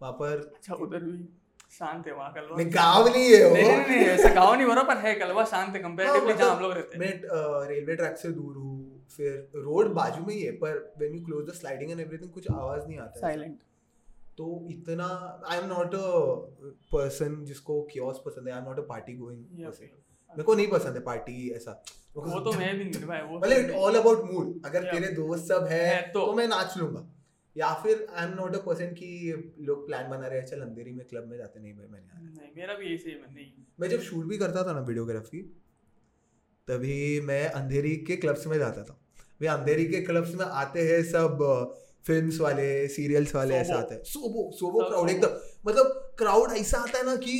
[0.00, 1.18] वहाँ पर अच्छा उधर भी।
[1.72, 4.96] शांत है वहाँ कलवा गाँव नहीं है वो। नहीं नहीं ऐसा गाँव नहीं बरा पर
[4.98, 8.16] है कलवा शांत है कंपैरेटिवली हाँ, जहाँ मतलब हम लोग रहते हैं। मैं रेलवे ट्रैक
[8.16, 11.90] से दूर हूँ फिर रोड बाजू में ही है पर when you close the sliding
[11.90, 13.58] and everything कुछ आवाज़ नहीं आता साइलेंट
[14.38, 15.06] तो इतना
[15.48, 16.02] I am not a
[16.92, 20.94] person जिसको कियोस पसंद है I am not a party going मेरे को नहीं पसंद
[20.94, 21.72] है पार्टी ऐसा।
[22.16, 25.44] वो तो मैं भी नहीं भाई वो मतलब इट ऑल अबाउट मूड अगर तेरे दोस्त
[25.44, 27.02] सब है है तो- तो मैं नाच लूँगा।
[27.56, 29.08] या फिर I am not a person कि
[29.60, 32.22] लोग प्लान बना रहे हैं चल अंधेरी में क्लब में जाते नहीं भाई मैंने है।
[32.26, 35.42] नहीं मेरा भी ऐसे ही है। नहीं। मैं जब शूट भी करता था ना वीडियोग्राफी
[36.68, 38.98] तभी मैं अंधेरी के क्लब्स में जाता था।
[39.40, 41.38] वे अंधेरी के क्लब्स में आते हैं सब
[42.06, 46.98] फिल्म्स वाले सीरियल्स वाले ऐसे। आते हैं। सोबो सोबो क्राउड एकदम मतलब क्राउड ऐसा आता
[46.98, 47.34] है ना कि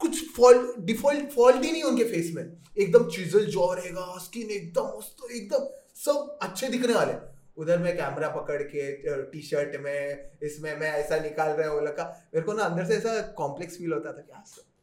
[0.00, 2.42] कुछ फॉल्ट डिफ़ॉल्ट फॉल्ट ही नहीं उनके फेस में।
[2.78, 5.68] एकदम चिजल जॉ रहेगा स्किन एकदम मस्त एकदम
[6.04, 7.12] सब अच्छे दिखने वाले।
[7.56, 8.92] उधर मैं कैमरा पकड़ के
[9.22, 12.94] टी शर्ट में इसमें मैं ऐसा निकाल रहा हूँ लगा मेरे को ना अंदर से
[12.94, 14.32] ऐसा कॉम्प्लेक्स फील होता था कि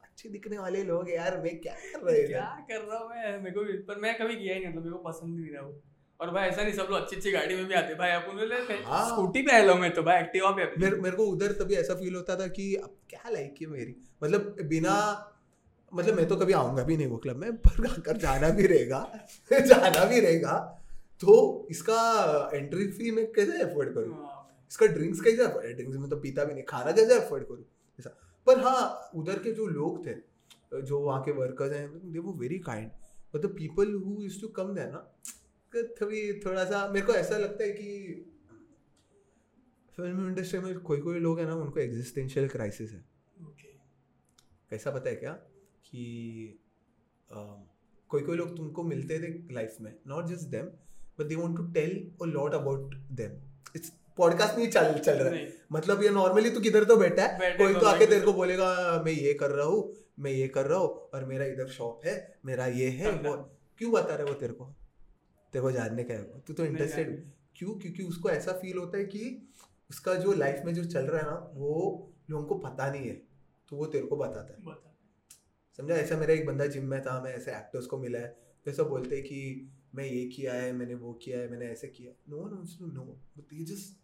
[0.04, 3.38] अच्छे दिखने वाले लोग यार मैं क्या कर रहे क्या कर रहा हूँ मैं?
[3.38, 5.62] मेरे को भी पर मैं कभी किया ही नहीं मतलब मेरे को पसंद नहीं रहा
[5.62, 5.82] वो।
[6.22, 9.10] और भाई ऐसा नहीं सब लोग अच्छी अच्छी गाड़ी में भी आते भाई अपन हाँ।
[9.10, 12.16] स्कूटी पे आया मैं तो भाई एक्टिवा पे मेरे मेरे को उधर तभी ऐसा फील
[12.16, 13.96] होता था कि अब क्या लाइक है मेरी?
[14.24, 15.24] मतलब बिना
[15.94, 19.20] मतलब मैं तो कभी आऊँगा भी नहीं वो क्लब में पर अगर जाना भी रहेगा
[19.60, 20.84] जाना भी रहेगा
[21.22, 22.00] तो इसका
[22.54, 24.14] एंट्री फ़ी मैं कैसे अफोर्ड करूँ?
[24.16, 27.66] हाँ, इसका ड्रिंक्स कैसे अफोर्ड ड्रिंक्स में तो पीता भी नहीं खाना कैसे अफोर्ड करूँ?
[28.00, 28.10] ऐसा।
[28.48, 30.14] पर हाँ उधर के जो लोग थे
[30.82, 32.92] जो वहाँ के वर्कर्स हैं दे वो very kind
[33.36, 35.00] the people who use to come there ना
[35.74, 37.90] कभी थोड़ा सा मेरे को ऐसा लगता है कि
[39.98, 43.00] फ़िल्म इंडस्ट्री में कोई कोई लोग हैं ना उनको एग्जिस्टेंशियल क्राइसिस है।
[43.44, 43.72] ओके
[44.72, 45.32] कैसा पता है क्या?
[45.32, 46.60] कि
[47.32, 50.70] कोई कोई लोग तुमको मिलते थे लाइफ में not just them
[51.20, 53.32] but they want to tell a lot about them
[53.76, 57.58] it's podcast नहीं चल चल रहा है। मतलब ये नॉर्मली तू किधर तो बैठा है?
[57.58, 60.80] कोई तो आके तेरे को बोलेगा मैं ये कर रहा हूँ मैं ये कर रहा
[60.80, 64.54] हूँ और मेरा इधर शॉप है मेरा ये है वो क्यों बता रहे वो तेरे
[64.54, 64.66] को?
[65.54, 67.80] तेरे को जानने का है तू तो इंटरेस्टेड क्यों?
[67.80, 69.54] क्योंकि उसको ऐसा फील होता है कि
[69.90, 73.22] उसका जो लाइफ में जो चल रहा है ना वो लोगों को पता नहीं है
[73.70, 74.76] तो वो तेरे को बताता है।
[75.78, 75.96] समझा?
[75.96, 78.28] ऐसा मेरा एक बंदा जिम में था मैं ऐसे एक्टर्स को मिला है
[78.66, 81.88] तो ऐसा बोलते हैं कि मैं ये किया है मैंने वो किया है मैंने ऐसे
[81.88, 83.02] किया no one wants to know
[83.38, 84.00] but he just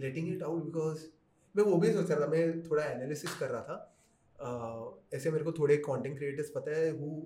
[0.00, 1.06] letting it out because
[1.56, 3.96] मैं वो भी सोच रहा था मैं थोड़ा एनालिसिस कर रहा था।
[4.36, 7.22] uh, ऐसे मेरे को थोड़े कंटेंट क्रिएटर्स पता है who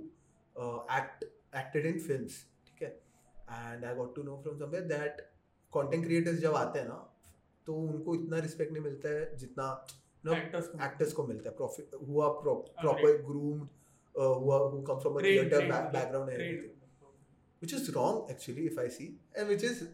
[0.97, 1.25] act
[1.57, 3.03] acted in films ठीक है?
[3.53, 5.21] And I got to know from somewhere that
[5.73, 7.15] content creators जब आते हैं ना
[7.67, 9.87] तो उनको इतना रिस्पेक्ट नहीं मिलता है जितना
[10.29, 13.69] एक्टर्स को। मिलता है। प्रॉफिट हुआ proper groomed
[14.15, 16.72] who are, who come from a trained, theater
[17.63, 19.09] Which is wrong actually if I see.
[19.35, 19.85] And which is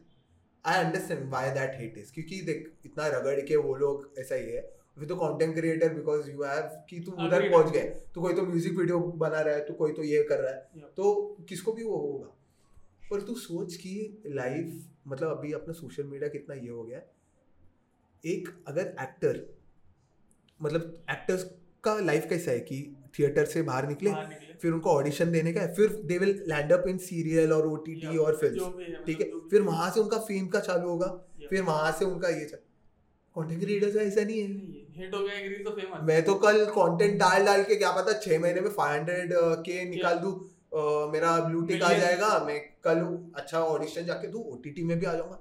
[0.64, 2.10] I understand why that hate is.
[2.12, 4.62] क्योंकि देख इतना रगड़ के वो लोग ऐसा ही है
[4.98, 8.78] with content creator because you have कि तू उधर पहुँच गए तो कोई तो म्यूज़िक
[8.78, 11.12] वीडियो बना रहा है तो कोई तो ये कर रहा है तो
[11.48, 12.34] किसको भी वो होगा
[13.10, 13.94] पर तू सोच कि
[14.26, 17.00] लाइफ मतलब अभी अपना सोशल मीडिया कितना ये हो गया
[18.24, 19.40] एक अगर एक्टर
[20.60, 21.44] मतलब एक्टर्स
[21.84, 22.80] का लाइफ कैसा है कि
[23.18, 26.72] थिएटर से बाहर निकले, निकले। फिर उनको ऑडिशन देने का है। फिर they will land
[26.72, 28.70] up in serial और ओटीटी और फ़िल्म
[29.06, 29.26] ठीक है?
[29.50, 31.06] फिर वहाँ से उनका फेम का चालू होगा
[31.42, 32.44] फिर वहाँ से उनका ये
[33.36, 34.46] कंटेंट क्रिएटर्स ऐसा नहीं है।
[34.96, 38.38] हिट हो गया तो फ़ेमस मैं तो कल कंटेंट डाल डाल के क्या पता छह
[38.40, 39.32] महीने में फाइव हंड्रेड
[39.66, 40.32] के निकाल दू
[41.12, 42.98] मेरा ब्लू टिक आ जाएगा मैं कल
[43.36, 45.38] अच्छा ऑडिशन जाके दू ओटीटी में भी आ जाऊँगा।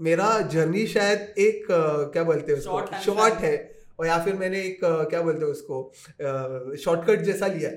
[0.00, 2.60] मेरा जर्नी शायद एक क्या बोलते हैं
[3.00, 3.56] शॉर्ट है।
[4.00, 7.70] और या फिर मैंने एक क्या बोलते हैं उसको शॉर्टकट जैसा लिया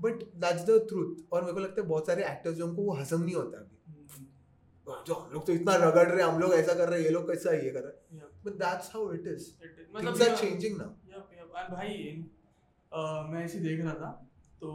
[0.00, 2.94] बट दैट्स द ट्रूथ और मेरे को लगता है बहुत सारे एक्टर्स जो उनको वो
[2.94, 6.54] हजम नहीं होता अभी। हम्म। जो हम लोग तो इतना रगड़ रहे हैं हम लोग
[6.54, 9.26] ऐसा कर रहे हैं ये लोग कैसा ये कर रहे हैं। But that's how it
[9.26, 11.96] is things are changing now भाई
[13.32, 14.10] मैं ऐसे देख रहा था
[14.60, 14.72] तो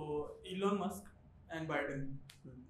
[0.47, 2.03] Elon Musk and Biden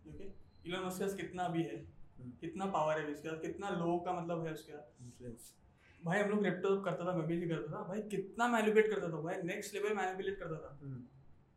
[0.09, 0.31] okay
[0.69, 4.53] Elon Musk कितना भी है हम्म। कितना पावर है उसके कितना लोगों का मतलब है
[4.53, 4.73] उसके
[6.01, 9.21] भाई हम लोग क्रिप्टो करता था मैं भी करता था। भाई कितना मैनिपुलेट करता था
[9.21, 11.01] भाई नेक्स्ट लेवल मैनिपुलेट करता था। हम्म।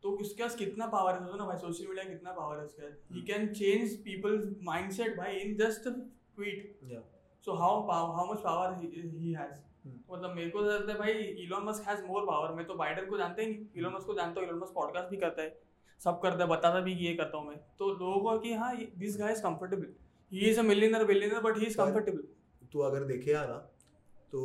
[0.03, 2.93] तो उसके पास कितना पावर है ना भाई सोशल मीडिया कितना पावर है उसके पास।
[3.12, 6.78] He can change people's mindset भाई in just tweet
[7.47, 9.61] so how how much power he has
[10.11, 11.12] मतलब मेरे को लगता है भाई
[11.45, 14.14] Elon Musk has more power मैं तो बाइडन को जानते ही नहीं। इलोन मस्क को
[14.14, 15.59] जानता हूँ इलोन मस्क पॉडकास्ट भी करता है
[16.01, 18.74] सब करता है बताता भी कि ये करता हूँ मैं। तो लोगों को कि हाँ
[18.99, 19.93] this guy is comfortable
[20.32, 23.59] he is a millionaire billionaire but he is comfortable तू अगर देखे ना
[24.33, 24.41] तो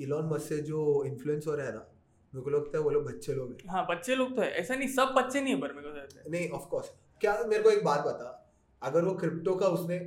[0.00, 1.84] इलॉन मस्क से जो इन्फ्लुएंस हो रहा है ना
[2.32, 4.74] मेरे को लगता है वो लोग बच्चे लोग हैं। हाँ बच्चे लोग तो है। ऐसा
[4.74, 6.90] नहीं सब बच्चे नहीं है पर मेरे को नहीं ऑफ़ कोर्स
[7.20, 8.28] क्या मेरे को एक बात बता।
[8.82, 9.98] अगर वो क्रिप्टो का उसने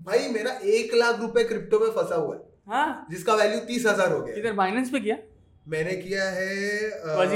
[0.00, 4.12] भाई मेरा एक लाख रुपए क्रिप्टो में फंसा हुआ है। हाँ। जिसका वैल्यू तीस हज़ार
[4.12, 5.16] हो गया इधर बाइनेंस पे किया?
[5.68, 6.52] मैंने किया है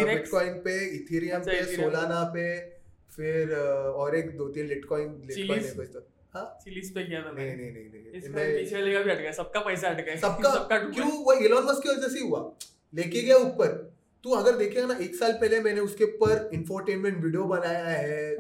[0.07, 2.45] बिटकॉइन पे इथेरियम पे सोलाना पे
[3.17, 5.63] फिर और एक दो तीन लिटकॉइन लिटकॉइन
[6.37, 6.45] है?
[6.45, 6.93] कुछ चिलीज?
[6.95, 9.91] पे किया था नहीं नहीं नहीं नहीं इसमें पीछे वाले का भी हट सबका पैसा
[9.91, 11.11] हट सबका सबका क्यों?
[11.25, 12.41] वो इलोन मस्क की वजह से हुआ।
[12.93, 13.73] लेके गया ऊपर।
[14.25, 18.37] तू अगर देखेगा ना एक साल पहले मैंने उसके ऊपर इंफोटेनमेंट वीडियो बनाया है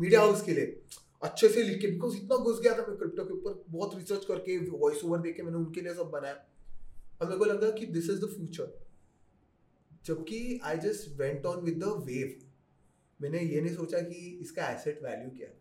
[0.00, 0.80] मीडिया हाउस के लिए।
[1.22, 4.24] अच्छे से लिख के बिकॉज़ इतना घुस गया था मैं क्रिप्टो के ऊपर। बहुत रिसर्च
[4.24, 6.34] करके वॉइस ओवर देके मैंने उनके लिए सब बनाया।
[7.20, 8.72] और मेरे को लगा कि दिस इज़ द फ्यूचर
[10.04, 12.36] जबकि I just went on with the wave
[13.20, 15.56] मैंने ये नहीं सोचा कि इसका एसेट वैल्यू क्या है।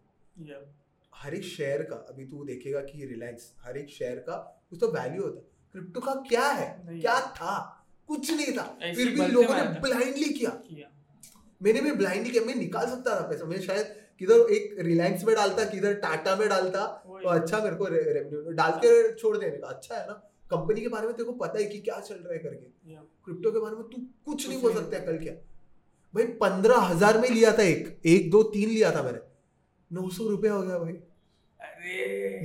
[1.18, 4.35] हर एक शेयर का अभी तू देखेगा कि रिलायंस हर एक शेयर का
[4.69, 5.45] कुछ तो वैल्यू होता है।
[5.76, 6.68] क्रिप्टो का क्या है?
[6.91, 7.56] क्या था?
[8.10, 8.64] कुछ नहीं था।
[8.95, 10.52] फिर भी लोगों ने ब्लाइंडली किया,
[11.61, 15.35] मैंने भी ब्लाइंडली किया। मैं निकाल सकता था पैसा। मैं शायद किधर एक रिलायंस में
[15.35, 19.68] डालता किधर टाटा में डालता तो अच्छा मेरे को रेवेन्यू डाल के छोड़ देने का।
[19.68, 20.14] अच्छा है ना?
[20.52, 22.95] कंपनी के बारे में तेरे को पता है कि क्या चल रहा है करके।
[23.26, 25.34] क्रिप्टो के बारे में तू कुछ नहीं बोल सकता कल क्या।
[26.14, 29.19] भाई पंद्रह हज़ार में लिया था एक। एक दो तीन लिया था मैंने।
[29.91, 30.94] नौ सौ रुपया हो गया भाई।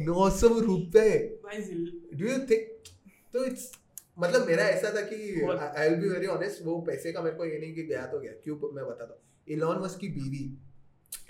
[0.07, 1.11] नौ सौ रुपए
[1.45, 2.91] डू यू थिंक
[3.35, 3.71] तो इट्स
[4.19, 7.45] मतलब मेरा ऐसा था कि I will be very honest वो पैसे का मेरे को
[7.45, 10.45] ये नहीं कि गया तो गया क्यों मैं बताता हूँ इलॉन मस्क की बीवी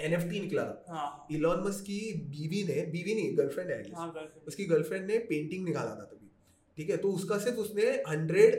[0.01, 4.09] एनएफटी निकला था इलॉन हाँ। मस्क की बीवी ने बीवी नहीं गर्लफ्रेंड है हाँ,
[4.47, 6.31] उसकी गर्लफ्रेंड ने पेंटिंग निकाला था तभी।
[6.79, 8.55] ठीक है तो उसका सिर्फ़ उसने हंड्रेड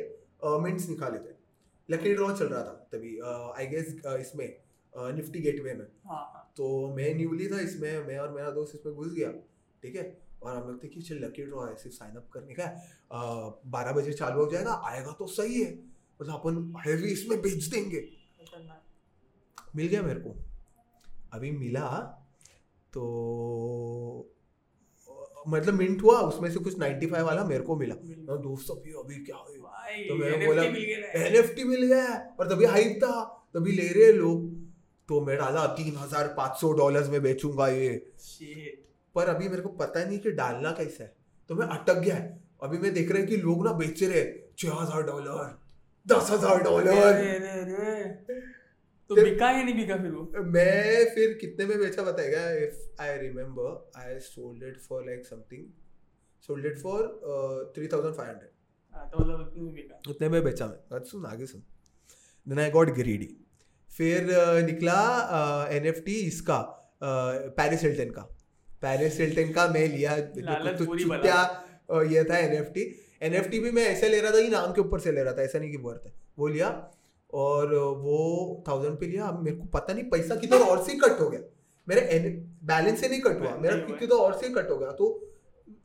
[0.64, 1.34] मिनट्स निकाले थे।
[1.90, 3.18] लकी ड्रॉ चल रहा था तभी
[3.58, 4.48] आई गेस इसमें
[5.16, 9.14] निफ्टी गेटवे में। हाँ, तो मैं न्यूली था इसमें मैं और मेरा दोस्त इसमें घुस
[9.14, 9.32] गया
[9.84, 10.04] ठीक है?
[10.44, 12.66] और हम लोग थे कि चल लकी ड्रॉ है सिर्फ़ साइन अप करने का
[13.68, 15.72] बारह बजे चालू हो जाएगा आएगा तो सही है
[16.20, 18.02] मतलब अपन हैवी इसमें बेच देंगे।
[19.76, 20.36] मिल गया मेरे को।
[21.34, 21.88] अभी मिला
[22.94, 23.04] तो
[25.48, 27.96] मतलब मिंट हुआ उसमें से कुछ 95 वाला मेरे को मिला।
[28.32, 30.74] और दोस्त अभी अभी क्या भाई तो मैंने बोला एन
[31.68, 33.24] मिल गया है। और तभी हाइप था
[33.56, 34.63] तभी ले रहे लोग।
[35.10, 38.80] तो मैं डाला तीन हज़ार पाँच सौ डॉलर में बेचूँगा ये। Shit.
[39.16, 41.16] पर अभी मेरे को पता नहीं कि डालना कैसा है।
[41.50, 44.24] तो मैं अटक गया है। अभी मैं देख रहा हूँ कि लोग ना बेच रहे
[44.58, 45.52] छह हज़ार डॉलर
[46.06, 47.22] दस हज़ार डॉलर।
[49.10, 50.44] तो बिका या नहीं बिका फिर वो?
[50.44, 52.50] मैं फिर कितने में बेचा बताएगा?
[52.64, 55.66] If I remember I sold it for like something
[56.50, 58.50] sold it for three thousand five hundred
[58.96, 61.64] हाँ, तो मतलब उतने में बेचा मैं। सुन आगे सुन।
[62.48, 63.30] देन आई गॉट ग्रीडी
[63.98, 64.28] फिर
[64.66, 65.00] निकला
[65.72, 66.60] एन एफ़ टी इसका
[67.04, 68.22] पैरिस हिल्टन का।
[68.82, 72.82] पैरिस हिल्टन का मैं लिया लालच तो ये था N F T
[73.22, 75.24] N F T भी मैं ऐसे ले रहा था कि नाम के ऊपर से ले
[75.24, 76.70] रहा था ऐसा नहीं कि वर्थ है। वो लिया
[77.34, 81.20] और वो थाउज़ेंड पे लिया। अब मेरे को पता नहीं पैसा किधर और से कट
[81.22, 81.40] हो गया।
[81.88, 82.30] मेरे
[82.66, 85.08] बैलेंस से नहीं कट हुआ। मेरा। किधर और से कट हो गया। तो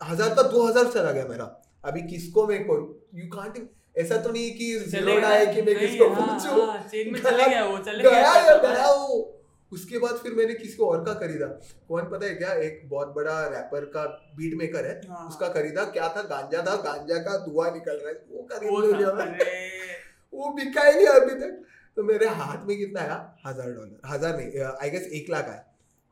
[0.01, 1.45] हज़ार का दो हज़ार चला गया मेरा।
[1.85, 2.89] अभी किसको मैं करूँ?
[3.15, 3.59] यू कांट
[3.99, 6.67] ऐसा तो नहीं कि ज़ीरो है कि मैं किसको हाँ, पूछूँ?
[6.67, 9.35] हाँ, चेन में चले गया वो चले गया गया। या गया वो?
[9.73, 11.47] उसके बाद फिर मैंने किसी और का खरीदा?
[11.89, 12.53] कौन पता है क्या?
[12.67, 14.05] एक बहुत बड़ा रैपर का
[14.37, 16.23] बीट मेकर है। हाँ। उसका खरीदा। क्या था?
[16.31, 19.97] गांजा था। गांजा का धुआँ निकल रहा है। वो वो खरीद लिया था, मैं। अरे।
[20.35, 21.65] वो बिका ही नहीं अभी तक।
[21.97, 23.15] तो मेरे हाथ में कितना आया?
[23.47, 25.65] हज़ार डॉलर हज़ार नहीं आई गेस एक लाख आया।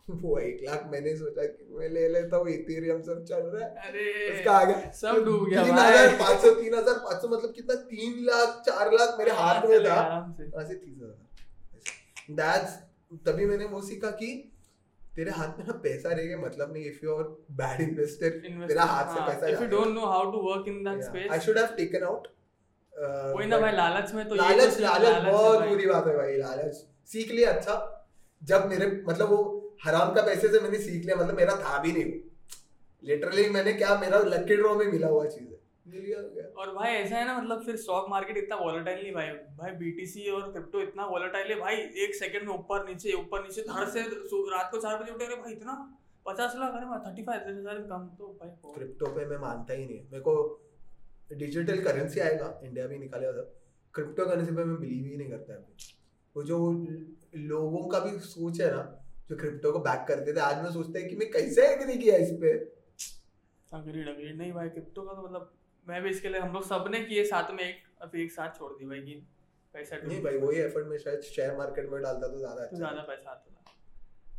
[0.09, 3.89] वो एक लाख मैंने सोचा कि मैं ले लेता हूँ इथेरियम सब चल रहा है।
[3.89, 7.29] अरे उसका आ गया सब डूब गया तीन हज़ार पाँच सौ तीन हज़ार पाँच सौ
[7.29, 7.75] मतलब कितना?
[7.87, 9.97] तीन लाख चार लाख मेरे हाथ में था।
[10.61, 12.77] ऐसे तीस हज़ार। दैट्स
[13.27, 14.31] तभी मैंने वो सीखा कि
[15.17, 17.25] तेरे हाथ में ना पैसा रहेगा मतलब नहीं if you are
[17.59, 18.31] bad investor
[18.69, 21.41] तेरा हाथ से पैसा if you don't know how to work in that space I
[21.47, 22.27] should have taken out
[22.95, 26.85] कोई ना भाई लालच में तो लालच तो लालच बहुत बुरी बात है भाई लालच।
[27.09, 27.75] सीख लिया अच्छा।
[28.43, 29.39] जब मेरे मतलब वो
[29.81, 32.13] हराम का पैसे से मैंने सीख लिया मतलब मेरा था भी नहीं।
[33.03, 36.45] लिटरली मैंने क्या मेरा लकी ड्रॉ में मिला हुआ चीज़ है। मिल गया हो गया।
[36.61, 39.29] और भाई ऐसा है ना मतलब फिर स्टॉक मार्केट इतना वॉलेटाइल नहीं भाई।
[39.59, 43.63] भाई बीटीसी और क्रिप्टो इतना वॉलेटाइल है भाई एक सेकंड में ऊपर नीचे ऊपर नीचे
[43.63, 45.75] धड़ से रात को चार बजे उठे अरे भाई इतना
[46.27, 49.99] पचास लाख अरे थर्टी फाइव हज़ार कम तो भाई क्रिप्टो पे मैं मानता ही नहीं।
[49.99, 50.35] है मेरे को
[51.35, 53.55] डिजिटल करेंसी आएगा इंडिया भी निकालेगा सब।
[53.95, 55.93] क्रिप्टो करेंसी पे मैं बिलीव ही नहीं करता। अभी
[56.37, 56.59] वो जो
[57.49, 58.83] लोगों का भी सोच है ना
[59.31, 62.17] जो क्रिप्टो को बैक करते थे आज मैं सोचता है कि मैं कैसे एग्री किया
[62.17, 62.51] इस पे।
[63.71, 65.53] अग्रीड अग्रीड नहीं भाई क्रिप्टो का तो मतलब
[65.87, 68.73] मैं भी इसके लिए हम लोग सबने किए साथ में एक अभी एक साथ छोड़
[68.73, 69.15] दी भाई कि
[69.75, 72.77] पैसा नहीं भाई वही एफर्ट में शायद शेयर मार्केट में डालता तो ज़्यादा तो अच्छा
[72.77, 73.75] ज़्यादा पैसा आता था।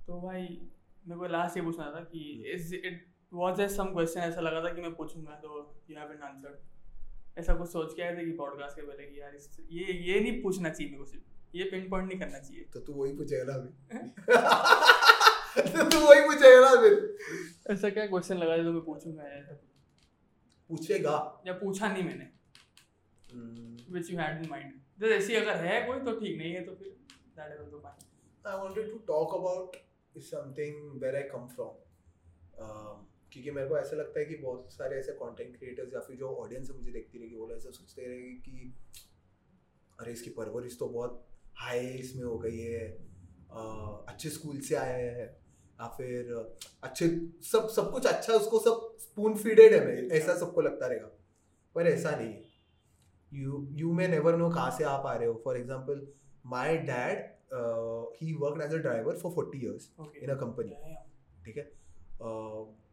[0.08, 2.20] तो भाई मेरे को लास्ट ये पूछना था कि
[2.54, 5.36] is it was there some question ऐसा लगा था कि मैं पूछूँगा?
[5.36, 5.50] तो
[5.90, 9.36] यू हैवंट आंसर्ड ऐसा कुछ सोच के आए थे कि पॉडकास्ट के पहले कि यार
[9.72, 11.26] ये ये नहीं पूछना चाहिए मेरे को सिर्फ़।
[11.58, 13.70] ये पिन पॉइंट नहीं करना चाहिए। तो तू वही पूछेगा ना अभी।
[15.72, 17.18] तो तू वही पूछेगा ना फिर
[17.74, 19.60] ऐसा क्या क्वेश्चन लगा जो मैं पूछूँगा यार?
[20.70, 22.28] पूछेगा। या पूछा नहीं मैंने।
[23.94, 26.76] Which you had in mind तो ऐसी अगर है कोई तो ठीक नहीं है तो
[26.76, 28.06] फिर that is also fine
[28.46, 29.74] I wanted to talk about
[30.32, 31.72] something where I come from.
[32.66, 33.02] Um,
[33.32, 36.30] क्योंकि मेरे को ऐसा लगता है कि बहुत सारे ऐसे कंटेंट क्रिएटर्स या फिर जो
[36.36, 38.74] ऑडियंस मुझे देखती रहेगी वो लोग ऐसा सोचते रहेगी कि
[40.00, 41.27] अरे इसकी परवरिश तो बहुत
[41.58, 42.86] हाई इसमें हो गई है
[44.10, 45.26] अच्छे स्कूल से आया है
[45.80, 46.34] या फिर
[46.84, 47.08] अच्छे
[47.44, 51.08] सब सब कुछ अच्छा उसको सब स्पून फीडेड है मैं ऐसा सबको लगता रहेगा।
[51.76, 52.44] पर ऐसा नहीं है।
[53.32, 56.08] You you may never know कहाँ से आप आ रहे हो। For example
[56.46, 57.26] my dad
[58.16, 59.90] he work as a driver for forty years
[60.24, 60.72] in a company
[61.46, 61.64] ठीक है?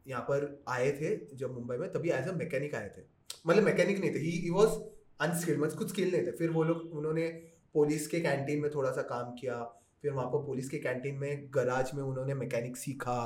[0.08, 3.02] यहाँ पर आए थे जब मुंबई में तभी एज अ मैकेनिक आए थे।
[3.46, 4.78] मतलब मैकेनिक नहीं थे ही वॉज़
[5.20, 7.26] अनस्किल्ड मतलब कुछ स्किल नहीं थे। फिर वो लोग उन्होंने
[7.74, 9.62] पुलिस के कैंटीन में थोड़ा सा काम किया
[10.02, 13.16] फिर वहाँ पर पुलिस के कैंटीन में गराज में उन्होंने मैकेनिक सीखा।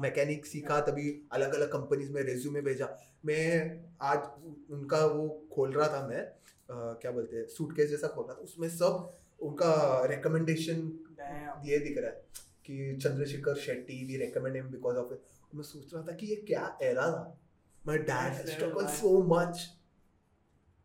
[0.00, 2.88] मैकेनिक सीखा तभी अलग अलग कंपनीज़ में रेज्यूमे भेजा।
[3.26, 3.44] मैं
[4.02, 4.18] आज
[4.70, 8.40] उनका वो खोल रहा था मैं uh, क्या बोलते हैं सूटकेस जैसा खोल रहा था।
[8.40, 10.90] उसमें सब उनका रिकमेंडेशन
[11.66, 12.24] ये दिख रहा है
[12.66, 16.36] कि Chandrashekhar Shetty we recommend him because of it मैं सोच रहा था कि ये
[16.48, 17.38] क्या एरा था।
[17.82, 19.68] My dad struggle so much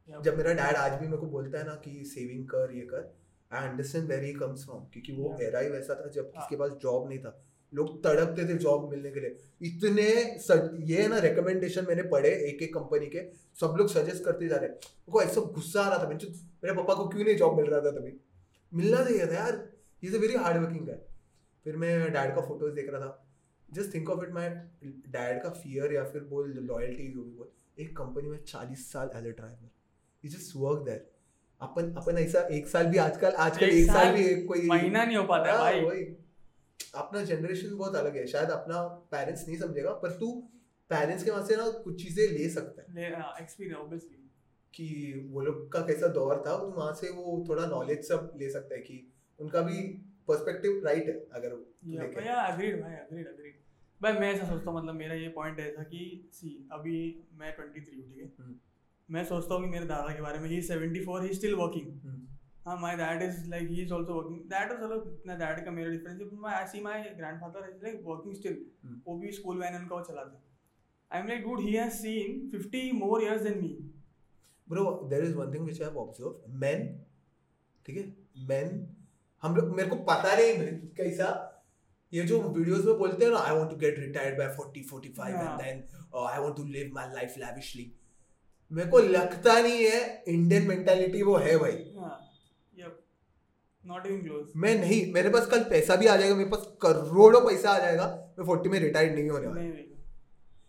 [0.09, 0.23] Yeah.
[0.23, 3.15] जब मेरा डैड आज भी मेरे को बोलता है ना कि सेविंग कर ये कर
[3.51, 5.41] I understand where he comes from क्योंकि वो Yeah.
[5.41, 6.47] एरा ही वैसा था जब हाँ.
[6.47, 7.43] किसके पास जॉब नहीं था।
[7.73, 12.61] लोग तड़पते थे जॉब मिलने के लिए। इतने सज- ये ना रिकमेंडेशन मैंने पढ़े एक
[12.61, 13.29] एक कंपनी के
[13.59, 16.93] सब लोग सजेस्ट करते जा रहे मेरे को ऐसा गुस्सा आ रहा था मेरे पापा
[16.93, 18.21] को क्यों नहीं जॉब मिल रहा था तभी?
[18.73, 19.69] मिलना चाहिए था यार।
[20.03, 21.01] Is a very hard working guy
[21.63, 23.27] फिर मैं डैड का फ़ोटोज़ देख रहा था।
[23.73, 24.49] Just think of it my
[25.09, 29.11] dad का फियर या फिर बोल लॉयल्टी जो भी बोल एक कंपनी में चालीस साल
[29.15, 29.69] as a driver
[30.23, 31.05] you just work there
[31.61, 35.17] अपन अपन ऐसा एक साल भी आजकल आजकल एक एक साल भी कोई महीना नहीं
[35.17, 36.03] हो पाता है हाँ, भाई। वही।
[36.95, 38.81] अपना जनरेशन बहुत अलग है। शायद अपना
[39.11, 40.31] पेरेंट्स नहीं समझेगा पर तू
[40.91, 43.07] पेरेंट्स के वहाँ से ना कुछ चीज़ें ले सकता है।
[43.41, 44.23] एक्सपीरियंस ऑब्वियसली
[44.73, 44.87] कि
[45.31, 48.75] वो लोग का कैसा दौर था तो वहाँ से वो थोड़ा नॉलेज सब ले सकता
[48.75, 48.99] है कि
[49.39, 49.81] उनका भी
[50.27, 53.55] पर्सपेक्टिव राइट है अगर देखे। या अग्रीड भाई अग्रीड अग्रीड
[54.01, 56.97] भाई मैं ऐसा सोचता हूँ मतलब मेरा ये पॉइंट है ऐसा कि सी अभी
[57.33, 58.31] मैं ट्वेंटी थ्री हूँ ठीक है?
[58.39, 58.55] हम्म।
[59.09, 61.91] मैं सोचता हूँ कि मेरे दादा के बारे में he seventy four he still working
[62.65, 65.89] हाँ my dad is like he is also working dad चलो इतना डैड का मेरा
[65.91, 67.03] डिफरेंस है I see my
[67.41, 68.57] grandfather is like working still.
[69.07, 70.37] वो भी स्कूल वैन उनका वो चलाते
[71.11, 73.69] I am like dude he has seen fifty more years than me
[74.67, 76.87] bro there is one thing which I have observe man
[77.85, 78.03] ठीक है?
[78.49, 78.87] Main
[79.43, 81.29] हम लोग मेरे को पता नहीं कैसा।
[82.11, 85.29] ये जो वीडियोस में बोलते हैं ना I want to get retired by 40 45
[85.29, 85.61] end.
[85.61, 85.83] Then
[86.27, 87.91] I want to live my life lavishly
[88.71, 92.13] मेरे को लगता नहीं है इंडियन मेंटालिटी वो है भाई। हाँ
[93.83, 97.41] नॉट इवन क्लोज मैं नहीं मेरे पास कल पैसा भी आ जाएगा मेरे पास करोड़ों
[97.41, 98.05] पैसा आ जाएगा
[98.39, 99.61] मैं 40 में रिटायर्ड नहीं होने वाला।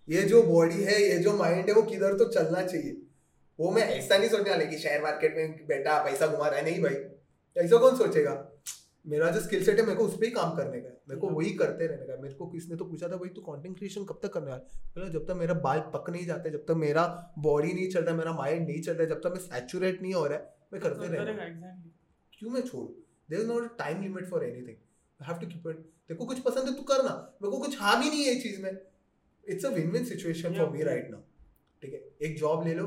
[0.09, 2.97] ये जो बॉडी है ये जो माइंड है वो किधर तो चलना चाहिए।
[3.59, 6.65] वो मैं ऐसा नहीं सोचने वाला कि शेयर मार्केट में बैठा पैसा घुमा रहा है।
[6.65, 8.33] नहीं भाई ऐसा कौन सोचेगा?
[9.09, 11.21] मेरा जो स्किल सेट है मेरे को उस पर ही काम करने का है। मेरे
[11.21, 14.05] को वही करते रहने का मेरे को किसने तो पूछा था भाई तू कंटेंट क्रिएशन
[14.05, 17.05] कब तक करने वाला बोला जब तक मेरा बाल पक नहीं जाते जब तक मेरा
[17.39, 20.27] बॉडी नहीं चल रहा मेरा माइंड नहीं चल रहा जब तक मैं सैचुरेट नहीं हो
[20.27, 21.91] रहा है मैं करते एग्जैक्टली
[22.33, 22.87] क्यों मैं छोड़ू?
[23.31, 25.67] There is not time limit for anything you have to keep
[26.11, 28.43] it को कुछ पसंद है तू करना। मेरे को कुछ हार्म ही नहीं है इस
[28.43, 28.71] चीज़ में।
[29.47, 31.21] It's a win win situation for me right now
[31.83, 32.01] ठीक है?
[32.23, 32.87] एक जॉब ले लो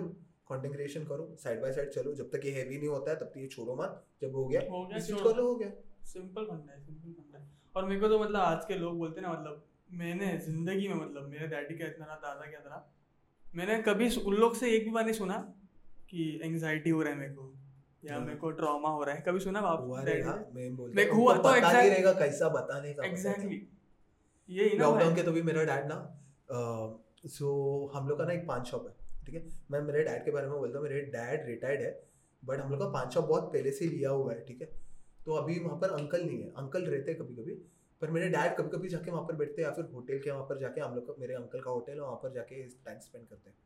[0.49, 3.25] कंटेंट क्रिएशन करो साइड बाय साइड चलो। जब तक ये हैवी नहीं होता है तब
[3.25, 5.71] तक ये छोड़ो मत। जब हो गया हो गया कर लो हो गया।
[6.05, 9.21] सिंपल फंडा है सिंपल फंडा है। और मेरे को तो मतलब आज के लोग बोलते
[9.21, 12.85] ना मतलब मैंने ज़िंदगी में मतलब मेरे डैडी का इतना रहा दादा का इतना
[13.45, 15.37] मैंने कभी उन लोग से एक भी बार नहीं सुना
[16.09, 17.53] कि एंग्जाइटी हो रहा है मेरे को
[18.05, 21.35] या हाँ। मेरे को ट्रॉमा हो रहा है। कभी सुना बाप हुआ रहेगा मैं हुआ
[21.37, 23.61] तो रहेगा कैसा बताने का एग्जैक्टली
[24.49, 25.97] यही ना लॉकडाउन के तो भी मेरा डैड ना
[27.29, 27.49] सो
[27.95, 29.43] हम लोग का ना एक पान शॉप है ठीक है?
[29.71, 31.91] मैं मेरे डैड के बारे में बोलता हूँ मेरे डैड रिटायर्ड है
[32.43, 34.69] बट हम लोग का पान शॉप बहुत पहले से लिया हुआ है ठीक है?
[35.25, 37.53] तो अभी वहाँ पर अंकल नहीं है। अंकल रहते हैं कभी कभी
[38.01, 40.43] पर मेरे डैड कभी कभी जाके वहाँ पर बैठते हैं या फिर होटल के वहाँ
[40.43, 43.27] पर जाके हम लोग का मेरे अंकल का होटल है वहाँ पर जाके टाइम स्पेंड
[43.27, 43.57] करते हैं।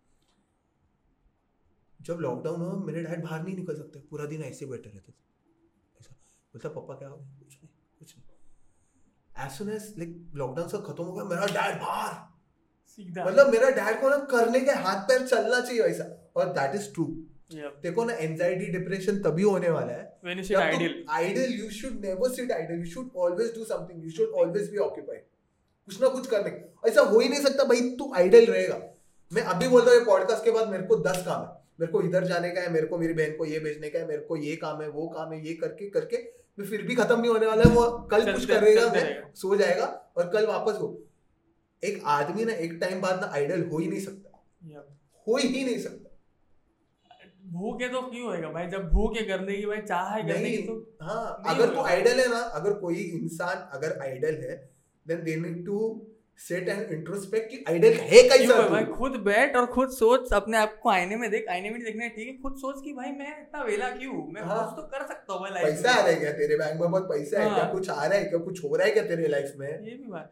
[2.00, 5.24] जब लॉकडाउन हुआ मेरे डैड बाहर नहीं निकल सकते पूरा दिन ऐसे बैठे रहते थे।
[6.00, 6.16] ऐसा
[6.54, 7.28] बोलता पापा क्या हो गया?
[7.40, 7.70] कुछ नहीं
[8.00, 12.14] कुछ नहीं। एज सुन एज लाइक लॉकडाउन सब खत्म हो गया मेरा डैड बाहर।
[12.90, 16.06] सीधा। मतलब मेरा डैड को ना करने के हाथ पैर चलना चाहिए वैसा
[16.36, 17.06] और दैट इज़ ट्रू
[17.52, 20.04] देखो ना एंजाइटी डिप्रेशन तभी होने वाला है
[21.12, 24.78] idle you should never sit idle you should always do something you should always be
[24.86, 25.22] occupied
[25.88, 26.52] कुछ ना कुछ करने
[26.90, 28.80] ऐसा हो ही नहीं सकता भाई तू आइडल रहेगा।
[29.32, 31.50] मैं अभी बोलता हूँ पॉडकास्ट के बाद मेरे को दस काम है।
[31.80, 34.08] मेरे को इधर जाने का है मेरे को मेरी बहन को ये भेजने का है
[34.08, 36.18] मेरे को ये काम है वो काम है ये करके करके।
[36.58, 39.04] मैं फिर भी खत्म नहीं होने वाला है वो कल कुछ करेगा मैं
[39.36, 39.86] सो जाएगा
[40.18, 40.88] और कल वापस हो।
[41.84, 44.30] एक आदमी ना एक टाइम बाद ना आइडल हो ही नहीं सकता।
[45.28, 46.05] हो ही नहीं सकता।
[47.56, 48.68] भूख तो क्यों होएगा भाई?
[48.68, 52.28] जब भूख करने की भाई चाह है करने की तो हाँ अगर तू। आइडल है
[52.30, 54.58] ना अगर कोई इंसान अगर आइडल है
[55.06, 55.80] then they need to
[56.40, 58.84] set and introspect कि आइडल है कैसा है भाई?
[58.96, 62.10] खुद बैठ और खुद सोच अपने आप को आईने में देख आईने में देखना है
[62.16, 65.06] ठीक है खुद सोच कि भाई मैं इतना वेला क्यों मैं हाँ। कुछ तो कर
[65.08, 66.90] सकता हूँ भाई लाइफ पैसा आ रहा है क्या तेरे बैंक में?
[66.92, 67.64] बहुत पैसा है क्या?
[67.64, 68.40] हाँ। कुछ आ रहा है क्या?
[68.40, 69.68] कुछ हो रहा है क्या तेरे लाइफ में?
[69.68, 70.30] ये भी बात।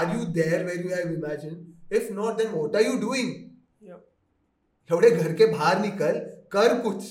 [0.00, 1.56] Are you there where you have imagine
[1.92, 3.32] if not then what are you doing
[4.90, 6.20] थोड़े घर के बाहर निकल
[6.52, 7.04] कर कुछ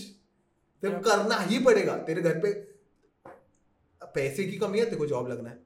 [0.83, 2.53] तेरे को करना ही पड़ेगा। तेरे घर पे
[4.15, 5.57] पैसे की कमी है तेरे को जॉब लगना है।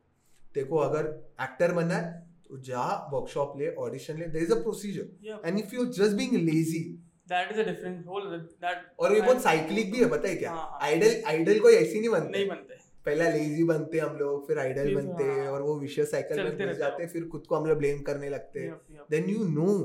[0.55, 1.07] तेरे को अगर
[1.41, 2.11] एक्टर बनना है
[2.47, 6.35] तो जा वर्कशॉप ले ऑडिशन ले। There is a procedure and if you just being
[6.43, 6.83] lazy
[7.31, 8.25] that is a different whole
[8.63, 10.49] that और ये बहुत साइक्लिक भी है पता है क्या?
[10.51, 12.75] हाँ, हाँ। आइडल आइडल कोई ऐसी नहीं बनते। नहीं बनते।
[13.05, 16.77] पहला लेजी बनते हम लोग फिर आइडल बनते हाँ। और वो विशियस साइकिल में घुस
[16.77, 18.75] जाते फिर खुद को हम लोग ब्लेम करने लगते। हैं.
[19.11, 19.77] देन यू नो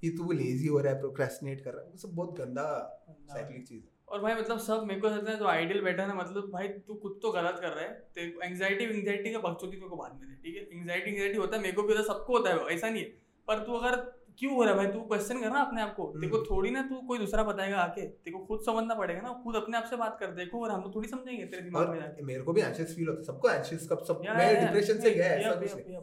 [0.00, 2.66] कि तू लेजी हो रहा है प्रोक्रेस्टिनेट कर रहा है। वो सब बहुत गंदा।
[3.10, 6.08] साइक्लिक चीज़ है। और भाई मतलब सब मेरे को लगता है जो आइडियल बैठा है
[6.08, 9.76] ना मतलब भाई तू खुद तो गलत कर रहा है। तेरे एंग्जाइटी एंग्जाइटी का बकचोदी
[9.76, 10.78] तेरे को बाद में ठीक है?
[10.78, 13.08] एंग्जाइटी एंग्जाइटी होता है मेरे को भी होता है सबको होता है ऐसा नहीं है।
[13.48, 13.96] पर तू अगर
[14.38, 14.86] क्यों हो रहा है भाई?
[14.86, 18.02] तू क्वेश्चन करना अपने आप को। को हम्म। थोड़ी ना तू कोई दूसरा बताएगा आके।
[18.02, 20.94] देखो खुद समझना पड़ेगा ना खुद अपने आप से बात कर देखो और हम लोग
[20.94, 24.04] थोड़ी समझेंगे तेरे दिमाग में मेरे को भी एंशियस फील होता है सबको एंशियस कब
[24.04, 25.98] सब मैं डिप्रेशन से गया ऐसा कुछ नहीं।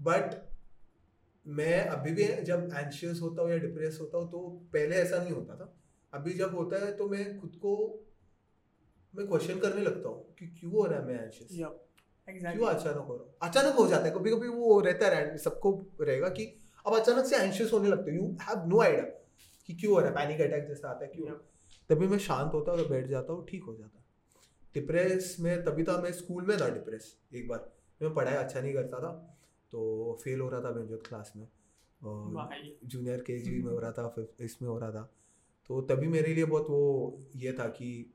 [0.00, 0.34] बट
[1.46, 4.38] मैं अभी भी जब एंशियस होता हूँ या डिप्रेस होता हूँ तो
[4.72, 5.72] पहले ऐसा नहीं होता था।
[6.12, 7.72] अभी जब होता है तो मैं खुद को
[9.14, 11.50] मैं क्वेश्चन करने लगता हूँ कि क्यों हो रहा है मैं एंशियस.
[12.28, 12.52] Exactly.
[12.52, 15.70] क्यों अचानक हो रहा अचानक हो जाता है। कभी कभी वो रहता है सबको
[16.00, 16.44] रहेगा कि
[16.86, 19.02] अब अचानक से एंशियस होने लगते हो। यू हैव नो आइडिया
[19.68, 21.36] कि क्यों हो रहा है। पैनिक अटैक जैसा आता है क्यों.
[21.90, 24.02] तभी मैं शांत होता हूँ तो बैठ जाता हूँ ठीक हो जाता
[24.74, 27.04] डिप्रेस में तभी था मैं स्कूल में था डिप्रेस
[27.34, 27.70] एक बार।
[28.00, 29.35] मैं पढ़ाई अच्छा नहीं करता था।
[29.72, 31.48] तो फेल हो रहा था बेंजोत क्लास में
[32.04, 32.48] और
[32.84, 35.12] जूनियर के जी में हो रहा था फिफ्थ इसमें हो रहा था।
[35.68, 38.14] तो तभी मेरे लिए बहुत वो ये था कि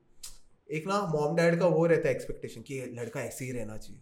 [0.70, 4.00] एक ना मॉम डैड का वो रहता है एक्सपेक्टेशन कि लड़का ऐसे ही रहना चाहिए।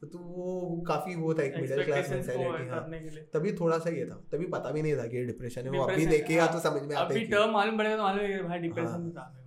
[0.00, 2.88] तो, तो वो काफ़ी वो था एक मिडिल क्लास Expectations हाँ।
[3.34, 5.82] तभी थोड़ा सा ये था तभी पता भी नहीं था कि ये डिप्रेशन है वो
[5.84, 8.88] अभी देखेगा हाँ, तो समझ में आता है टर्म मालूम पड़ेगा तो मालूम भाई डिप्रेशन
[8.88, 9.38] हाँ। था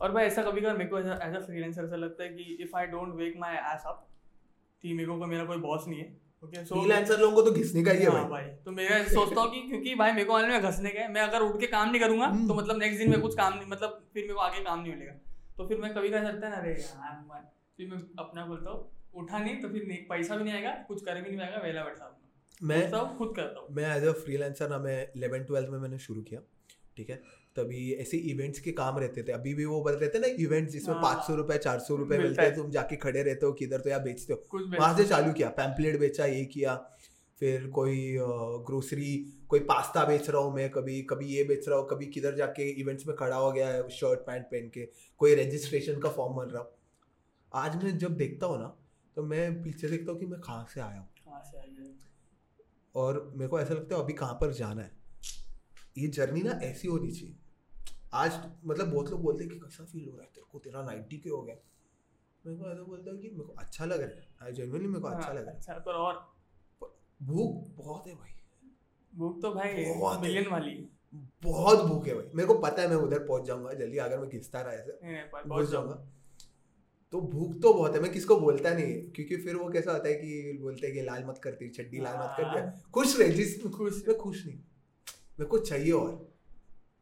[0.00, 2.76] और भाई ऐसा कभी कभार मेरे को एज अ फ्रीलांसर ऐसा लगता है कि if
[2.76, 4.08] I don't wake my ass up
[4.82, 7.98] कि मेरे को मेरा कोई बॉस नहीं है। फ्रीलांसर लोगों को तो घिसने का ही
[7.98, 10.60] है हाँ भाई। भाई तो मैं सोचता हूँ कि क्योंकि भाई मेरे को मालूम है
[10.62, 13.20] घसने का मैं अगर उठ के काम नहीं करूँगा हम्म। तो मतलब नेक्स्ट दिन में
[13.20, 15.12] कुछ काम नहीं मतलब फिर मेरे को आगे काम नहीं मिलेगा।
[15.58, 17.44] तो फिर मैं कभी कहा चलता ना अरे यार
[17.76, 21.20] फिर मैं अपना बोलता हूँ उठा नहीं तो फिर पैसा भी नहीं आएगा कुछ कर
[21.20, 22.18] भी नहीं पाएगा वेला बैठा
[22.62, 25.98] मैं सब खुद करता हूँ। मैं एज अ फ्रीलांसर ना मैं इलेवन ट्वेल्थ में मैंने
[25.98, 26.40] शुरू किया
[26.96, 27.20] ठीक है?
[27.56, 30.94] तभी ऐसे इवेंट्स के काम रहते थे। अभी भी वो बदल रहते ना इवेंट्स जिसमें
[30.94, 33.80] हाँ। पाँच सौ रुपए चार सौ रुपए मिलते हैं तुम जाके खड़े रहते हो किधर
[33.80, 36.74] तो या बेचते हो। वहाँ से चालू किया पैम्पलेट बेचा ये किया
[37.40, 37.96] फिर कोई
[38.66, 39.14] ग्रोसरी
[39.48, 42.68] कोई पास्ता बेच रहा हूँ मैं कभी कभी ये बेच रहा हूँ कभी किधर जाके
[42.70, 44.88] इवेंट्स में खड़ा हो गया है शर्ट पैंट पहन के
[45.20, 46.70] कोई रजिस्ट्रेशन का फॉर्म भर रहा। हूँ
[47.52, 48.68] आज मैं जब देखता हूँ ना
[49.16, 51.08] तो मैं पीछे देखता हूँ कि मैं कहाँ से आया हूँ।
[52.94, 54.90] और मेरे को ऐसा लगता है अभी कहाँ पर जाना है?
[55.98, 57.36] ये जर्नी ना ऐसी होनी चाहिए।
[58.14, 58.32] आज
[58.64, 61.18] मतलब बहुत लोग बोलते हैं कि कैसा फील हो रहा है तेरे को तेरा नाइन्टी
[61.18, 61.54] के हो गया।
[62.46, 65.00] मेरे को ऐसा बोलता है कि मेरे को अच्छा लग रहा है आई जेन्युइनली मेरे
[65.00, 66.32] को अच्छा हाँ, लग रहा अच्छा पर और?
[67.22, 68.30] भूख बहुत है भाई।
[69.14, 70.88] भूख तो भाई है। मिलियन वाली।
[71.42, 74.28] बहुत भूख है भाई। मेरे को पता है मैं उधर पहुँच जाऊँगा जल्दी अगर मैं
[74.28, 74.98] घिसता रहा ऐसे।
[75.48, 76.08] पहुँच जाऊँगा।
[77.10, 80.14] तो भूख तो बहुत है मैं किसको बोलता नहीं क्योंकि फिर वो कैसा होता है
[80.14, 83.62] कि बोलते हैं कि लाल मत करती चड्डी लाल मत करती हाँ। खुश रहे जिस
[83.62, 86.31] खुश मैं खुश नहीं। मेरे को चाहिए और।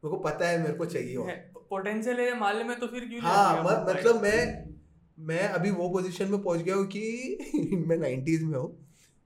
[0.03, 1.31] मेरे को पता है मेरे को चाहिए और
[1.69, 4.69] पोटेंशियल है मालूम है तो फिर क्यों हाँ आएगा म- मतलब मैं
[5.17, 8.69] मैं अभी वो पोजीशन में पहुँच गया हूँ कि मैं नाइन्टीज में हूँ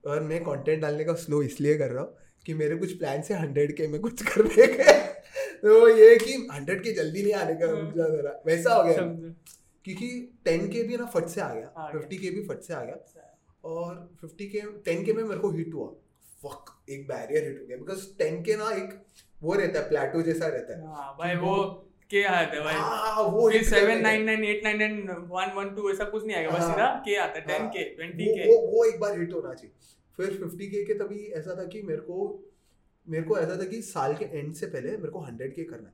[0.04, 3.40] और मैं कंटेंट डालने का स्लो इसलिए कर रहा हूँ कि मेरे कुछ प्लान है
[3.42, 4.94] हंड्रेड के में कुछ करने के।
[5.62, 9.04] तो ये कि हंड्रेड के जल्दी नहीं आने का रुक जरा। वैसा हो गया।
[9.86, 10.10] क्योंकि
[10.46, 12.96] टेन के भी ना फट से आ गया फिफ्टी के भी फट से आ गया।
[12.96, 15.88] अच्छा। और फिफ्टी के टेन के में मेरे को हिट हुआ।
[16.44, 18.94] फक एक बैरियर हिट हो गया। बिकॉज़ टेन के ना एक
[19.46, 21.56] वो रहता है प्लेटो जैसा रहता है। हाँ भाई वो
[22.12, 25.74] के आया था भाई। हाँ वो फिर seven nine nine eight nine nine one one
[25.76, 28.26] two ऐसा कुछ नहीं आएगा बस हाँ। सीधा के आता है टेन हाँ। के ट्वेंटी
[28.26, 29.74] वो के वो वो एक बार हिट होना चाहिए।
[30.20, 32.18] फिर फिफ्टी के के तभी ऐसा था कि मेरे को
[33.08, 35.88] मेरे को ऐसा था कि साल के एंड से पहले मेरे को हंड्रेड के करना
[35.88, 35.94] है।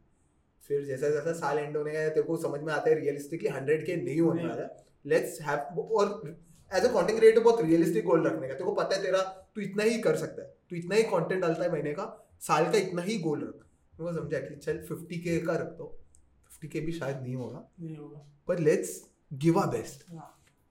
[0.63, 3.85] फिर जैसा जैसा साल एंड होने का तेरे को समझ में आता है रियलिस्टिकली हंड्रेड
[3.85, 4.67] के नहीं होने वाला
[5.05, 6.35] लेट्स हैव और
[6.71, 9.21] एज अ कंटेंट क्रिएटर बहुत रियलिस्टिक गोल रखने का। तेरे को पता है तेरा
[9.55, 12.05] तू इतना ही कर सकता है। तू इतना ही कंटेंट डालता है महीने का
[12.41, 13.65] साल का इतना ही गोल रख।
[13.99, 15.99] मेरे को समझा कि चल फिफ्टी के का रख दो।
[16.47, 20.11] फिफ्टी के भी शायद नहीं होगा। नहीं होगा। पर लेट्स गिव अ बेस्ट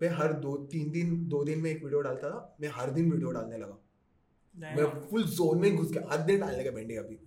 [0.03, 3.13] मैं हर दो तीन दिन दो दिन में एक वीडियो डालता था। मैं हर दिन
[3.13, 3.79] वीडियो डालने लगा।
[4.55, 7.19] मैं फुल जोन में घुस गया। हर दिन डालने का बेंडी अभी।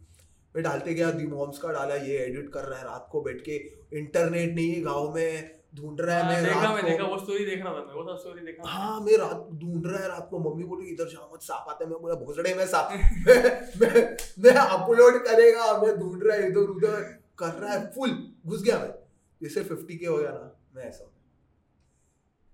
[0.56, 3.42] मैं डालते गया दी मॉम्स का डाला ये एडिट कर रहा है रात को बैठ
[3.42, 3.56] के।
[3.94, 7.46] इंटरनेट नहीं है गाँव में। ढूंढ रहा है हाँ, मैं देखा मैं देखा वो स्टोरी
[7.46, 10.28] देख रहा था मैं वो सब स्टोरी देखा हाँ मैं। रात ढूंढ रहा है रात
[10.32, 12.90] को मम्मी बोली इधर मत सांप आते हैं। मैं बोला भोसड़े में सांप
[13.28, 17.02] मैं मैं मैं अपलोड करेगा मैं ढूंढ रहा है इधर उधर
[17.38, 18.94] कर रहा है फुल घुस गया मैं।
[19.42, 21.10] जैसे फिफ्टी के हो गया ना मैं ऐसा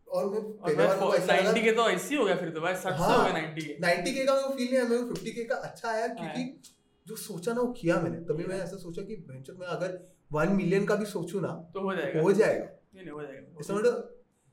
[0.07, 1.25] और मैं पहले बार को ऐसा
[1.71, 4.13] तो ऐसे ही हो गया फिर तो भाई सठ से हाँ। गया नाइनटी के 90
[4.13, 6.61] के का मेरे फील नहीं आया को 50 के का अच्छा आया क्योंकि हाँ।
[7.07, 10.49] जो सोचा ना वो किया मैंने। तभी मैं ऐसा सोचा कि वेंचर में अगर वन
[10.51, 12.65] मिलियन का भी सोचूं ना तो हो जाएगा। हो जाएगा।
[12.99, 13.97] नहीं हो जाएगा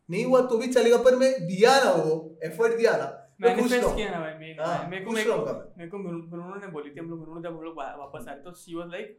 [0.08, 3.70] नहीं हुआ तो भी चलेगा पर मैं दिया ना वो एफर्ट दिया ना मैं खुश
[3.70, 7.42] मैनिफेस्ट किया ना भाई मेरे हाँ, को मेरे मृणु ने बोली थी हम लोग मृणु
[7.42, 9.18] जब हम लोग वापस आए तो शी वाज लाइक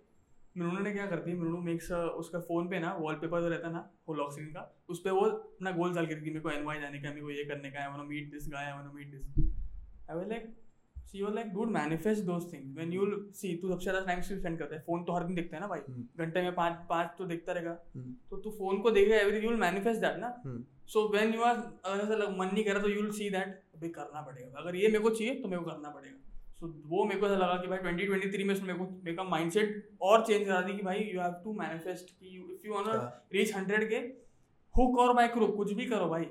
[0.56, 3.82] मृणु ने क्या करती है मृणु मेक्स उसका फ़ोन पे ना वॉलपेपर जो रहता ना
[4.08, 7.00] वो लॉक स्क्रीन का उस पे वो अपना गोल डाल के मेरे को एनवाई जाने
[7.00, 9.46] का मेरे को ये करने का want meet this guy I want meet this
[10.10, 10.56] I was like
[11.12, 13.06] she was like dude manifest those things when you
[13.36, 15.68] see तू सबसे ज़्यादा टाइम स्पेंड करता है फ़ोन तो हर दिन देखता है ना
[15.68, 19.18] भाई हम्म। घंटे में पाँच पाँच तो देखता रहेगा हम्म। तो तू फ़ोन को देखेगा
[19.18, 20.32] every you will manifest that ना।
[20.94, 23.30] सो व्हेन यू आर अगर ऐसा लग- मन नहीं कर रहा तो यू विल सी
[23.30, 26.16] दैट अभी करना पड़ेगा अगर ये मेरे को चाहिए तो मेरे को करना पड़ेगा
[26.60, 29.16] सो वो मेरे को ऐसा लगा कि भाई ट्वेंटी ट्वेंटी थ्री में मेरे को मेरे
[29.18, 32.74] का माइंडसेट और चेंज करा दी कि भाई यू हैव टू मैनिफेस्ट कि if you
[32.74, 32.88] want.
[33.34, 33.98] Reach hundred K
[34.76, 36.26] hook और बाइक करो कुछ भी करो भाई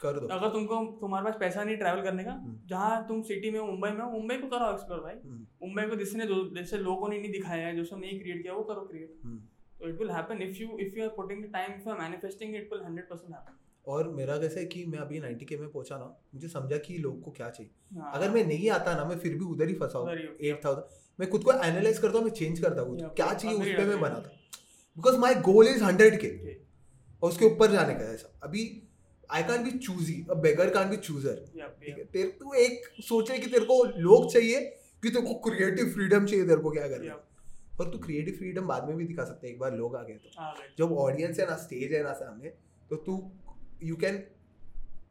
[0.00, 3.50] कर दो। अगर तुमको तुम्हारे पास पैसा नहीं ट्रैवल करने का हम्म। जहाँ तुम सिटी
[3.50, 7.08] में मुंबई में मुंबई को करो एक्सप्लोर भाई। हम्म, मुंबई को जिसने जो जैसे लोगों
[7.08, 9.38] ने नहीं दिखाया है जो सब नहीं क्रिएट किया वो करो क्रिएट हम्म।
[9.80, 12.72] तो it will happen if you if you are putting the time for manifesting it
[12.72, 15.96] will hundred percent happen और मेरा कैसे है कि मैं अभी 90 के में पहुँचा
[15.98, 16.04] ना
[16.34, 19.34] मुझे समझा कि लोग को क्या चाहिए। हाँ, अगर मैं नहीं आता ना मैं फिर
[19.34, 22.60] भी उधर ही फंसा हूँ। एट थाउज़ेंड मैं खुद को एनालाइज करता हूँ मैं चेंज
[22.60, 24.30] करता हूँ क्या चाहिए उस पर मैं बनाता
[24.96, 26.28] because my goal is hundred K.
[27.22, 28.64] और उसके ऊपर जाने का ऐसा। अभी
[29.30, 32.04] I can be choosy a beggar can be chooser ठीक है?
[32.04, 34.60] तेरे तू एक सोचे कि तेरे को लोग चाहिए
[35.02, 37.78] कि तेरे को क्रिएटिव फ्रीडम चाहिए तेरे को क्या करना Yep.
[37.78, 40.14] पर तू क्रिएटिव फ्रीडम बाद में भी दिखा सकता है एक बार लोग आ गए
[40.14, 42.48] तो। आ गए। जब ऑडियंस है ना स्टेज है ना सामने
[42.90, 43.16] तो तू
[43.82, 44.22] यू कैन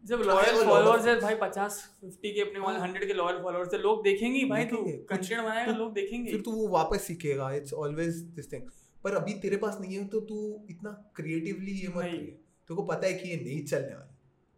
[0.03, 3.79] जब लॉयल फॉलोअर्स है भाई पचास फिफ्टी के अपने हाँ। हंड्रेड के लॉयल फॉलोअर्स है
[3.81, 4.77] लोग देखेंगे भाई तू।
[5.09, 8.69] कंटेंट बनाएगा तो- लोग देखेंगे फिर तू वो वापस सीखेगा इट्स ऑलवेज दिस थिंग
[9.03, 10.39] पर अभी तेरे पास नहीं है तो तू
[10.69, 12.39] इतना क्रिएटिवली ये मत
[12.71, 14.07] तेरे को पता है कि ये नहीं चलने वाला।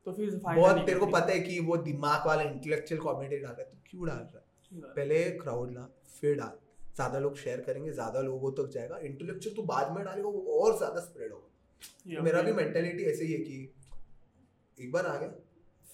[0.08, 3.62] तो फिर बहुत तेरे को पता है कि वो दिमाग वाला इंटेलेक्चुअल कॉमेडी डाल रहा
[3.62, 4.82] है तो क्यों डाल रहा है?
[4.96, 6.58] पहले क्राउड ला फिर डाल।
[6.96, 10.78] ज़्यादा लोग शेयर करेंगे ज़्यादा लोगों तक जाएगा। इंटेलेक्चुअल तू बाद में डालेगा वो और
[10.78, 13.58] ज़्यादा स्प्रेड होगा। मेरा भी मेंटेलिटी ऐसे ही है कि
[14.78, 15.34] एक बार आ गया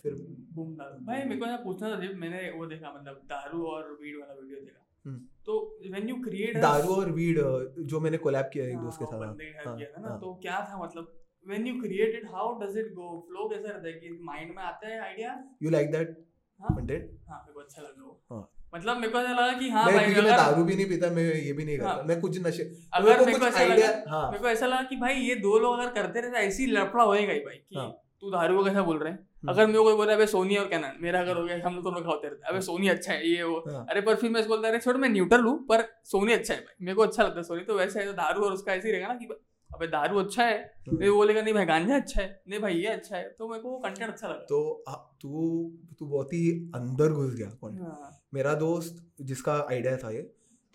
[0.04, 0.14] फिर
[0.56, 3.98] बूम डाल। भाई मेरे को ना पूछना था जब मैंने वो देखा मतलब दारू और
[4.02, 7.40] वीड वाला वीडियो देखा हम्म। तो व्हेन यू क्रिएट दारू और वीड
[7.88, 10.60] जो मैंने कोलैब किया एक दोस्त के साथ हाँ, किया था ना हाँ। तो क्या
[10.70, 14.18] था मतलब when you create it how does it go flow कैसा रहता है कि
[14.24, 16.18] माइंड में आता है आइडिया यू लाइक दैट
[16.60, 19.70] हाँ। कंटेंट हाँ मेरे को अच्छा लगा वो। हाँ। मतलब मेरे को ऐसा लगा कि
[19.70, 22.40] हाँ भाई मैं दारू भी नहीं पीता मैं ये भी नहीं करता। हाँ। मैं कुछ
[22.48, 22.64] नशे
[22.94, 25.80] अगर मेरे को ऐसा लगा हाँ। मेरे को ऐसा लगा कि भाई ये दो लोग
[25.80, 27.90] अगर करते रहे तो ऐसी लफड़ा होएगा ही भाई कि हाँ।
[28.22, 29.20] तू दारू को कैसा बोल रहे हैं?
[29.20, 31.84] हम्म। अगर मेरे को बोला अबे सोनी और कैनन मेरा अगर हो गया हम लोग
[31.84, 34.68] दोनों खाते रहते अबे सोनी अच्छा है ये वो। हाँ। अरे पर फिर मैं बोलता
[34.68, 37.44] अरे छोड़ मैं न्यूट्रल हूँ पर सोनी अच्छा है भाई। मेरे को अच्छा लगता है
[37.44, 39.26] सोनी तो वैसे है तो दारू और उसका ऐसे ही रहेगा ना कि
[39.72, 40.60] अबे दारू अच्छा है।
[40.90, 43.62] नहीं वो बोलेगा नहीं भाई गांजा अच्छा है। नहीं भाई ये अच्छा है। तो मेरे
[43.62, 44.84] को वो कंटेंट अच्छा लगा। तो
[45.22, 50.22] तू तू बहुत ही अंदर घुस गया। हाँ, मेरा दोस्त जिसका आइडिया था ये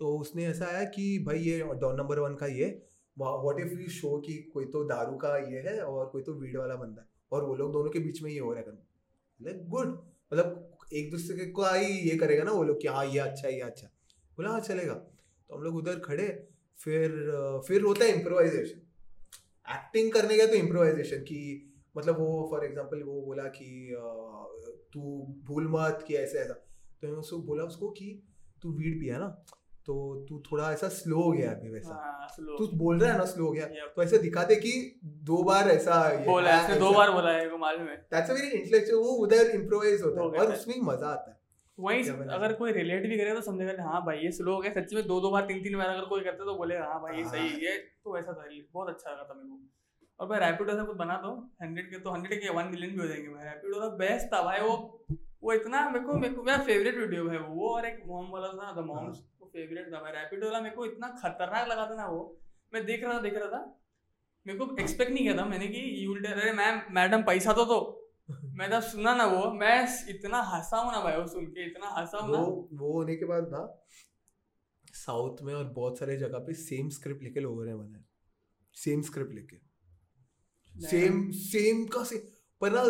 [0.00, 2.66] तो उसने ऐसा आया कि भाई ये डॉन नंबर वन का ये
[3.16, 6.56] व्हाट इफ़ यू शो कि कोई तो दारू का ये है और कोई तो वीड
[6.56, 8.76] वाला बंदा है और वो लोग दोनों के बीच में ये हो रहा है
[9.40, 9.88] लाइक गुड
[10.32, 13.54] मतलब एक दूसरे को ही ये करेगा ना वो लोग कि हाँ ये अच्छा है
[13.54, 13.86] ये अच्छा
[14.38, 16.26] बोला हाँ चलेगा। तो हम लोग उधर खड़े
[16.78, 17.10] फिर
[17.68, 18.80] फिर होता है इम्प्रोवाइजेशन
[19.68, 21.40] एक्टिंग करने का तो इम्प्रोवाइजेशन कि
[21.96, 23.68] मतलब वो फॉर एग्जांपल वो बोला कि
[24.92, 25.00] तू
[25.44, 28.08] भूल मत कि ऐसे ऐसा। तो मैंने उसको बोला उसको कि
[28.62, 29.28] तू वीड पिया ना
[29.86, 29.94] तो
[30.28, 32.28] तू थोड़ा ऐसा स्लो हो गया अभी वैसा। हाँ,
[32.58, 33.66] तू बोल रहा है ना स्लो हो गया
[33.96, 35.96] तो ऐसे दिखाते कि दो बार ऐसा
[36.26, 39.16] बोला है, हाँ, दो बार बोला है को मालूम है That's a very intellectual वो
[39.24, 41.38] उधर इम्प्रोवाइज होता है और उसमें मज़ा आता है।
[41.78, 44.96] वही अगर कोई रिलेट भी करेगा तो समझेगा हाँ भाई ये स्लो हो गया सच्ची
[44.96, 47.16] में दो दो बार तीन तीन बार अगर कोई करता है तो बोलेगा हाँ भाई
[47.16, 49.58] ये सही है। ये तो वैसा था बहुत अच्छा लगा था मेरे को।
[50.20, 51.30] और भाई रैपिडो से कुछ बना दो
[51.62, 54.42] हंड्रेड के तो हंड्रेड के वन मिलियन भी हो जाएँगे भाई। रैपिडो का बेस्ट था
[54.42, 54.74] भाई वो
[55.42, 58.48] वो इतना मेरे को मेरे को मेरा फेवरेट वीडियो है वो। और एक मॉम वाला
[58.50, 61.94] था द मॉम्स वो फेवरेट था भाई। रैपिडो वाला मेरे को इतना खतरनाक लगा था
[61.94, 62.22] ना वो।
[62.72, 63.62] मैं देख रहा था देख रहा था।
[64.46, 67.80] मेरे को एक्सपेक्ट नहीं किया था मैंने कि यू अरे मैम मैडम पैसा तो दो।
[68.58, 69.76] मैं जब सुना ना वो मैं
[70.10, 72.42] इतना हंसा हूँ ना भाई वो सुन के इतना हंसा हूँ वो ना
[72.80, 73.60] वो होने के बाद ना
[75.06, 78.04] साउथ में और बहुत सारे जगह पे सेम स्क्रिप्ट लेके लोगों ने बनाया।
[78.74, 79.56] सेम स्क्रिप्ट लेके।
[80.88, 82.20] सेम सेम का सेम
[82.60, 82.84] पर ना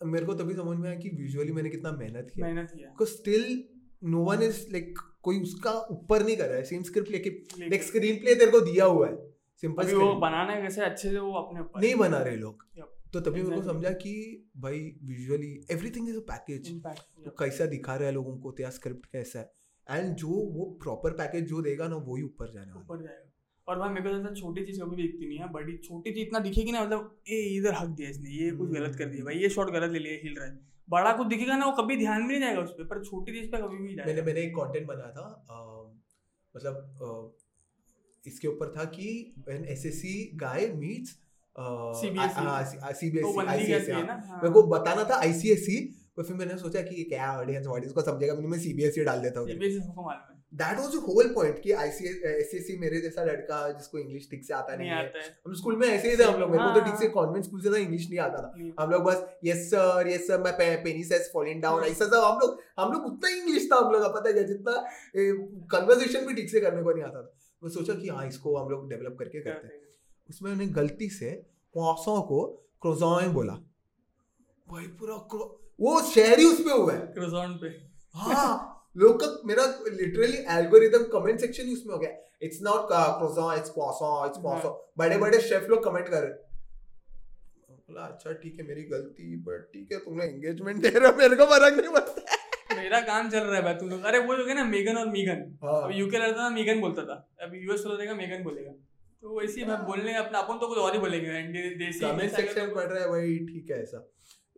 [0.00, 3.64] मेरे को तभी समझ में आया कि विजुअली मैंने कितना मेहनत किया। मेहनत किया। Still
[4.04, 7.82] no one is like कोई उसका ऊपर नहीं कर रहा है। सेम स्क्रिप्ट लेके लाइक
[7.82, 9.16] स्क्रीन प्ले तेरे को दिया हुआ है।
[9.62, 10.80] सिंपल अभी वो बनाना कैसे?
[10.80, 12.64] अच्छे से वो अपने ऊपर। नहीं बना रहे लोग।
[13.12, 14.12] तो तभी मेरे को समझा कि
[14.56, 16.68] भाई visually everything is a package
[17.24, 18.52] तो कैसा दिखा रहा है लोगों को?
[18.52, 19.50] तेरा स्क्रिप्ट कैसा है?
[19.86, 23.32] एंड जो वो प्रॉपर पैकेज जो देगा ना वही ऊपर जाने वाला ऊपर जाएगा।
[23.68, 26.38] और भाई मेरे को ऐसा छोटी चीज़ कभी दिखती नहीं है बड़ी छोटी चीज़ इतना
[26.38, 29.48] दिखेगी ना मतलब ए इधर हक दिया इसने ये कुछ गलत कर दिया भाई ये
[29.48, 30.58] शॉट गलत ले लिया हिल रहा है।
[30.88, 33.50] बड़ा कुछ दिखेगा ना वो कभी ध्यान भी नहीं जाएगा उस पर पर छोटी चीज़
[33.50, 35.26] पे कभी भी मैंने जाएगा। मैंने एक कंटेंट बनाया था
[36.54, 37.36] मतलब
[38.24, 39.08] इसके ऊपर था कि
[39.48, 41.10] when SSC guy meets.
[42.00, 45.76] CBSE हाँ। E, मेरे को बताना था आईसीएसई
[46.16, 49.40] पर फिर मैंने सोचा कि क्या ऑडियंस ऑडियंस को समझेगा मैंने मैं सीबीएसई डाल देता
[49.40, 54.54] हूँ। है। दैट वाज होल पॉइंट कि आईसीएसई मेरे जैसा लड़का जिसको इंग्लिश ठीक से
[54.54, 56.68] आता नहीं नहीं आता है। हम स्कूल में ऐसे ही थे हम लोग मेरे को
[56.68, 59.66] तो हाँ। ठीक से कॉन्वेंट स्कूल से इंग्लिश नहीं आता था। हम लोग बस yes
[59.70, 63.06] sir yes sir my penis has fallen down हाँ। ऐसा सब हम लोग हम लोग
[63.06, 64.76] उतना इंग्लिश था हम लोग का पता है जितना
[65.76, 68.70] कन्वर्सेशन भी ठीक से करने को नहीं आता था। मैं सोचा कि हाँ इसको हम
[68.70, 69.80] लोग डेवलप करके करते हैं।
[70.28, 71.30] उसमें मैंने गलती से
[71.74, 72.44] क्वासों को
[72.82, 73.52] क्रोजॉन बोला।
[74.66, 75.16] भाई पूरा
[75.80, 77.00] वो शहरी उस पे हुआ है।
[77.58, 77.68] पे।
[78.14, 82.10] हाँ लोग का मेरा लिटरली एल्गोरिदम कमेंट सेक्शन ही उसमें हो गया
[82.42, 83.70] it's not croissant it's
[84.26, 84.38] it's
[84.98, 86.44] बड़े बड़े शेफ लोग कमेंट कर रहे हैं।
[87.88, 91.36] बोला अच्छा ठीक है मेरी गलती बट ठीक है तुमने एंगेजमेंट दे रहे हो मेरे
[91.36, 94.54] को फ़र्क नहीं पड़ता मेरा काम चल रहा है भाई तुम लोग अरे वो हो
[94.54, 97.96] ना मेगन और मीगन हाँ। अब यूके लड़ता था मीगन बोलता था। अब यूएस वाला
[97.98, 101.62] रहेगा मेगन बोलेगा। तो वैसे ही भाई बोलने अपना अपन तो कुछ और ही बोलेंगे।
[101.76, 103.98] देसी कमेंट सेक्शन पढ़ रहा है भाई ठीक है ऐसा।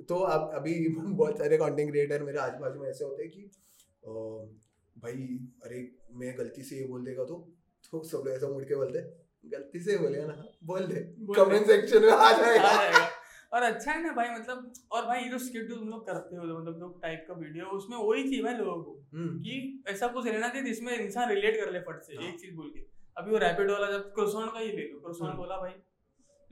[0.01, 3.43] तो अब अभी बहुत सारे कंटेंट क्रिएटर मेरे आजू बाजू में ऐसे होते हैं कि
[3.43, 4.11] अ,
[4.97, 5.29] भाई
[5.65, 7.37] अरे मैं गलती से ये बोल देगा तो
[7.93, 9.01] तो सब लोग ऐसा मुड़ के बोलते
[9.45, 11.01] गलती से बोलेगा ना बोल दे
[11.37, 13.07] कमेंट सेक्शन में आ आ जाएगा।
[13.53, 16.45] और अच्छा है ना भाई मतलब और भाई ये जो स्किट तुम लोग करते हो
[16.59, 20.27] मतलब लोग टाइप का वीडियो उसमें वही चाहिए भाई लोगों को हम्म, कि ऐसा कुछ
[20.27, 22.85] रहना चाहिए जिसमें इंसान रिलेट कर ले फट से हाँ। एक चीज़ बोल के
[23.17, 25.73] अभी वो रैपिड वाला जब क्रोसॉन का ही ले लो क्रोसॉन हम्म। बोला भाई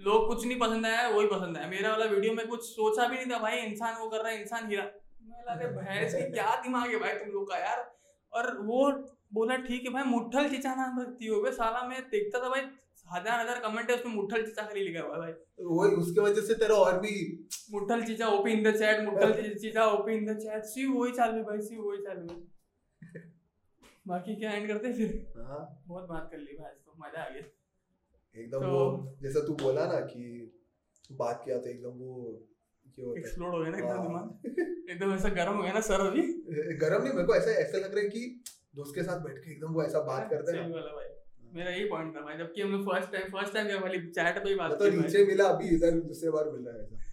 [0.01, 3.17] लोग कुछ नहीं पसंद आया वही पसंद आया। मेरा वाला वीडियो में कुछ सोचा भी
[3.17, 4.83] नहीं था भाई इंसान वो कर रहा है इंसान हीरा।
[5.23, 7.85] मैं लगे भैंस की क्या दिमाग है भाई तुम लोग का यार?
[8.33, 8.91] और वो
[9.35, 12.61] बोला ठीक है भाई मुठल चिचा नाम रखती हो साला मैं देखता था भाई
[13.07, 15.33] हज़ार हज़ार कमेंट है उसमें मुठल चिचा खाली लिखा हुआ भाई।
[15.65, 17.15] वो उसके वजह से तेरा और भी
[17.73, 21.43] मुठल चीजा ओपी इन द चैट मुठल चीजा ओपी इन द चैट। सी वही चालू
[21.45, 22.41] भाई सी वही चालू
[24.09, 25.13] बाकी क्या एंड करते फिर?
[25.39, 27.43] हाँ। बहुत बात कर ली भाई तो मज़ा आ गया।
[28.37, 30.53] एकदम तो- वो जैसा तू बोला ना कि
[31.13, 35.63] बात किया तो एकदम वो एक्सप्लोड हो। गया ना एकदम दिमाग। एकदम ऐसा गर्म हो
[35.63, 36.21] गया ना सर अभी?
[36.21, 38.43] हाँ। गरम नहीं मेरे को ऐसा ऐसा लग रहा है कि
[38.77, 41.09] दोस्त के साथ बैठ के एकदम वो ऐसा बात करते हैं वाला भाई।
[41.55, 44.39] मेरा यही पॉइंट था भाई जबकि हम लोग फ़र्स्ट टाइम फ़र्स्ट टाइम क्या वाली चैट
[44.45, 47.05] पे ही बात तो नीचे मिला अभी इधर दूसरे बार मिल रहा है ऐसा।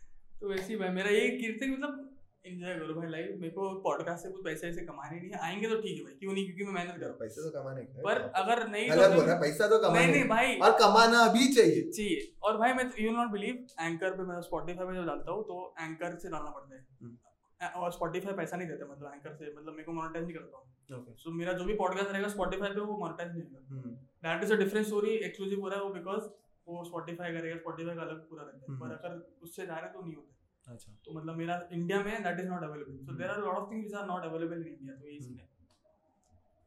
[0.41, 2.12] तो वैसे ही भाई मेरा यही कीर्ति मतलब
[2.45, 5.67] एंजॉय करो भाई लाइफ मेरे को पॉडकास्ट से कुछ पैसे ऐसे कमाने नहीं है। आएँगे
[5.69, 6.45] तो ठीक है भाई। क्यों नहीं?
[6.45, 9.25] क्योंकि मैं मेहनत कर रहा हूँ। पैसे तो कमाने पर अगर नहीं तो गलत बोल
[9.25, 12.73] रहा पैसा तो नहीं कमाने नहीं के। भाई। और कमाना भी चाहिए। चाहिए। और भाई
[12.73, 16.29] मैं यू नॉट बिलीव एंकर पे मैं स्पॉटिफाई पे जब डालता हूँ तो एंकर से
[16.29, 19.91] डालना पड़ता है। हम्म। और स्पॉटिफाई पैसा नहीं देता मतलब एंकर से। मतलब मेरे को
[19.91, 23.43] मोनेटाइज नहीं करता हूँ। सो मेरा जो भी पॉडकास्ट रहेगा स्पॉटिफाई पे वो मोनेटाइज नहीं
[23.43, 23.89] होगा।
[24.27, 26.23] That is a different story exclusive हो रहा है वो बिकॉज़
[26.67, 29.89] वो स्पॉटिफाई करेगा स्पॉटिफाई का अलग पूरा रहता है। हम्म। पर अगर उससे जा रहे
[29.89, 30.29] तो नहीं होता।
[30.67, 33.71] अच्छा। तो मतलब मेरा इंडिया में that is not available so there are lot of
[33.71, 35.47] things which are not available in India तो यही हम्म। सीन है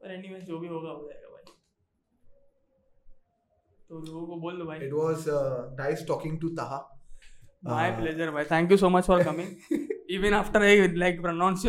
[0.01, 1.43] पर एनीवेज जो भी होगा हो जाएगा भाई।
[3.89, 6.79] तो लोगों को बोल दो भाई। It was uh, nice talking to Taha.
[7.65, 11.63] My pleasure भाई। Thank you so much for coming even after I like pronounce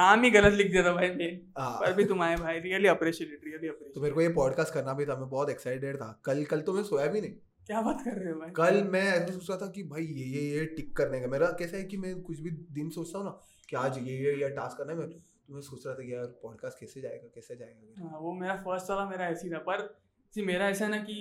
[0.00, 3.32] नाम ही गलत लिख दिया था भाई मैं। पर भी तुम आए भाई। रियली अप्रिशिएट
[3.32, 6.44] इट रियली तो मेरे को ये पॉडकास्ट करना भी था मैं बहुत एक्साइटेड था। कल
[6.50, 7.34] कल तो मैं सोया भी नहीं।
[7.70, 10.24] क्या बात कर रहे हो भाई कल मैं ऐसा सोच रहा था कि भाई ये
[10.28, 13.26] ये ये टिक करने का मेरा कैसा है कि मैं कुछ भी दिन सोचता हूँ
[13.26, 13.34] ना
[13.68, 16.12] कि आज ये ये ये टास्क करना है मैं तो मैं सोच रहा था कि
[16.14, 19.86] यार पॉडकास्ट कैसे जाएगा कैसे जाएगा हाँ वो मेरा फ़र्स्ट वाला मेरा ऐसी था पर
[20.34, 21.20] जी मेरा ऐसा है ना कि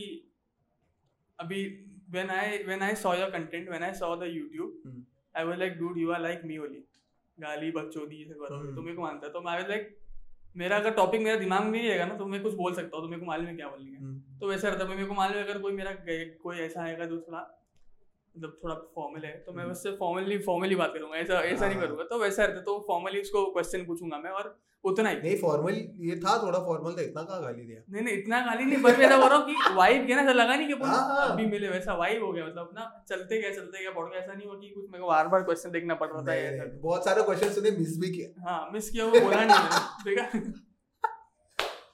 [1.39, 1.61] अभी
[2.11, 5.05] when I when I saw your content when I saw the YouTube hmm.
[5.35, 6.84] I was like dude you are like me only
[7.38, 9.89] गाली बकचोदी ये सब हम्म। तो मेरे को मानता तो मैं was like
[10.57, 13.05] मेरा अगर टॉपिक मेरा दिमाग में ही रहेगा ना तो मैं कुछ बोल सकता हूँ
[13.05, 15.13] तो मेरे को मालूम है क्या बोलनी है। हम्म, तो वैसे रहता है मेरे को
[15.13, 15.91] मालूम है अगर कोई मेरा
[16.43, 17.39] कोई ऐसा आएगा जो थोड़ा
[18.38, 21.85] मतलब थोड़ा फॉर्मल है तो मैं। उससे फॉर्मली फॉर्मली बात करूँगा ऐसा ऐसा नहीं हाँ।
[21.85, 25.73] करूँगा। तो वैसा रहता तो फॉर्मली उसको क्वेश्चन पूछूँगा मैं और उतना ही। नहीं फॉर्मल
[26.01, 27.81] ये था थोड़ा फॉर्मल था इतना कहाँ गाली दिया?
[27.89, 30.34] नहीं नहीं इतना गाली नहीं मैं ऐसा बोल रहा हूँ कि वाइब क्या ना ऐसा
[30.34, 33.51] लगा नहीं कि हाँ, हाँ। अभी मिले वैसा वाइब हो गया मतलब अपना चलते गया
[33.56, 36.22] चलते गया ऐसा नहीं हुआ कि कुछ मेरे को बार बार क्वेश्चन देखना पड़ रहा
[36.22, 40.41] था बहुत सारे क्वेश्चन तूने मिस भी किए। हाँ मिस किया वो बोला नहीं है।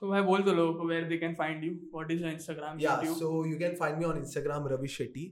[0.01, 2.79] तो भाई बोल दो लोगों को where they can find you what is your Instagram
[2.79, 5.25] या so you can find me on Instagram Ravish Shetty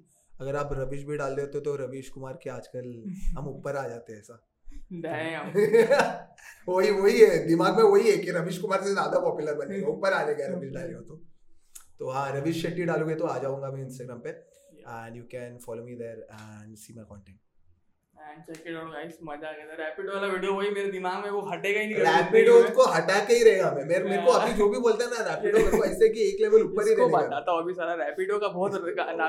[0.44, 2.88] अगर आप रविश भी डाल देते हो तो रविश कुमार के आजकल
[3.38, 4.40] हम ऊपर आ जाते हैं ऐसा।
[6.68, 10.14] वही वही है दिमाग में वही है कि रविश कुमार से ज़्यादा पॉपुलर बनेगा ऊपर
[10.14, 11.16] आ जाएगा रविश डालेगा तो।
[12.00, 15.84] तो हाँ रविश शेट्टी डालोगे तो आ जाऊँगा मैं इंस्टाग्राम पे and you can follow
[15.84, 17.40] me there and see my content
[18.24, 21.24] and check it out guys मज़ा आ गया था। रैपिड वाला वीडियो वही मेरे दिमाग
[21.24, 23.86] में वो हटेगा ही नहीं कभी। रैपिडो ज़िंदगी में। को हटा के ही रहेगा मैं
[23.86, 26.42] मेरे मेरे को अभी जो भी बोलते हैं ना रैपिडो मेरे को ऐसे कि एक
[26.42, 28.76] लेवल ऊपर ही इसको बताता हूँ अभी सारा। रैपिडो का बहुत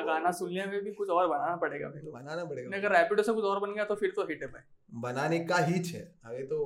[0.06, 3.32] गाना सुन लिया भी कुछ और बनाना पड़ेगा मेरे को। बनाना पड़ेगा। अगर रैपिडो से
[3.32, 6.60] कुछ और बन गया तो फिर तो हिट है भाई। बनाने का है अभी तो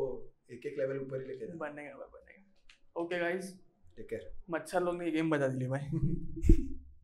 [0.52, 3.54] एक एक लेवल ऊपर ही लेके जाना। बनेगा बनेगा। ओके गाइस
[3.96, 5.86] टेक केयर मच्छर लोग ने गेम बजा दिली भाई।